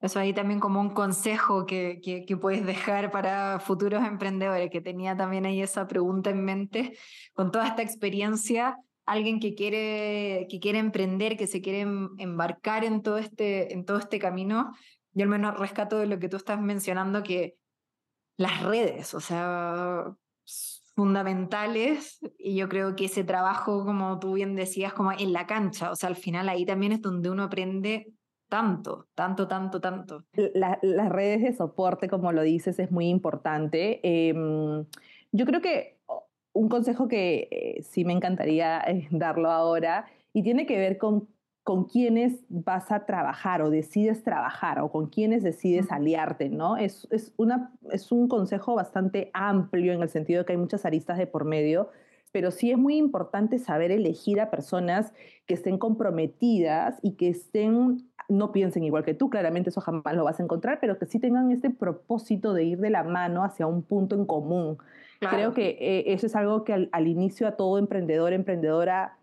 Eso 0.00 0.18
ahí 0.18 0.32
también 0.32 0.60
como 0.60 0.80
un 0.80 0.90
consejo 0.90 1.66
que, 1.66 2.00
que, 2.02 2.24
que, 2.24 2.36
puedes 2.36 2.64
dejar 2.64 3.10
para 3.10 3.60
futuros 3.60 4.02
emprendedores, 4.04 4.70
que 4.70 4.80
tenía 4.80 5.14
también 5.14 5.44
ahí 5.44 5.60
esa 5.60 5.86
pregunta 5.86 6.30
en 6.30 6.42
mente, 6.42 6.96
con 7.34 7.50
toda 7.50 7.66
esta 7.66 7.82
experiencia, 7.82 8.78
alguien 9.04 9.40
que 9.40 9.54
quiere, 9.54 10.46
que 10.48 10.58
quiere 10.58 10.78
emprender, 10.78 11.36
que 11.36 11.46
se 11.46 11.60
quiere 11.60 11.80
em, 11.80 12.08
embarcar 12.18 12.84
en 12.84 13.02
todo, 13.02 13.18
este, 13.18 13.74
en 13.74 13.84
todo 13.84 13.98
este 13.98 14.18
camino, 14.18 14.72
yo 15.12 15.24
al 15.24 15.28
menos 15.28 15.58
rescato 15.58 15.98
de 15.98 16.06
lo 16.06 16.18
que 16.18 16.28
tú 16.28 16.36
estás 16.36 16.60
mencionando, 16.60 17.22
que 17.22 17.56
las 18.38 18.62
redes, 18.62 19.12
o 19.12 19.20
sea, 19.20 20.14
fundamentales, 20.94 22.20
y 22.38 22.56
yo 22.56 22.68
creo 22.68 22.96
que 22.96 23.06
ese 23.06 23.24
trabajo, 23.24 23.84
como 23.84 24.18
tú 24.18 24.34
bien 24.34 24.54
decías, 24.54 24.94
como 24.94 25.12
en 25.12 25.32
la 25.32 25.46
cancha, 25.46 25.90
o 25.90 25.96
sea, 25.96 26.08
al 26.08 26.16
final 26.16 26.48
ahí 26.48 26.64
también 26.64 26.92
es 26.92 27.02
donde 27.02 27.28
uno 27.30 27.42
aprende 27.42 28.14
tanto, 28.50 29.08
tanto, 29.14 29.48
tanto, 29.48 29.80
tanto. 29.80 30.24
las 30.52 31.08
redes 31.08 31.42
de 31.42 31.52
soporte, 31.54 32.08
como 32.08 32.32
lo 32.32 32.42
dices, 32.42 32.78
es 32.78 32.90
muy 32.90 33.08
importante. 33.08 34.00
Em, 34.02 34.84
yo 35.32 35.46
creo 35.46 35.62
que 35.62 35.98
un 36.52 36.68
consejo 36.68 37.08
que 37.08 37.48
eh, 37.50 37.82
sí 37.82 38.04
me 38.04 38.12
encantaría 38.12 38.80
eh, 38.80 39.08
darlo 39.10 39.50
ahora 39.50 40.04
y 40.34 40.42
tiene 40.42 40.66
que 40.66 40.76
ver 40.76 40.98
con 40.98 41.28
con 41.62 41.84
quiénes 41.84 42.44
vas 42.48 42.90
a 42.90 43.06
trabajar 43.06 43.62
o 43.62 43.70
decides 43.70 44.24
trabajar 44.24 44.80
o 44.80 44.90
con 44.90 45.06
quiénes 45.08 45.42
decides 45.42 45.92
aliarte, 45.92 46.48
¿no? 46.48 46.76
Es, 46.76 47.06
es, 47.10 47.32
una, 47.36 47.72
es 47.92 48.10
un 48.10 48.28
consejo 48.28 48.74
bastante 48.74 49.30
amplio 49.34 49.92
en 49.92 50.02
el 50.02 50.08
sentido 50.08 50.40
de 50.40 50.46
que 50.46 50.52
hay 50.54 50.58
muchas 50.58 50.84
aristas 50.84 51.18
de 51.18 51.26
por 51.26 51.44
medio, 51.44 51.90
pero 52.32 52.50
sí 52.50 52.70
es 52.70 52.78
muy 52.78 52.96
importante 52.96 53.58
saber 53.58 53.90
elegir 53.90 54.40
a 54.40 54.50
personas 54.50 55.12
que 55.46 55.54
estén 55.54 55.78
comprometidas 55.78 56.98
y 57.02 57.12
que 57.16 57.28
estén, 57.28 58.09
no 58.30 58.52
piensen 58.52 58.84
igual 58.84 59.04
que 59.04 59.14
tú, 59.14 59.28
claramente 59.28 59.70
eso 59.70 59.80
jamás 59.80 60.14
lo 60.14 60.24
vas 60.24 60.40
a 60.40 60.42
encontrar, 60.42 60.78
pero 60.80 60.98
que 60.98 61.06
sí 61.06 61.18
tengan 61.18 61.50
este 61.50 61.70
propósito 61.70 62.54
de 62.54 62.64
ir 62.64 62.78
de 62.78 62.90
la 62.90 63.02
mano 63.02 63.44
hacia 63.44 63.66
un 63.66 63.82
punto 63.82 64.14
en 64.14 64.24
común. 64.24 64.78
Creo 65.18 65.52
que 65.52 65.76
eh, 65.80 66.12
eso 66.14 66.26
es 66.26 66.34
algo 66.34 66.64
que 66.64 66.88
al, 66.90 67.06
inicio 67.06 67.46
a 67.46 67.56
todo 67.56 67.78
emprendedor, 67.78 68.32
emprendedora, 68.32 69.18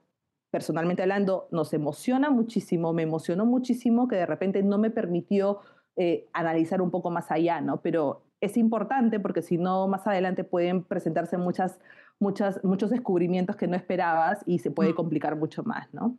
personalmente 0.51 1.01
hablando, 1.01 1.47
nos 1.51 1.73
emociona 1.73 2.29
muchísimo, 2.29 2.93
me 2.93 3.01
emocionó 3.01 3.45
muchísimo 3.45 4.07
que 4.07 4.17
de 4.17 4.25
repente 4.27 4.61
no 4.61 4.77
me 4.77 4.91
permitió 4.91 5.59
eh, 5.95 6.27
analizar 6.33 6.81
un 6.81 6.91
poco 6.91 7.09
más 7.09 7.31
allá, 7.31 7.61
¿no? 7.61 7.81
Pero 7.81 8.21
es 8.41 8.57
importante 8.57 9.19
porque 9.19 9.41
si 9.41 9.57
no, 9.57 9.87
más 9.87 10.05
adelante 10.05 10.43
pueden 10.43 10.83
presentarse 10.83 11.37
muchas, 11.37 11.79
muchas, 12.19 12.63
muchos 12.63 12.91
descubrimientos 12.91 13.55
que 13.55 13.67
no 13.67 13.75
esperabas 13.75 14.43
y 14.45 14.59
se 14.59 14.69
puede 14.69 14.93
complicar 14.93 15.35
mucho 15.35 15.63
más, 15.63 15.91
¿no? 15.93 16.17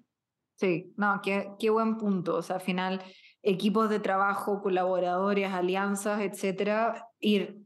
Sí, 0.59 0.93
no, 0.97 1.21
qué, 1.23 1.53
qué 1.59 1.71
buen 1.71 1.97
punto. 1.99 2.37
O 2.37 2.43
sea, 2.43 2.57
al 2.57 2.63
final, 2.63 3.01
equipos 3.43 3.89
de 3.89 4.01
trabajo, 4.01 4.61
colaboradores, 4.61 5.53
alianzas, 5.53 6.21
etcétera, 6.21 7.07
ir 7.21 7.61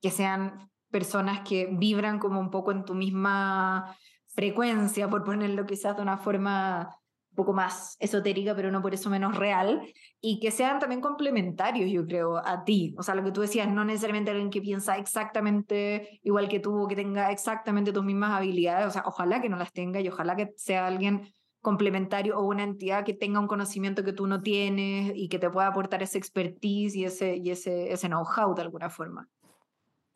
que 0.00 0.10
sean 0.12 0.70
personas 0.90 1.40
que 1.40 1.68
vibran 1.72 2.20
como 2.20 2.38
un 2.38 2.50
poco 2.50 2.70
en 2.70 2.84
tu 2.84 2.94
misma 2.94 3.96
frecuencia, 4.28 5.08
por 5.08 5.24
ponerlo 5.24 5.66
quizás 5.66 5.96
de 5.96 6.02
una 6.02 6.18
forma 6.18 6.96
un 7.30 7.36
poco 7.36 7.52
más 7.52 7.96
esotérica, 7.98 8.54
pero 8.54 8.70
no 8.70 8.80
por 8.80 8.94
eso 8.94 9.10
menos 9.10 9.36
real, 9.36 9.82
y 10.20 10.38
que 10.38 10.50
sean 10.52 10.78
también 10.78 11.00
complementarios, 11.00 11.90
yo 11.90 12.06
creo, 12.06 12.36
a 12.38 12.64
ti. 12.64 12.94
O 12.96 13.02
sea, 13.02 13.14
lo 13.16 13.24
que 13.24 13.32
tú 13.32 13.40
decías, 13.40 13.68
no 13.68 13.84
necesariamente 13.84 14.30
alguien 14.30 14.50
que 14.50 14.62
piensa 14.62 14.96
exactamente 14.98 16.20
igual 16.22 16.48
que 16.48 16.60
tú, 16.60 16.86
que 16.88 16.94
tenga 16.96 17.32
exactamente 17.32 17.92
tus 17.92 18.04
mismas 18.04 18.30
habilidades, 18.30 18.86
o 18.86 18.90
sea, 18.90 19.02
ojalá 19.04 19.42
que 19.42 19.48
no 19.48 19.56
las 19.56 19.72
tenga 19.72 20.00
y 20.00 20.08
ojalá 20.08 20.36
que 20.36 20.52
sea 20.56 20.86
alguien 20.86 21.28
complementario 21.60 22.38
o 22.38 22.44
una 22.44 22.62
entidad 22.62 23.04
que 23.04 23.14
tenga 23.14 23.40
un 23.40 23.48
conocimiento 23.48 24.04
que 24.04 24.12
tú 24.12 24.26
no 24.26 24.42
tienes 24.42 25.12
y 25.14 25.28
que 25.28 25.38
te 25.38 25.50
pueda 25.50 25.68
aportar 25.68 26.02
ese 26.02 26.18
expertise 26.18 26.94
y 26.94 27.04
ese, 27.04 27.36
y 27.36 27.50
ese, 27.50 27.92
ese 27.92 28.08
know-how 28.08 28.54
de 28.54 28.62
alguna 28.62 28.88
forma. 28.88 29.28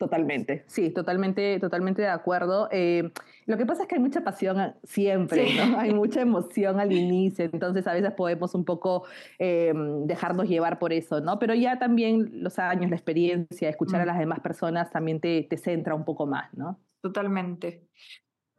Totalmente, 0.00 0.64
sí, 0.66 0.88
totalmente, 0.88 1.60
totalmente 1.60 2.00
de 2.00 2.08
acuerdo. 2.08 2.70
Eh, 2.72 3.10
lo 3.44 3.58
que 3.58 3.66
pasa 3.66 3.82
es 3.82 3.88
que 3.88 3.96
hay 3.96 4.00
mucha 4.00 4.22
pasión 4.22 4.74
siempre, 4.82 5.48
¿no? 5.54 5.78
Hay 5.78 5.92
mucha 5.94 6.22
emoción 6.22 6.80
al 6.80 6.90
inicio, 6.90 7.44
entonces 7.44 7.86
a 7.86 7.92
veces 7.92 8.10
podemos 8.14 8.54
un 8.54 8.64
poco 8.64 9.04
eh, 9.38 9.74
dejarnos 10.06 10.48
llevar 10.48 10.78
por 10.78 10.94
eso, 10.94 11.20
¿no? 11.20 11.38
Pero 11.38 11.52
ya 11.52 11.78
también 11.78 12.30
los 12.42 12.58
años, 12.58 12.88
la 12.88 12.96
experiencia, 12.96 13.68
escuchar 13.68 14.00
a 14.00 14.04
mm. 14.04 14.06
las 14.06 14.18
demás 14.18 14.40
personas 14.40 14.90
también 14.90 15.20
te, 15.20 15.42
te 15.42 15.58
centra 15.58 15.94
un 15.94 16.06
poco 16.06 16.26
más, 16.26 16.50
¿no? 16.54 16.80
Totalmente. 17.02 17.86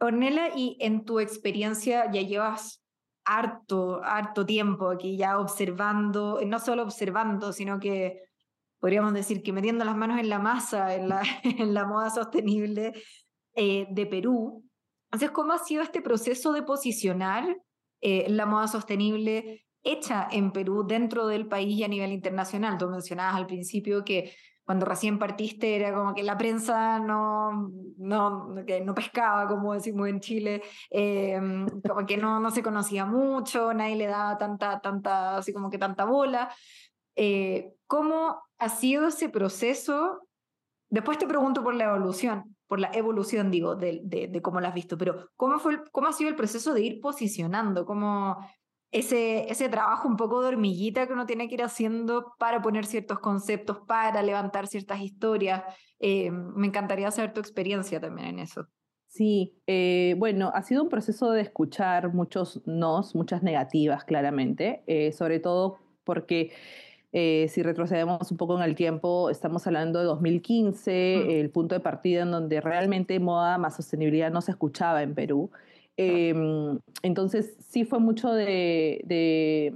Ornella, 0.02 0.48
y 0.54 0.76
en 0.80 1.04
tu 1.04 1.20
experiencia 1.20 2.10
ya 2.10 2.22
llevas 2.22 2.82
harto, 3.24 4.02
harto 4.02 4.44
tiempo 4.44 4.90
aquí 4.90 5.16
ya 5.16 5.38
observando, 5.38 6.40
no 6.44 6.58
solo 6.58 6.82
observando, 6.82 7.52
sino 7.52 7.78
que 7.78 8.22
podríamos 8.80 9.14
decir 9.14 9.42
que 9.42 9.52
metiendo 9.52 9.84
las 9.84 9.96
manos 9.96 10.18
en 10.18 10.28
la 10.28 10.38
masa, 10.38 10.94
en 10.94 11.08
la, 11.08 11.22
en 11.44 11.72
la 11.72 11.86
moda 11.86 12.10
sostenible 12.10 12.92
eh, 13.54 13.86
de 13.90 14.06
Perú. 14.06 14.64
Entonces, 15.06 15.30
¿cómo 15.30 15.52
ha 15.52 15.58
sido 15.58 15.82
este 15.82 16.00
proceso 16.00 16.52
de 16.52 16.62
posicionar 16.62 17.56
eh, 18.00 18.26
la 18.28 18.46
moda 18.46 18.66
sostenible 18.66 19.66
hecha 19.84 20.26
en 20.30 20.52
Perú 20.52 20.84
dentro 20.86 21.26
del 21.26 21.46
país 21.46 21.78
y 21.78 21.84
a 21.84 21.88
nivel 21.88 22.12
internacional? 22.12 22.78
Tú 22.78 22.88
mencionabas 22.88 23.36
al 23.36 23.46
principio 23.46 24.04
que 24.04 24.34
cuando 24.64 24.86
recién 24.86 25.18
partiste 25.18 25.76
era 25.76 25.94
como 25.94 26.14
que 26.14 26.22
la 26.22 26.38
prensa 26.38 26.98
no, 26.98 27.70
no, 27.98 28.54
que 28.66 28.80
no 28.80 28.94
pescaba, 28.94 29.48
como 29.48 29.74
decimos 29.74 30.08
en 30.08 30.20
Chile, 30.20 30.62
eh, 30.90 31.40
como 31.88 32.06
que 32.06 32.16
no, 32.16 32.38
no 32.40 32.50
se 32.50 32.62
conocía 32.62 33.04
mucho, 33.04 33.72
nadie 33.74 33.96
le 33.96 34.06
daba 34.06 34.38
tanta, 34.38 34.80
tanta, 34.80 35.38
así 35.38 35.52
como 35.52 35.70
que 35.70 35.78
tanta 35.78 36.04
bola. 36.04 36.54
Eh, 37.16 37.72
¿Cómo 37.86 38.42
ha 38.58 38.68
sido 38.68 39.08
ese 39.08 39.28
proceso? 39.28 40.28
Después 40.88 41.18
te 41.18 41.26
pregunto 41.26 41.62
por 41.62 41.74
la 41.74 41.84
evolución, 41.84 42.56
por 42.66 42.78
la 42.78 42.90
evolución, 42.94 43.50
digo, 43.50 43.74
de, 43.74 44.00
de, 44.04 44.42
cómo 44.42 44.60
la 44.60 44.68
has 44.68 44.74
visto, 44.74 44.96
pero 44.96 45.30
¿cómo, 45.36 45.58
fue 45.58 45.82
¿cómo 45.90 46.08
ha 46.08 46.12
sido 46.12 46.30
el 46.30 46.36
proceso 46.36 46.72
de 46.72 46.82
ir 46.82 47.00
posicionando? 47.00 47.84
¿Cómo 47.84 48.38
ese, 48.92 49.50
ese 49.50 49.68
trabajo 49.68 50.06
un 50.06 50.16
poco 50.16 50.40
de 50.42 50.48
hormiguita 50.48 51.06
que 51.06 51.12
uno 51.12 51.26
tiene 51.26 51.48
que 51.48 51.54
ir 51.54 51.62
haciendo 51.62 52.34
para 52.38 52.62
poner 52.62 52.86
ciertos 52.86 53.18
conceptos, 53.18 53.78
para 53.86 54.22
levantar 54.22 54.66
ciertas 54.66 55.00
historias? 55.00 55.62
Eh, 55.98 56.30
me 56.30 56.66
encantaría 56.66 57.10
saber 57.10 57.32
tu 57.32 57.40
experiencia 57.40 58.00
también 58.00 58.28
en 58.28 58.38
eso. 58.38 58.68
Sí, 59.08 59.60
eh, 59.66 60.14
bueno, 60.18 60.52
ha 60.54 60.62
sido 60.62 60.82
un 60.82 60.88
proceso 60.88 61.32
de 61.32 61.42
escuchar 61.42 62.14
muchos 62.14 62.62
nos, 62.66 63.14
muchas 63.14 63.42
negativas, 63.42 64.04
claramente, 64.04 64.84
sobre 65.12 65.38
todo 65.40 65.78
porque 66.04 66.52
eh, 67.12 67.46
si 67.50 67.62
retrocedemos 67.62 68.30
un 68.30 68.38
poco 68.38 68.56
en 68.56 68.62
el 68.62 68.74
tiempo, 68.74 69.28
estamos 69.28 69.66
hablando 69.66 69.98
de 69.98 70.06
2015, 70.06 71.40
el 71.40 71.50
punto 71.50 71.74
de 71.74 71.80
partida 71.80 72.22
en 72.22 72.30
donde 72.30 72.60
realmente 72.62 73.20
moda 73.20 73.58
más 73.58 73.76
sostenibilidad 73.76 74.30
no 74.32 74.40
se 74.40 74.52
escuchaba 74.52 75.02
en 75.02 75.14
Perú. 75.14 75.50
Em, 75.96 76.78
entonces, 77.02 77.54
sí 77.68 77.84
fue 77.84 78.00
mucho 78.00 78.32
de, 78.32 79.02
de, 79.04 79.74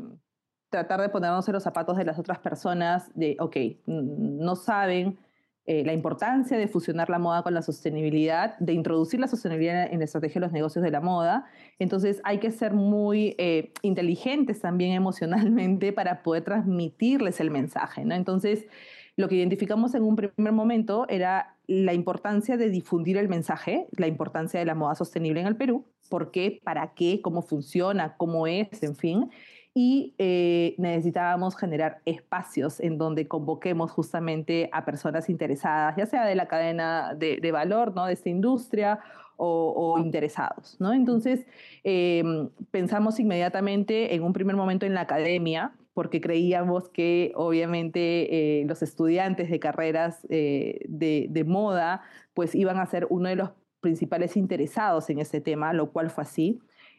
tratar 0.71 1.01
de 1.01 1.09
ponernos 1.09 1.47
en 1.49 1.55
los 1.55 1.62
zapatos 1.62 1.97
de 1.97 2.05
las 2.05 2.19
otras 2.19 2.39
personas, 2.39 3.11
de, 3.14 3.37
ok, 3.39 3.57
no 3.87 4.57
saben 4.57 5.19
eh, 5.69 5.85
la 5.85 5.93
importancia 5.93 6.57
de 6.57 6.69
fusionar 6.69 7.11
la 7.11 7.19
moda 7.19 7.43
con 7.43 7.53
la 7.53 7.61
sostenibilidad, 7.61 8.57
de 8.61 8.73
introducir 8.73 9.19
la 9.19 9.27
sostenibilidad 9.27 9.93
en 9.93 9.99
la 9.99 10.05
estrategia 10.05 10.35
de 10.35 10.47
los 10.47 10.53
negocios 10.53 10.85
de 10.85 10.93
la 10.93 11.01
moda. 11.01 11.47
Entonces 11.81 12.21
hay 12.23 12.39
que 12.39 12.53
ser 12.53 12.73
muy 12.73 13.35
eh, 13.39 13.73
inteligentes 13.83 14.61
también 14.61 14.93
emocionalmente 14.93 15.93
para 15.93 16.23
poder 16.23 16.45
transmitirles 16.45 17.41
el 17.41 17.51
mensaje. 17.51 18.05
¿no? 18.05 18.14
Entonces 18.14 18.67
lo 19.17 19.29
que 19.29 19.35
identificamos 19.35 19.95
en 19.97 20.05
un 20.05 20.14
primer 20.14 20.53
momento 20.53 21.05
era 21.09 21.57
la 21.67 21.95
importancia 21.95 22.57
de 22.57 22.71
difundir 22.71 23.17
el 23.17 23.29
mensaje, 23.29 23.89
la 23.97 24.07
importancia 24.07 24.61
de 24.61 24.67
la 24.67 24.77
moda 24.77 24.95
sostenible 24.95 25.41
en 25.41 25.49
el 25.49 25.57
Perú, 25.57 25.85
por 26.07 26.31
qué, 26.31 26.61
para 26.65 26.95
qué, 26.95 27.21
cómo 27.23 27.43
funciona, 27.43 28.17
cómo 28.17 28.47
es, 28.47 28.83
en 28.83 28.97
fin 28.97 29.31
y 29.79 30.15
eh, 30.17 30.75
necesitábamos 30.79 31.55
generar 31.55 32.01
espacios 32.07 32.81
en 32.81 32.97
donde 32.97 33.29
convoquemos 33.29 33.91
justamente 33.91 34.71
a 34.73 34.87
personas 34.87 35.29
interesadas, 35.29 35.97
ya 35.99 36.07
sea 36.07 36.25
de 36.25 36.35
la 36.35 36.49
cadena 36.49 37.15
de, 37.15 37.53
valor 37.53 37.95
¿no? 37.95 38.07
de 38.07 38.15
esta 38.15 38.31
industria 38.31 39.01
o, 39.37 39.99
interesados. 39.99 40.79
¿no? 40.81 40.95
Entonces, 40.95 41.45
em, 41.85 42.49
pensamos 42.71 43.21
inmediatamente 43.21 44.15
en 44.15 44.23
un 44.23 44.33
primer 44.33 44.57
momento 44.57 44.87
en 44.87 44.95
la 44.95 45.03
academia, 45.03 45.75
porque 45.93 46.23
creíamos 46.23 46.89
que 46.89 47.33
obviamente 47.35 48.61
eh, 48.61 48.65
los 48.65 48.81
estudiantes 48.81 49.51
de 49.51 49.61
carreras 49.61 50.27
eh, 50.31 50.87
de, 50.89 51.27
de 51.29 51.45
moda 51.45 52.01
pues 52.33 52.55
iban 52.55 52.79
a 52.79 52.87
ser 52.87 53.07
uno 53.11 53.29
de 53.29 53.37
los 53.37 53.51
principales 53.87 54.37
interesados 54.37 55.09
en 55.11 55.20
ese 55.20 55.41
tema, 55.41 55.72
lo 55.72 55.93
cual 55.93 56.11
fue 56.11 56.22
así. 56.22 56.59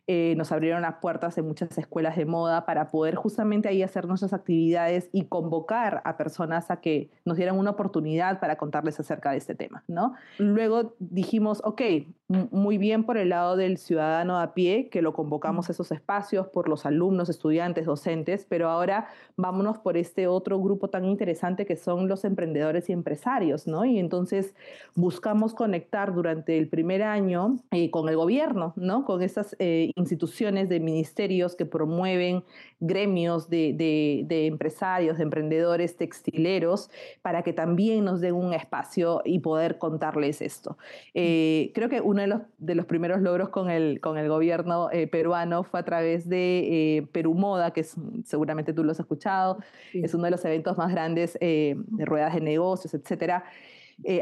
Eh, 0.10 0.36
nos 0.38 0.54
abrieron 0.54 0.82
las 0.84 0.96
puertas 1.02 1.38
en 1.38 1.46
muchas 1.46 1.78
escuelas 1.78 2.16
de 2.16 2.26
moda 2.26 2.66
para 2.66 2.88
poder 2.88 3.16
justamente 3.16 3.68
ahí 3.68 3.84
hacer 3.84 4.08
nuestras 4.08 4.32
actividades 4.32 5.10
y 5.12 5.26
convocar 5.26 6.02
a 6.06 6.16
personas 6.16 6.72
a 6.72 6.80
que 6.80 7.10
nos 7.26 7.36
dieran 7.36 7.60
una 7.60 7.72
oportunidad 7.72 8.40
para 8.40 8.56
contarles 8.56 8.98
acerca 9.02 9.32
de 9.32 9.38
este 9.38 9.54
tema, 9.54 9.84
¿no? 9.90 10.14
Luego 10.38 10.96
dijimos, 11.00 11.62
ok, 11.66 11.82
muy 12.28 12.78
bien 12.78 13.06
por 13.06 13.18
el 13.18 13.30
lado 13.30 13.56
del 13.56 13.78
ciudadano 13.78 14.40
a 14.40 14.54
pie, 14.54 14.90
que 14.90 15.02
lo 15.02 15.14
convocamos 15.14 15.70
a 15.70 15.72
esos 15.72 15.92
espacios, 15.92 16.48
por 16.48 16.68
los 16.68 16.86
alumnos, 16.86 17.30
estudiantes, 17.30 17.86
docentes, 17.86 18.46
pero 18.48 18.70
ahora 18.70 19.08
vámonos 19.38 19.78
por 19.78 19.96
este 19.96 20.28
otro 20.28 20.60
grupo 20.60 20.90
tan 20.90 21.06
interesante 21.06 21.66
que 21.66 21.78
son 21.78 22.10
los 22.10 22.26
emprendedores 22.26 22.90
y 22.90 22.94
empresarios, 22.94 23.66
¿no? 23.66 23.86
Y 23.86 23.98
entonces 23.98 24.54
buscamos 24.94 25.54
conectar 25.54 26.14
durante 26.14 26.58
el 26.58 26.68
primer 26.68 27.04
año 27.04 27.60
eh, 27.72 27.90
con 27.92 28.10
el 28.10 28.18
gobierno, 28.18 28.74
¿no? 28.76 29.06
Con 29.06 29.22
esas 29.22 29.56
eh, 29.60 29.92
instituciones 29.96 30.68
de 30.68 30.82
ministerios 30.82 31.56
que 31.56 31.66
promueven 31.66 32.44
gremios 32.80 33.50
de, 33.50 34.26
empresarios, 34.30 35.18
de 35.18 35.24
emprendedores 35.24 35.96
textileros, 35.96 36.90
para 37.22 37.42
que 37.42 37.54
también 37.54 38.06
nos 38.06 38.22
den 38.22 38.36
un 38.36 38.54
espacio 38.54 39.22
y 39.24 39.40
poder 39.40 39.78
contarles 39.78 40.42
esto. 40.42 40.78
Eh, 41.14 41.72
creo 41.74 41.90
que 41.90 42.02
uno 42.18 42.22
de 42.24 42.28
los, 42.28 42.42
de 42.58 42.76
los, 42.76 42.86
primeros 42.86 43.22
logros 43.22 43.50
con 43.50 43.70
el, 43.70 44.00
con 44.02 44.18
el 44.18 44.28
gobierno 44.28 44.90
eh, 44.92 45.08
peruano 45.08 45.64
fue 45.64 45.80
a 45.80 45.84
través 45.84 46.28
de 46.28 46.98
eh, 46.98 47.08
Perú 47.12 47.34
Moda, 47.34 47.72
que 47.72 47.82
es, 47.82 47.96
seguramente 48.26 48.74
tú 48.74 48.84
lo 48.84 48.92
has 48.92 49.00
escuchado, 49.00 49.60
es 49.94 50.14
uno 50.14 50.26
de 50.26 50.32
los 50.32 50.44
eventos 50.46 50.78
más 50.78 50.92
grandes 50.92 51.38
de 51.40 52.06
ruedas 52.06 52.34
de 52.34 52.42
negocios, 52.42 52.94
etcétera. 52.94 53.44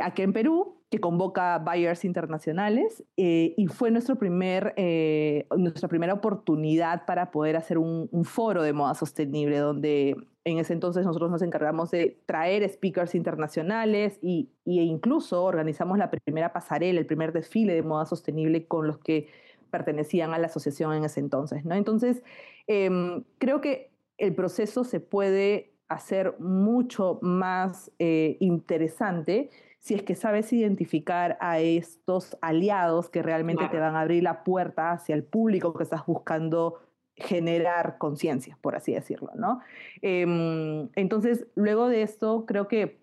aquí 0.02 0.22
en 0.22 0.34
Perú, 0.34 0.76
que 0.90 1.00
convoca 1.00 1.58
buyers 1.60 2.06
internacionales 2.06 3.04
eh, 3.18 3.54
y 3.58 3.68
fue 3.68 3.92
nuestro 3.92 4.18
primer, 4.18 4.74
eh, 4.78 5.48
nuestra 5.58 5.90
primera 5.90 6.14
oportunidad 6.14 7.06
para 7.06 7.32
poder 7.32 7.56
hacer 7.56 7.78
un, 7.78 8.10
foro 8.24 8.62
de 8.62 8.74
moda 8.74 8.94
sostenible, 8.94 9.58
donde 9.58 10.16
en 10.46 10.60
ese 10.60 10.74
entonces 10.74 11.06
nosotros 11.06 11.32
nos 11.32 11.42
encargamos 11.42 11.90
de 11.90 12.20
traer 12.28 12.68
speakers 12.70 13.16
internacionales 13.16 14.20
y, 14.22 14.52
e 14.66 14.84
incluso 14.84 15.44
organizamos 15.44 15.98
la 15.98 16.12
primera 16.12 16.54
pasarela, 16.54 17.00
el 17.00 17.08
primer 17.08 17.34
desfile 17.34 17.74
de 17.74 17.82
moda 17.82 18.06
sostenible 18.06 18.68
con 18.68 18.86
los 18.88 19.00
que 19.00 19.28
pertenecían 19.72 20.34
a 20.34 20.38
la 20.38 20.46
asociación 20.46 20.94
en 20.94 21.04
ese 21.04 21.20
entonces. 21.20 21.66
¿no? 21.66 21.74
Entonces, 21.74 22.22
em, 22.68 23.24
creo 23.40 23.60
que 23.60 23.90
el 24.20 24.36
proceso 24.36 24.84
se 24.84 25.00
puede 25.00 25.74
hacer 25.88 26.36
mucho 26.40 27.18
más 27.24 27.92
eh, 27.98 28.38
interesante 28.40 29.50
si 29.80 29.96
es 29.96 30.04
que 30.04 30.16
sabes 30.16 30.54
identificar 30.54 31.38
a 31.42 31.60
estos 31.60 32.38
aliados 32.42 33.10
que 33.10 33.22
realmente 33.22 33.68
te 33.70 33.80
van 33.80 33.96
a 33.96 34.02
abrir 34.02 34.24
la 34.24 34.44
puerta 34.44 34.92
hacia 34.92 35.14
el 35.16 35.24
público 35.24 35.74
que 35.74 35.84
estás 35.84 36.06
buscando 36.06 36.80
generar 37.16 37.98
conciencia, 37.98 38.58
por 38.62 38.76
así 38.76 38.94
decirlo, 38.94 39.32
¿no? 39.36 39.62
Em, 40.02 40.90
entonces, 40.96 41.48
luego 41.56 41.88
de 41.88 42.02
esto, 42.02 42.46
creo 42.46 42.68
que 42.68 43.00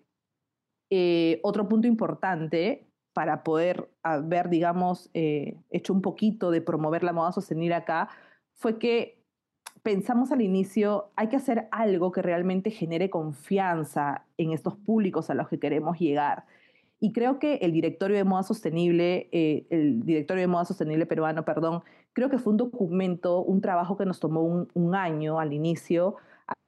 eh, 0.89 1.39
otro 1.43 1.67
punto 1.67 1.87
importante 1.87 2.87
para 3.13 3.43
poder 3.43 3.89
haber, 4.03 4.49
digamos, 4.49 5.09
eh, 5.13 5.57
hecho 5.69 5.93
un 5.93 6.01
poquito 6.01 6.51
de 6.51 6.61
promover 6.61 7.03
la 7.03 7.13
moda 7.13 7.31
sostenible 7.31 7.75
acá, 7.75 8.09
fue 8.55 8.77
que 8.77 9.23
pensamos 9.83 10.31
al 10.31 10.41
inicio, 10.41 11.11
hay 11.15 11.27
que 11.27 11.35
hacer 11.35 11.67
algo 11.71 12.11
que 12.11 12.21
realmente 12.21 12.71
genere 12.71 13.09
confianza 13.09 14.25
en 14.37 14.51
estos 14.51 14.75
públicos 14.77 15.29
a 15.29 15.33
los 15.33 15.47
que 15.49 15.59
queremos 15.59 15.99
llegar. 15.99 16.45
Y 17.03 17.11
creo 17.11 17.37
que 17.37 17.55
el 17.55 17.73
directorio 17.73 18.15
de 18.15 18.23
moda 18.23 18.43
sostenible, 18.43 19.27
eh, 19.33 19.67
el 19.71 20.05
directorio 20.05 20.39
de 20.39 20.47
moda 20.47 20.63
sostenible 20.63 21.05
peruano, 21.05 21.43
perdón, 21.43 21.83
creo 22.13 22.29
que 22.29 22.37
fue 22.37 22.51
un 22.51 22.57
documento, 22.57 23.43
un 23.43 23.59
trabajo 23.59 23.97
que 23.97 24.05
nos 24.05 24.21
tomó 24.21 24.41
un, 24.73 24.95
año 24.95 25.37
al 25.37 25.51
inicio, 25.51 26.15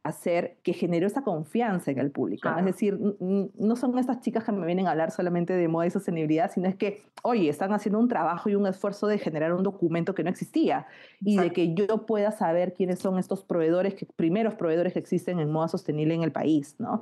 hacer 0.06 0.58
que 0.62 0.74
generó 0.74 1.08
esa 1.08 1.24
confianza 1.24 1.90
en 1.90 1.98
el 1.98 2.12
público. 2.12 2.48
Es 2.56 2.64
decir, 2.64 3.00
no 3.20 3.76
son 3.76 3.98
estas 3.98 4.22
chicas 4.22 4.44
que 4.44 4.52
me 4.52 4.64
vienen 4.64 4.86
a 4.86 4.92
hablar 4.92 5.10
solamente 5.10 5.54
de 5.54 5.68
moda 5.68 5.88
y 5.88 5.90
sostenibilidad, 5.90 6.52
sino 6.52 6.70
es 6.70 6.76
que, 6.76 7.02
oye, 7.24 7.50
están 7.50 7.74
haciendo 7.74 7.98
un 7.98 8.08
trabajo 8.08 8.48
y 8.48 8.54
un 8.54 8.68
esfuerzo 8.68 9.08
de 9.08 9.18
generar 9.18 9.52
un 9.54 9.64
documento 9.64 10.14
que 10.14 10.24
no 10.24 10.30
existía 10.30 10.86
y 11.22 11.38
de 11.38 11.52
que 11.52 11.74
yo 11.74 12.06
pueda 12.06 12.32
saber 12.32 12.74
quiénes 12.74 13.00
son 13.00 13.18
estos 13.18 13.44
proveedores, 13.44 13.96
que, 13.96 14.06
primeros 14.06 14.54
proveedores 14.54 14.94
que 14.94 15.00
existen 15.00 15.40
en 15.40 15.52
moda 15.52 15.70
sostenible 15.70 16.14
en 16.14 16.22
el 16.22 16.32
país, 16.32 16.76
¿no? 16.78 17.02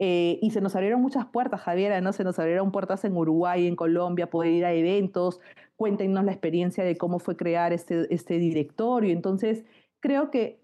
Eh, 0.00 0.40
y 0.42 0.50
se 0.50 0.60
nos 0.60 0.74
abrieron 0.74 1.00
muchas 1.00 1.26
puertas, 1.26 1.60
Javiera, 1.60 2.00
¿no? 2.00 2.12
Se 2.12 2.24
nos 2.24 2.38
abrieron 2.40 2.72
puertas 2.72 3.04
en 3.04 3.16
Uruguay, 3.16 3.68
en 3.68 3.76
Colombia, 3.76 4.28
poder 4.28 4.52
ir 4.52 4.64
a 4.64 4.72
eventos, 4.72 5.40
cuéntenos 5.76 6.24
la 6.24 6.32
experiencia 6.32 6.82
de 6.82 6.96
cómo 6.96 7.20
fue 7.20 7.36
crear 7.36 7.72
este, 7.72 8.12
este 8.12 8.38
directorio. 8.38 9.12
Entonces, 9.12 9.64
creo 10.00 10.30
que 10.30 10.59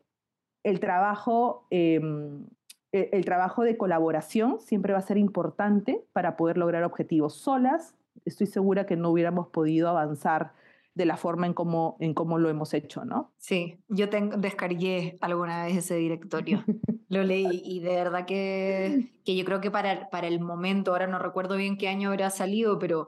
el 0.67 0.81
trabajo, 0.81 1.65
em, 1.71 2.45
e, 2.91 3.09
el, 3.13 3.25
trabajo 3.25 3.63
de 3.63 3.77
colaboración 3.77 4.59
siempre 4.59 4.93
va 4.93 4.99
a 4.99 5.03
ser 5.03 5.17
importante 5.17 6.05
para 6.13 6.37
poder 6.37 6.59
lograr 6.59 6.83
objetivos. 6.83 7.35
Solas, 7.35 7.95
estoy 8.25 8.49
segura 8.49 8.85
que 8.85 8.97
no 8.97 9.11
hubiéramos 9.11 9.47
podido 9.47 9.89
avanzar 9.89 10.55
de 10.95 11.07
la 11.07 11.17
forma 11.17 11.47
en 11.47 11.55
cómo, 11.55 11.97
en 12.01 12.15
cómo 12.15 12.39
lo 12.39 12.51
hemos 12.51 12.75
hecho, 12.75 13.05
¿no? 13.05 13.33
Sí, 13.39 13.79
yo 13.89 14.09
tengo, 14.09 14.39
descargué 14.39 15.19
alguna 15.21 15.67
vez 15.67 15.77
ese 15.77 15.95
directorio, 15.97 16.65
lo 17.09 17.23
leí 17.23 17.63
y 17.65 17.79
de 17.79 17.95
verdad 17.95 18.27
que, 18.27 19.13
que 19.25 19.37
yo 19.37 19.45
creo 19.45 19.61
que 19.61 19.71
para, 19.71 20.11
para 20.11 20.27
el 20.27 20.41
momento, 20.41 20.91
ahora 20.91 21.07
no 21.07 21.21
recuerdo 21.21 21.57
bien 21.57 21.77
qué 21.77 21.87
año 21.87 22.09
habrá 22.09 22.31
salido, 22.31 22.81
pero 22.81 23.07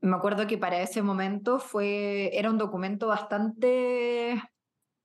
me 0.00 0.16
acuerdo 0.16 0.46
que 0.46 0.56
para 0.56 0.80
ese 0.80 1.02
momento 1.02 1.58
fue, 1.58 2.30
era 2.38 2.48
un 2.48 2.56
documento 2.56 3.08
bastante 3.08 4.40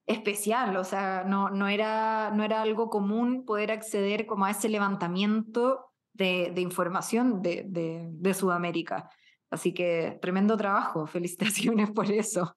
especial, 0.05 0.75
o 0.77 0.83
sea, 0.83 1.23
no, 1.25 1.49
no, 1.49 1.67
era, 1.67 2.31
no 2.31 2.43
era 2.43 2.61
algo 2.61 2.89
común 2.89 3.45
poder 3.45 3.71
acceder 3.71 4.25
como 4.25 4.45
a 4.45 4.51
ese 4.51 4.69
levantamiento 4.69 5.91
de, 6.13 6.51
de 6.53 6.61
información 6.61 7.41
de, 7.41 7.63
de, 7.67 8.09
de, 8.11 8.33
Sudamérica. 8.33 9.09
Así 9.49 9.73
que 9.73 10.17
tremendo 10.21 10.57
trabajo, 10.57 11.05
felicitaciones 11.07 11.91
por 11.91 12.11
eso. 12.11 12.55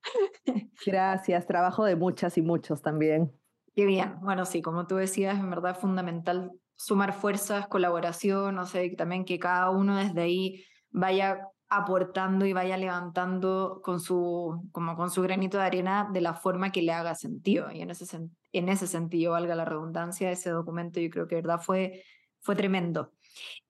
Gracias, 0.86 1.47
trabajo 1.47 1.84
de 1.84 1.97
muchas 1.97 2.36
y 2.38 2.42
muchos 2.42 2.82
también. 2.82 3.32
Qué 3.74 3.86
bien, 3.86 4.20
bueno, 4.20 4.45
sí, 4.45 4.62
como 4.62 4.86
tú 4.86 4.97
decías, 4.97 5.38
en 5.38 5.51
verdad 5.51 5.72
es 5.72 5.78
fundamental 5.78 6.53
sumar 6.76 7.12
fuerzas, 7.12 7.66
colaboración, 7.66 8.59
o 8.59 8.66
sea, 8.66 8.82
también 8.97 9.24
que 9.24 9.38
cada 9.38 9.70
uno 9.70 9.97
desde 9.97 10.22
ahí 10.22 10.64
vaya 10.90 11.49
aportando 11.69 12.47
y 12.47 12.53
vaya 12.53 12.77
levantando 12.77 13.81
con 13.83 14.01
su, 14.01 14.69
como 14.73 14.97
con 14.97 15.11
su 15.11 15.23
granito 15.23 15.59
de 15.59 15.65
arena 15.65 16.09
de 16.12 16.21
la 16.21 16.35
forma 16.35 16.71
que 16.71 16.83
le 16.83 16.93
haga 16.93 17.15
sentido. 17.15 17.71
Y 17.73 17.81
en 17.81 17.91
ese, 17.91 18.05
en 18.53 18.69
ese 18.69 18.87
sentido, 18.87 19.33
valga 19.33 19.55
la 19.55 19.65
redundancia, 19.65 20.31
ese 20.31 20.51
documento 20.51 21.01
yo 21.01 21.11
creo 21.11 21.27
que 21.27 21.37
verdad 21.37 21.61
fue, 21.61 22.05
fue 22.41 22.55
tremendo. 22.55 23.12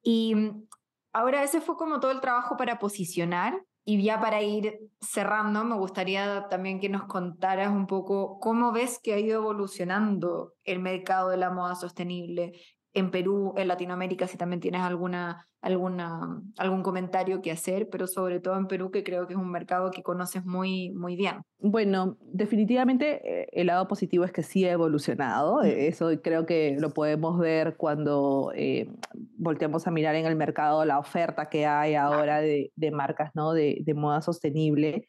Y 0.03 0.35
mm, 0.35 0.67
ahora 1.13 1.43
ese 1.43 1.61
fue 1.61 1.77
como 1.77 2.01
todo 2.01 2.11
el 2.11 2.21
trabajo 2.21 2.57
para 2.57 2.79
posicionar. 2.79 3.61
Y 3.87 4.03
ya 4.03 4.19
para 4.19 4.41
ir 4.41 4.79
cerrando, 4.99 5.63
me 5.63 5.77
gustaría 5.77 6.49
también 6.49 6.81
que 6.81 6.89
nos 6.89 7.05
contaras 7.05 7.69
un 7.69 7.87
poco 7.87 8.39
cómo 8.41 8.73
ves 8.73 8.99
que 9.03 9.13
ha 9.13 9.19
ido 9.19 9.43
evolucionando 9.43 10.55
el 10.65 10.79
mercado 10.81 11.29
de 11.29 11.37
la 11.37 11.51
moda 11.51 11.75
sostenible, 11.75 12.53
en 12.95 13.11
Perú, 13.11 13.53
en 13.57 13.69
Latinoamérica, 13.69 14.29
si 14.29 14.39
también 14.39 14.61
tienes 14.61 14.81
alguna, 14.81 15.49
alguna, 15.61 16.41
algún 16.57 16.83
comentario 16.83 17.43
que 17.43 17.51
hacer, 17.51 17.89
pero 17.91 18.07
sobre 18.07 18.39
todo 18.39 18.57
en 18.57 18.69
Perú, 18.69 18.93
que 18.93 19.03
creo 19.03 19.27
que 19.27 19.35
es 19.35 19.39
un 19.39 19.51
mercado 19.51 19.91
que 19.91 20.05
conoces 20.05 20.45
muy, 20.47 20.93
muy 20.93 21.17
bien. 21.17 21.43
Bueno, 21.59 22.17
definitivamente 22.21 23.21
eh, 23.25 23.49
el 23.53 23.67
lado 23.67 23.89
positivo 23.89 24.25
es 24.25 24.31
que 24.31 24.45
sí 24.45 24.65
ha 24.65 24.73
evolucionado. 24.73 25.63
Eso 25.63 26.09
creo 26.23 26.47
que 26.47 26.77
lo 26.79 26.91
podemos 26.91 27.39
ver 27.39 27.77
cuando 27.77 28.53
eh, 28.55 28.89
volteamos 29.37 29.89
a 29.89 29.91
mirar 29.91 30.15
en 30.15 30.27
el 30.27 30.37
mercado 30.37 30.85
la 30.85 31.01
oferta 31.01 31.49
que 31.49 31.67
hay 31.67 31.97
ahora 31.97 32.41
de, 32.41 32.71
de 32.77 32.91
marcas 32.93 33.33
¿no? 33.35 33.53
de, 33.53 33.79
de 33.85 33.95
moda 33.95 34.23
sostenible. 34.23 35.07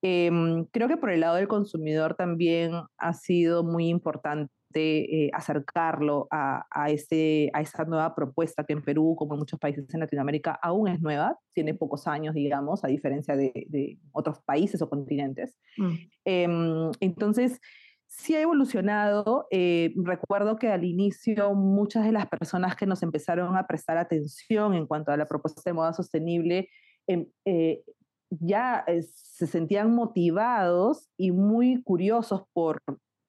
Em, 0.00 0.64
creo 0.66 0.88
que 0.88 0.96
por 0.96 1.10
el 1.10 1.20
lado 1.20 1.36
del 1.36 1.48
consumidor 1.48 2.14
también 2.14 2.72
ha 2.98 3.12
sido 3.12 3.64
muy 3.64 3.88
importante 3.88 4.52
eh, 4.74 5.30
acercarlo 5.32 6.28
a, 6.30 6.66
a, 6.70 6.90
este, 6.90 7.50
a 7.52 7.60
esta 7.60 7.84
nueva 7.84 8.14
propuesta 8.14 8.64
que 8.64 8.72
en 8.72 8.82
Perú, 8.82 9.14
como 9.16 9.34
en 9.34 9.40
muchos 9.40 9.58
países 9.58 9.92
en 9.92 10.00
Latinoamérica, 10.00 10.58
aún 10.62 10.88
es 10.88 11.00
nueva, 11.00 11.38
tiene 11.54 11.74
pocos 11.74 12.06
años, 12.06 12.34
digamos, 12.34 12.84
a 12.84 12.88
diferencia 12.88 13.36
de, 13.36 13.52
de 13.68 13.98
otros 14.12 14.40
países 14.42 14.80
o 14.82 14.88
continentes. 14.88 15.56
Mm. 15.76 15.94
Em, 16.24 16.90
entonces, 17.00 17.60
sí 18.06 18.34
ha 18.34 18.40
evolucionado. 18.40 19.46
Eh, 19.50 19.92
recuerdo 19.96 20.56
que 20.56 20.68
al 20.68 20.84
inicio 20.84 21.54
muchas 21.54 22.04
de 22.04 22.12
las 22.12 22.26
personas 22.26 22.76
que 22.76 22.86
nos 22.86 23.02
empezaron 23.02 23.56
a 23.56 23.66
prestar 23.66 23.98
atención 23.98 24.74
en 24.74 24.86
cuanto 24.86 25.12
a 25.12 25.16
la 25.16 25.26
propuesta 25.26 25.62
de 25.64 25.72
moda 25.72 25.92
sostenible, 25.92 26.68
em, 27.06 27.26
eh, 27.44 27.82
ya 28.30 28.84
se 29.00 29.46
sentían 29.46 29.94
motivados 29.94 31.08
y 31.16 31.30
muy 31.30 31.82
curiosos 31.82 32.42
por 32.52 32.82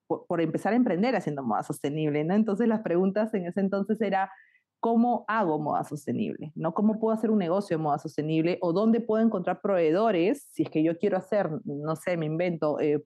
por, 0.09 0.41
empezar 0.41 0.73
a 0.73 0.75
emprender 0.75 1.15
haciendo 1.15 1.43
moda 1.43 1.63
sostenible, 1.63 2.23
¿no? 2.23 2.33
Entonces 2.33 2.67
las 2.67 2.81
preguntas 2.81 3.33
en 3.33 3.45
ese 3.45 3.59
entonces 3.59 4.01
era, 4.01 4.31
¿cómo 4.79 5.25
hago 5.27 5.59
moda 5.59 5.83
sostenible? 5.83 6.51
¿no? 6.55 6.73
¿Cómo 6.73 6.99
puedo 6.99 7.13
hacer 7.13 7.29
un 7.29 7.37
negocio 7.37 7.77
de 7.77 7.83
moda 7.83 7.99
sostenible? 7.99 8.57
¿O 8.61 8.73
dónde 8.73 9.01
puedo 9.01 9.23
encontrar 9.23 9.61
proveedores? 9.61 10.47
Si 10.51 10.63
es 10.63 10.69
que 10.69 10.83
yo 10.83 10.97
quiero 10.97 11.17
hacer, 11.17 11.49
no 11.65 11.95
sé, 11.95 12.17
me 12.17 12.25
invento 12.25 12.79
eh, 12.79 13.03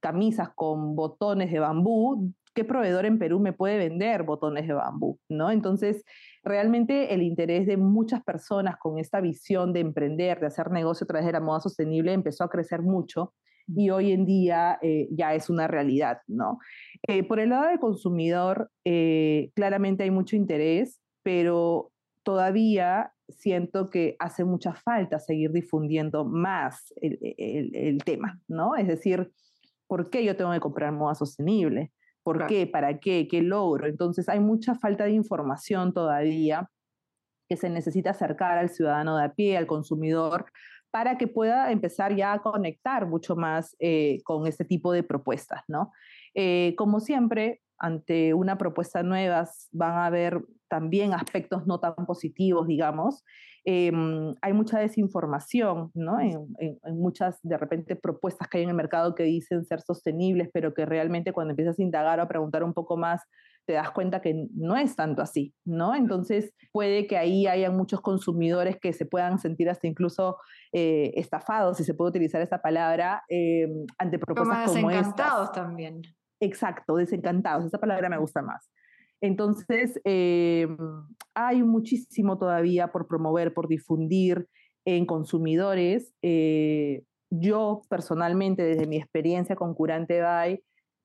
camisas 0.00 0.50
con 0.54 0.96
botones 0.96 1.52
de 1.52 1.60
bambú, 1.60 2.32
¿qué 2.52 2.64
proveedor 2.64 3.06
en 3.06 3.18
Perú 3.18 3.38
me 3.38 3.52
puede 3.52 3.78
vender 3.78 4.24
botones 4.24 4.66
de 4.66 4.72
bambú? 4.74 5.20
¿no? 5.28 5.52
Entonces, 5.52 6.04
realmente 6.42 7.14
el 7.14 7.22
interés 7.22 7.66
de 7.66 7.76
muchas 7.76 8.24
personas 8.24 8.76
con 8.78 8.98
esta 8.98 9.20
visión 9.20 9.72
de 9.72 9.80
emprender, 9.80 10.40
de 10.40 10.46
hacer 10.46 10.70
negocio 10.70 11.04
a 11.04 11.08
través 11.08 11.26
de 11.26 11.32
la 11.32 11.40
moda 11.40 11.60
sostenible 11.60 12.12
empezó 12.12 12.42
a 12.42 12.50
crecer 12.50 12.82
mucho 12.82 13.34
y 13.76 13.90
hoy 13.90 14.12
en 14.12 14.24
día 14.24 14.78
eh, 14.82 15.08
ya 15.10 15.34
es 15.34 15.50
una 15.50 15.66
realidad, 15.66 16.18
¿no? 16.26 16.58
Eh, 17.06 17.22
por 17.22 17.40
el 17.40 17.50
lado 17.50 17.68
del 17.68 17.78
consumidor, 17.78 18.70
eh, 18.84 19.50
claramente 19.54 20.02
hay 20.02 20.10
mucho 20.10 20.36
interés, 20.36 21.00
pero 21.22 21.92
todavía 22.22 23.12
siento 23.28 23.90
que 23.90 24.16
hace 24.18 24.44
mucha 24.44 24.74
falta 24.74 25.18
seguir 25.18 25.52
difundiendo 25.52 26.24
más 26.24 26.92
el, 26.96 27.18
el, 27.38 27.98
tema, 28.04 28.40
¿no? 28.48 28.76
Es 28.76 28.88
decir, 28.88 29.30
¿por 29.86 30.10
qué 30.10 30.24
yo 30.24 30.36
tengo 30.36 30.52
que 30.52 30.60
comprar 30.60 30.92
moda 30.92 31.14
sostenible? 31.14 31.92
¿Por 32.22 32.46
qué? 32.46 32.66
¿Para 32.66 32.98
qué? 32.98 33.26
¿Qué 33.28 33.40
logro? 33.40 33.86
Entonces 33.86 34.28
hay 34.28 34.40
mucha 34.40 34.74
falta 34.74 35.04
de 35.04 35.12
información 35.12 35.94
todavía 35.94 36.68
que 37.48 37.56
se 37.56 37.68
necesita 37.68 38.10
acercar 38.10 38.58
al 38.58 38.68
ciudadano 38.68 39.16
de 39.16 39.24
a 39.24 39.32
pie, 39.32 39.56
al 39.56 39.66
consumidor, 39.66 40.46
para 40.90 41.18
que 41.18 41.28
pueda 41.28 41.70
empezar 41.70 42.14
ya 42.14 42.32
a 42.32 42.40
conectar 42.40 43.06
mucho 43.06 43.36
más 43.36 43.76
eh, 43.78 44.20
con 44.24 44.46
este 44.46 44.64
tipo 44.64 44.92
de 44.92 45.02
propuestas, 45.02 45.62
¿no? 45.68 45.92
Eh, 46.34 46.74
como 46.76 47.00
siempre, 47.00 47.60
ante 47.78 48.34
una 48.34 48.58
propuesta 48.58 49.02
nueva 49.02 49.48
van 49.72 49.92
a 49.92 50.06
haber 50.06 50.42
también 50.68 51.14
aspectos 51.14 51.66
no 51.66 51.80
tan 51.80 51.94
positivos, 52.06 52.66
digamos. 52.66 53.24
Em, 53.64 54.34
hay 54.40 54.52
mucha 54.52 54.78
desinformación, 54.78 55.90
¿no? 55.94 56.18
En, 56.20 56.46
en, 56.58 56.98
muchas, 56.98 57.38
de 57.42 57.58
repente, 57.58 57.96
propuestas 57.96 58.48
que 58.48 58.58
hay 58.58 58.64
en 58.64 58.70
el 58.70 58.76
mercado 58.76 59.14
que 59.14 59.24
dicen 59.24 59.64
ser 59.64 59.80
sostenibles, 59.80 60.48
pero 60.52 60.72
que 60.72 60.86
realmente 60.86 61.32
cuando 61.32 61.52
empiezas 61.52 61.78
a 61.78 61.82
indagar 61.82 62.20
o 62.20 62.22
a 62.22 62.28
preguntar 62.28 62.64
un 62.64 62.72
poco 62.72 62.96
más, 62.96 63.22
te 63.70 63.74
das 63.74 63.92
cuenta 63.92 64.20
que 64.20 64.48
no 64.52 64.76
es 64.76 64.96
tanto 64.96 65.22
así, 65.22 65.54
¿no? 65.64 65.94
Entonces 65.94 66.52
puede 66.72 67.06
que 67.06 67.16
ahí 67.16 67.46
haya 67.46 67.70
muchos 67.70 68.00
consumidores 68.00 68.76
que 68.80 68.92
se 68.92 69.06
puedan 69.06 69.38
sentir 69.38 69.70
hasta 69.70 69.86
incluso 69.86 70.38
eh, 70.72 71.12
estafados, 71.14 71.76
si 71.76 71.84
se 71.84 71.94
puede 71.94 72.08
utilizar 72.08 72.42
esa 72.42 72.60
palabra, 72.60 73.22
eh, 73.28 73.68
ante 73.96 74.18
propuestas 74.18 74.72
como, 74.72 74.88
desencantados 74.88 75.52
también. 75.52 76.02
Exacto, 76.40 76.96
desencantados, 76.96 77.64
esa 77.64 77.78
palabra 77.78 78.08
me 78.08 78.18
gusta 78.18 78.42
más. 78.42 78.72
Entonces, 79.20 80.00
eh, 80.02 80.66
hay 81.36 81.62
muchísimo 81.62 82.36
todavía 82.36 82.88
por 82.88 83.06
promover, 83.06 83.54
por 83.54 83.68
difundir 83.68 84.48
en 84.84 85.06
consumidores. 85.06 86.12
yo 87.32 87.82
personalmente, 87.88 88.64
desde 88.64 88.88
mi 88.88 88.96
experiencia 88.96 89.54
con 89.54 89.74
Curante 89.74 90.22
Bay, 90.22 90.60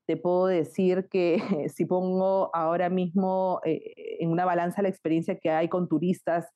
te 0.05 0.17
puedo 0.17 0.47
decir 0.47 1.07
que 1.09 1.37
si 1.75 1.85
pongo 1.85 2.49
ahora 2.53 2.89
mismo 2.89 3.61
eh, 3.65 4.17
en 4.19 4.31
una 4.31 4.45
balanza 4.45 4.81
la 4.81 4.89
experiencia 4.89 5.37
que 5.37 5.49
hay 5.49 5.67
con 5.69 5.87
turistas 5.87 6.47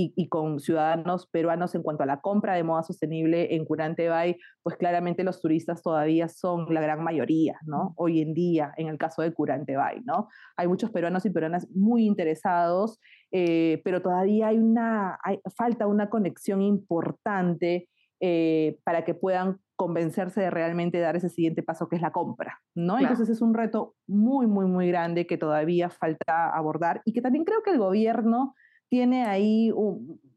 y, 0.00 0.28
con 0.28 0.60
ciudadanos 0.60 1.26
peruanos 1.26 1.74
en 1.74 1.82
cuanto 1.82 2.04
a 2.04 2.06
la 2.06 2.20
compra 2.20 2.54
de 2.54 2.62
moda 2.62 2.84
sostenible 2.84 3.56
en 3.56 3.64
Curante 3.64 4.08
Bay, 4.08 4.36
pues 4.62 4.76
claramente 4.76 5.24
los 5.24 5.40
turistas 5.40 5.82
todavía 5.82 6.28
son 6.28 6.72
la 6.72 6.80
gran 6.80 7.02
mayoría, 7.02 7.58
¿no? 7.66 7.94
Hoy 7.96 8.22
en 8.22 8.32
día, 8.32 8.72
en 8.76 8.86
el 8.86 8.96
caso 8.96 9.22
de 9.22 9.32
Curante 9.32 9.76
Bay, 9.76 10.00
¿no? 10.04 10.28
Hay 10.56 10.68
muchos 10.68 10.92
peruanos 10.92 11.26
y 11.26 11.30
peruanas 11.30 11.68
muy 11.74 12.04
interesados, 12.06 13.00
eh, 13.32 13.80
pero 13.82 14.00
todavía 14.00 14.48
hay 14.48 14.58
una, 14.58 15.18
hay, 15.24 15.40
falta 15.56 15.88
una 15.88 16.08
conexión 16.08 16.62
importante 16.62 17.88
eh, 18.20 18.78
para 18.84 19.04
que 19.04 19.14
puedan 19.14 19.58
convencerse 19.78 20.40
de 20.40 20.50
realmente 20.50 20.98
dar 20.98 21.14
ese 21.14 21.28
siguiente 21.28 21.62
paso 21.62 21.88
que 21.88 21.94
es 21.94 22.02
la 22.02 22.10
compra, 22.10 22.60
¿no? 22.74 22.98
Entonces 22.98 23.28
es 23.28 23.40
un 23.40 23.54
reto 23.54 23.94
muy, 24.08 24.48
muy, 24.48 24.66
muy 24.66 24.88
grande 24.88 25.24
que 25.24 25.38
todavía 25.38 25.88
falta 25.88 26.50
abordar 26.50 27.00
y 27.04 27.12
que 27.12 27.22
también 27.22 27.44
creo 27.44 27.62
que 27.62 27.70
el 27.70 27.78
gobierno 27.78 28.56
tiene 28.88 29.24
ahí 29.24 29.72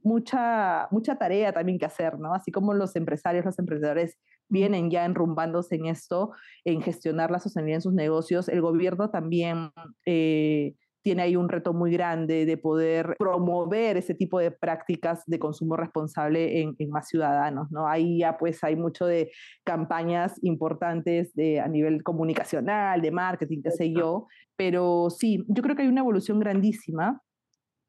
mucha, 0.04 0.88
mucha 0.92 1.16
tarea 1.16 1.54
también 1.54 1.80
que 1.80 1.88
hacer, 1.88 2.20
¿no? 2.20 2.36
Así 2.36 2.52
como 2.52 2.76
los 2.76 2.96
empresarios, 2.96 3.44
los 3.44 3.58
emprendedores 3.58 4.20
vienen 4.48 4.92
ya 4.92 5.06
enrumbándose 5.06 5.74
en 5.74 5.88
esto, 5.88 6.34
en 6.64 6.84
gestionar 6.84 7.32
la 7.32 7.40
sostenibilidad 7.40 7.78
en 7.78 7.82
sus 7.82 7.94
negocios, 7.94 8.48
el 8.48 8.62
gobierno 8.62 9.10
también 9.10 9.72
eh, 10.06 10.76
tiene 11.02 11.24
ahí 11.24 11.36
un 11.36 11.50
reto 11.50 11.74
muy 11.74 11.92
grande 11.92 12.46
de 12.46 12.58
poder 12.58 13.16
promover 13.18 13.98
ese 13.98 14.14
tipo 14.14 14.40
de 14.40 14.52
prácticas 14.52 15.24
de 15.26 15.40
consumo 15.40 15.76
responsable 15.76 16.62
en, 16.62 16.76
más 16.90 17.08
ciudadanos, 17.08 17.72
¿no? 17.72 17.88
Ahí 17.88 18.20
ya 18.20 18.38
pues 18.38 18.64
hay 18.64 18.76
mucho 18.76 19.06
de 19.06 19.32
campañas 19.64 20.36
importantes 20.44 21.34
de, 21.34 21.60
a 21.60 21.68
nivel 21.68 22.04
comunicacional, 22.04 23.02
de 23.02 23.12
marketing, 23.12 23.62
qué 23.64 23.72
sé 23.72 23.94
yo, 23.94 24.28
pero 24.56 25.10
sí, 25.10 25.44
yo 25.48 25.64
creo 25.64 25.76
que 25.76 25.84
hay 25.84 25.88
una 25.88 26.02
evolución 26.02 26.40
grandísima. 26.40 27.22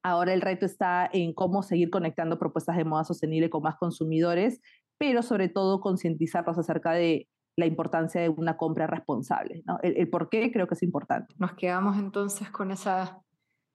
Ahora 0.03 0.33
el 0.33 0.41
reto 0.41 0.67
está 0.67 1.09
en 1.13 1.33
cómo 1.33 1.63
seguir 1.63 1.91
conectando 1.91 2.39
propuestas 2.39 2.77
de 2.77 2.85
moda 2.85 3.05
sostenible 3.05 3.51
con 3.51 3.63
más 3.63 3.77
consumidores, 3.77 4.61
pero 4.99 5.23
sobre 5.23 5.49
todo 5.49 5.81
concientizarlos 5.81 6.59
acerca 6.59 6.93
de 6.93 7.29
la 7.57 7.67
importancia 7.67 8.21
de 8.21 8.29
una 8.29 8.57
compra 8.57 8.87
responsable. 8.87 9.63
¿no? 9.67 9.79
El, 9.83 10.09
por 10.09 10.29
qué 10.29 10.51
creo 10.53 10.67
que 10.67 10.75
es 10.75 10.83
importante. 10.83 11.35
Nos 11.39 11.55
quedamos 11.55 11.99
entonces 11.99 12.51
con, 12.51 12.71
esa, 12.71 13.21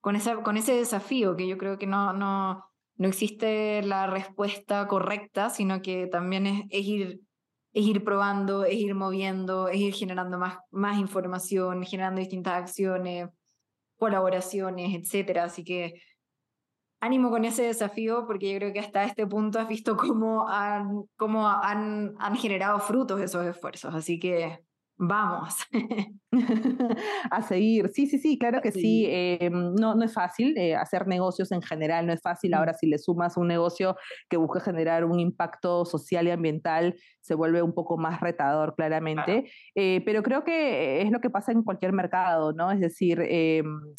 con, 0.01 0.15
esa, 0.15 0.41
con 0.43 0.57
ese 0.57 0.73
desafío 0.73 1.35
que 1.35 1.47
yo 1.47 1.57
creo 1.57 1.77
que 1.77 1.87
no, 1.87 2.13
no, 2.13 2.65
no 2.95 3.07
existe 3.07 3.81
la 3.83 4.07
respuesta 4.07 4.87
correcta, 4.87 5.49
sino 5.49 5.81
que 5.81 6.07
también 6.07 6.47
es, 6.47 6.63
es, 6.69 6.85
ir, 6.85 7.21
es 7.73 7.85
ir 7.85 8.03
probando, 8.03 8.65
es 8.65 8.75
ir 8.75 8.95
moviendo, 8.95 9.67
es 9.67 9.77
ir 9.77 9.93
generando 9.93 10.39
más, 10.39 10.57
más 10.71 10.97
información, 10.97 11.83
generando 11.83 12.19
distintas 12.19 12.53
acciones, 12.53 13.29
colaboraciones, 13.97 14.93
etc. 14.93 15.37
Así 15.39 15.63
que 15.63 16.01
ánimo 16.99 17.29
con 17.29 17.45
ese 17.45 17.63
desafío 17.63 18.25
porque 18.25 18.51
yo 18.51 18.57
creo 18.57 18.73
que 18.73 18.79
hasta 18.79 19.03
este 19.03 19.27
punto 19.27 19.59
has 19.59 19.67
visto 19.67 19.97
cómo 19.97 20.47
han, 20.47 21.03
cómo 21.15 21.47
han, 21.47 22.15
han 22.19 22.35
generado 22.35 22.79
frutos 22.79 23.21
esos 23.21 23.45
esfuerzos. 23.45 23.93
Así 23.93 24.19
que 24.19 24.59
vamos. 24.97 25.55
a 27.31 27.41
seguir, 27.41 27.89
sí, 27.93 28.07
sí, 28.07 28.17
sí, 28.17 28.37
claro 28.37 28.61
que 28.61 28.71
sí. 28.71 29.05
Eh, 29.07 29.49
no, 29.51 29.95
no 29.95 30.03
es 30.03 30.13
fácil 30.13 30.57
eh, 30.57 30.75
hacer 30.75 31.07
negocios 31.07 31.51
en 31.51 31.61
general, 31.61 32.07
no 32.07 32.13
es 32.13 32.21
fácil. 32.21 32.53
Ahora, 32.53 32.73
si 32.73 32.87
le 32.87 32.97
sumas 32.97 33.37
un 33.37 33.47
negocio 33.47 33.95
que 34.29 34.37
busca 34.37 34.59
generar 34.59 35.05
un 35.05 35.19
impacto 35.19 35.85
social 35.85 36.27
y 36.27 36.31
ambiental, 36.31 36.95
se 37.27 37.35
vuelve 37.35 37.61
un 37.61 37.73
poco 37.73 37.97
más 37.97 38.21
retador, 38.21 38.75
claramente. 38.75 39.51
Eh, 39.75 40.01
pero 40.05 40.23
creo 40.23 40.43
que 40.43 41.01
es 41.01 41.11
lo 41.11 41.19
que 41.19 41.29
pasa 41.29 41.51
en 41.51 41.63
cualquier 41.63 41.91
mercado, 41.91 42.53
¿no? 42.53 42.71
Es 42.71 42.79
decir, 42.79 43.21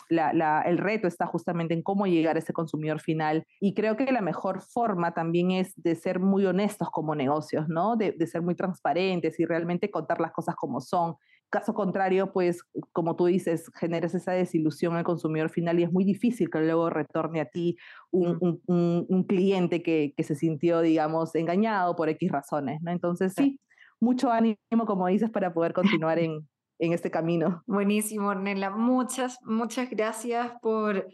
la, 0.08 0.62
el 0.62 0.78
reto 0.78 1.06
está 1.06 1.26
justamente 1.26 1.74
en 1.74 1.82
cómo 1.82 2.06
llegar 2.06 2.36
a 2.36 2.38
ese 2.38 2.52
consumidor 2.52 3.00
final. 3.00 3.46
Y 3.60 3.74
creo 3.74 3.96
que 3.96 4.10
la 4.10 4.22
mejor 4.22 4.62
forma 4.62 5.12
también 5.12 5.50
es 5.50 5.74
de 5.76 5.94
ser 5.94 6.20
muy 6.20 6.46
honestos 6.46 6.88
como 6.90 7.14
negocios, 7.14 7.68
¿no? 7.68 7.96
De, 7.96 8.12
de 8.12 8.26
ser 8.26 8.42
muy 8.42 8.54
transparentes 8.54 9.38
y 9.38 9.44
realmente 9.44 9.90
contar 9.90 10.20
las 10.20 10.32
cosas 10.32 10.56
como 10.56 10.80
son. 10.80 11.16
Caso 11.50 11.72
contrario, 11.72 12.32
pues, 12.32 12.62
como 12.92 13.16
tú 13.16 13.26
dices, 13.26 13.70
generas 13.74 14.14
esa 14.14 14.32
desilusión 14.32 14.96
al 14.96 15.04
consumidor 15.04 15.48
final 15.48 15.80
y 15.80 15.84
es 15.84 15.92
muy 15.92 16.04
difícil 16.04 16.50
que 16.50 16.60
luego 16.60 16.90
retorne 16.90 17.40
a 17.40 17.46
ti 17.46 17.76
un, 18.10 18.60
un, 18.66 19.24
cliente 19.24 19.82
que, 19.82 20.12
que, 20.16 20.24
se 20.24 20.34
sintió, 20.34 20.80
digamos, 20.80 21.34
engañado 21.34 21.96
por 21.96 22.08
X 22.10 22.30
razones, 22.30 22.80
¿no? 22.82 22.90
Entonces, 22.90 23.32
sí, 23.34 23.58
mucho 24.00 24.30
ánimo, 24.30 24.58
como 24.86 25.06
dices, 25.06 25.30
para 25.30 25.54
poder 25.54 25.72
continuar 25.72 26.18
en, 26.18 26.46
en 26.78 26.92
este 26.92 27.10
camino. 27.10 27.62
Buenísimo, 27.66 28.28
Ornella. 28.28 28.70
Muchas, 28.70 29.38
muchas 29.42 29.90
gracias 29.90 30.52
por 30.62 31.06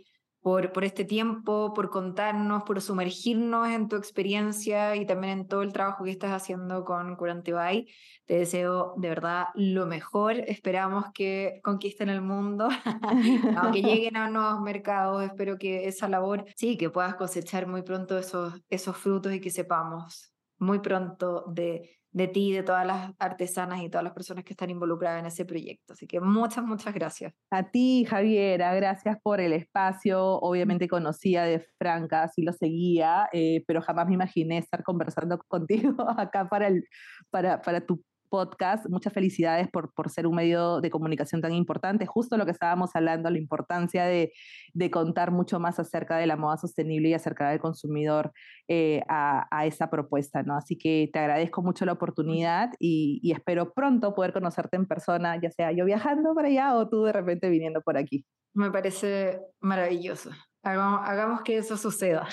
por, 0.44 0.72
por 0.72 0.84
este 0.84 1.06
tiempo, 1.06 1.72
por 1.72 1.88
contarnos, 1.88 2.64
por 2.64 2.82
sumergirnos 2.82 3.66
en 3.70 3.88
tu 3.88 3.96
experiencia 3.96 4.94
y 4.94 5.06
también 5.06 5.38
en 5.38 5.48
todo 5.48 5.62
el 5.62 5.72
trabajo 5.72 6.04
que 6.04 6.10
estás 6.10 6.32
haciendo 6.32 6.84
con 6.84 7.16
Curante 7.16 7.54
Bay. 7.54 7.88
Te 8.26 8.40
deseo 8.40 8.92
de 8.98 9.08
verdad 9.08 9.46
lo 9.54 9.86
mejor. 9.86 10.34
Esperamos 10.46 11.06
que 11.14 11.60
conquisten 11.64 12.10
el 12.10 12.20
mundo, 12.20 12.68
aunque 13.56 13.80
lleguen 13.82 14.18
a 14.18 14.28
nuevos 14.28 14.60
mercados. 14.60 15.22
Espero 15.22 15.56
que 15.56 15.88
esa 15.88 16.10
labor, 16.10 16.44
sí, 16.56 16.76
que 16.76 16.90
puedas 16.90 17.14
cosechar 17.14 17.66
muy 17.66 17.80
pronto 17.80 18.18
esos, 18.18 18.60
esos 18.68 18.98
frutos 18.98 19.32
y 19.32 19.40
que 19.40 19.48
sepamos 19.48 20.33
muy 20.64 20.80
pronto 20.80 21.44
de 21.48 21.94
de 22.14 22.28
ti, 22.28 22.52
de 22.52 22.62
todas 22.62 22.86
las 22.86 23.12
artesanas 23.18 23.82
y 23.82 23.88
todas 23.90 24.04
las 24.04 24.12
personas 24.12 24.44
que 24.44 24.52
están 24.52 24.70
involucradas 24.70 25.18
en 25.18 25.26
ese 25.26 25.44
proyecto. 25.44 25.94
Así 25.94 26.06
que 26.06 26.20
muchas, 26.20 26.64
muchas 26.64 26.94
gracias. 26.94 27.34
A 27.50 27.70
ti, 27.70 28.06
Javiera, 28.08 28.72
gracias 28.72 29.18
por 29.20 29.40
el 29.40 29.52
espacio. 29.52 30.22
Obviamente 30.38 30.86
conocía 30.86 31.42
de 31.42 31.66
Franca, 31.76 32.28
sí 32.28 32.42
lo 32.42 32.52
seguía, 32.52 33.28
eh, 33.32 33.64
pero 33.66 33.82
jamás 33.82 34.06
me 34.06 34.14
imaginé 34.14 34.58
estar 34.58 34.84
conversando 34.84 35.38
contigo 35.48 36.08
acá 36.08 36.48
para, 36.48 36.68
el, 36.68 36.84
para, 37.30 37.60
para 37.60 37.84
tu 37.84 38.00
podcast. 38.34 38.88
Muchas 38.88 39.12
felicidades 39.12 39.68
por, 39.70 39.94
por 39.94 40.10
ser 40.10 40.26
un 40.26 40.34
medio 40.34 40.80
de 40.80 40.90
comunicación 40.90 41.40
tan 41.40 41.52
importante. 41.52 42.04
Justo 42.04 42.36
lo 42.36 42.44
que 42.44 42.50
estábamos 42.50 42.90
hablando, 42.96 43.30
la 43.30 43.38
importancia 43.38 44.06
de, 44.06 44.32
de 44.72 44.90
contar 44.90 45.30
mucho 45.30 45.60
más 45.60 45.78
acerca 45.78 46.16
de 46.16 46.26
la 46.26 46.36
moda 46.36 46.56
sostenible 46.56 47.10
y 47.10 47.14
acerca 47.14 47.50
del 47.50 47.60
consumidor 47.60 48.32
eh, 48.66 49.02
a, 49.08 49.46
a, 49.56 49.66
esa 49.66 49.88
propuesta, 49.88 50.42
¿no? 50.42 50.56
Así 50.56 50.76
que 50.76 51.08
te 51.12 51.20
agradezco 51.20 51.62
mucho 51.62 51.84
la 51.84 51.92
oportunidad 51.92 52.70
y, 52.80 53.20
y, 53.22 53.30
espero 53.30 53.72
pronto 53.72 54.14
poder 54.16 54.32
conocerte 54.32 54.76
en 54.76 54.86
persona, 54.86 55.40
ya 55.40 55.52
sea 55.52 55.70
yo 55.70 55.84
viajando 55.84 56.34
para 56.34 56.48
allá 56.48 56.74
o 56.74 56.88
tú 56.88 57.04
de 57.04 57.12
repente 57.12 57.48
viniendo 57.48 57.82
por 57.82 57.96
aquí. 57.96 58.26
Me 58.52 58.72
parece 58.72 59.40
maravilloso. 59.60 60.30
Hagamos, 60.64 61.08
hagamos 61.08 61.42
que 61.42 61.58
eso 61.58 61.76
suceda. 61.76 62.26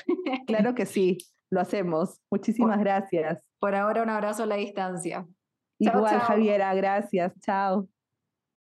claro 0.48 0.74
que 0.76 0.88
sí, 0.88 1.20
lo 1.52 1.62
hacemos. 1.62 2.20
Muchísimas 2.32 2.80
gracias. 2.80 3.40
Por 3.60 3.76
ahora 3.76 4.02
un 4.02 4.10
abrazo 4.10 4.44
a 4.44 4.46
la 4.48 4.56
distancia. 4.56 5.28
Igual, 5.82 6.20
Javiera, 6.20 6.74
gracias. 6.76 7.34
Chao. 7.42 7.88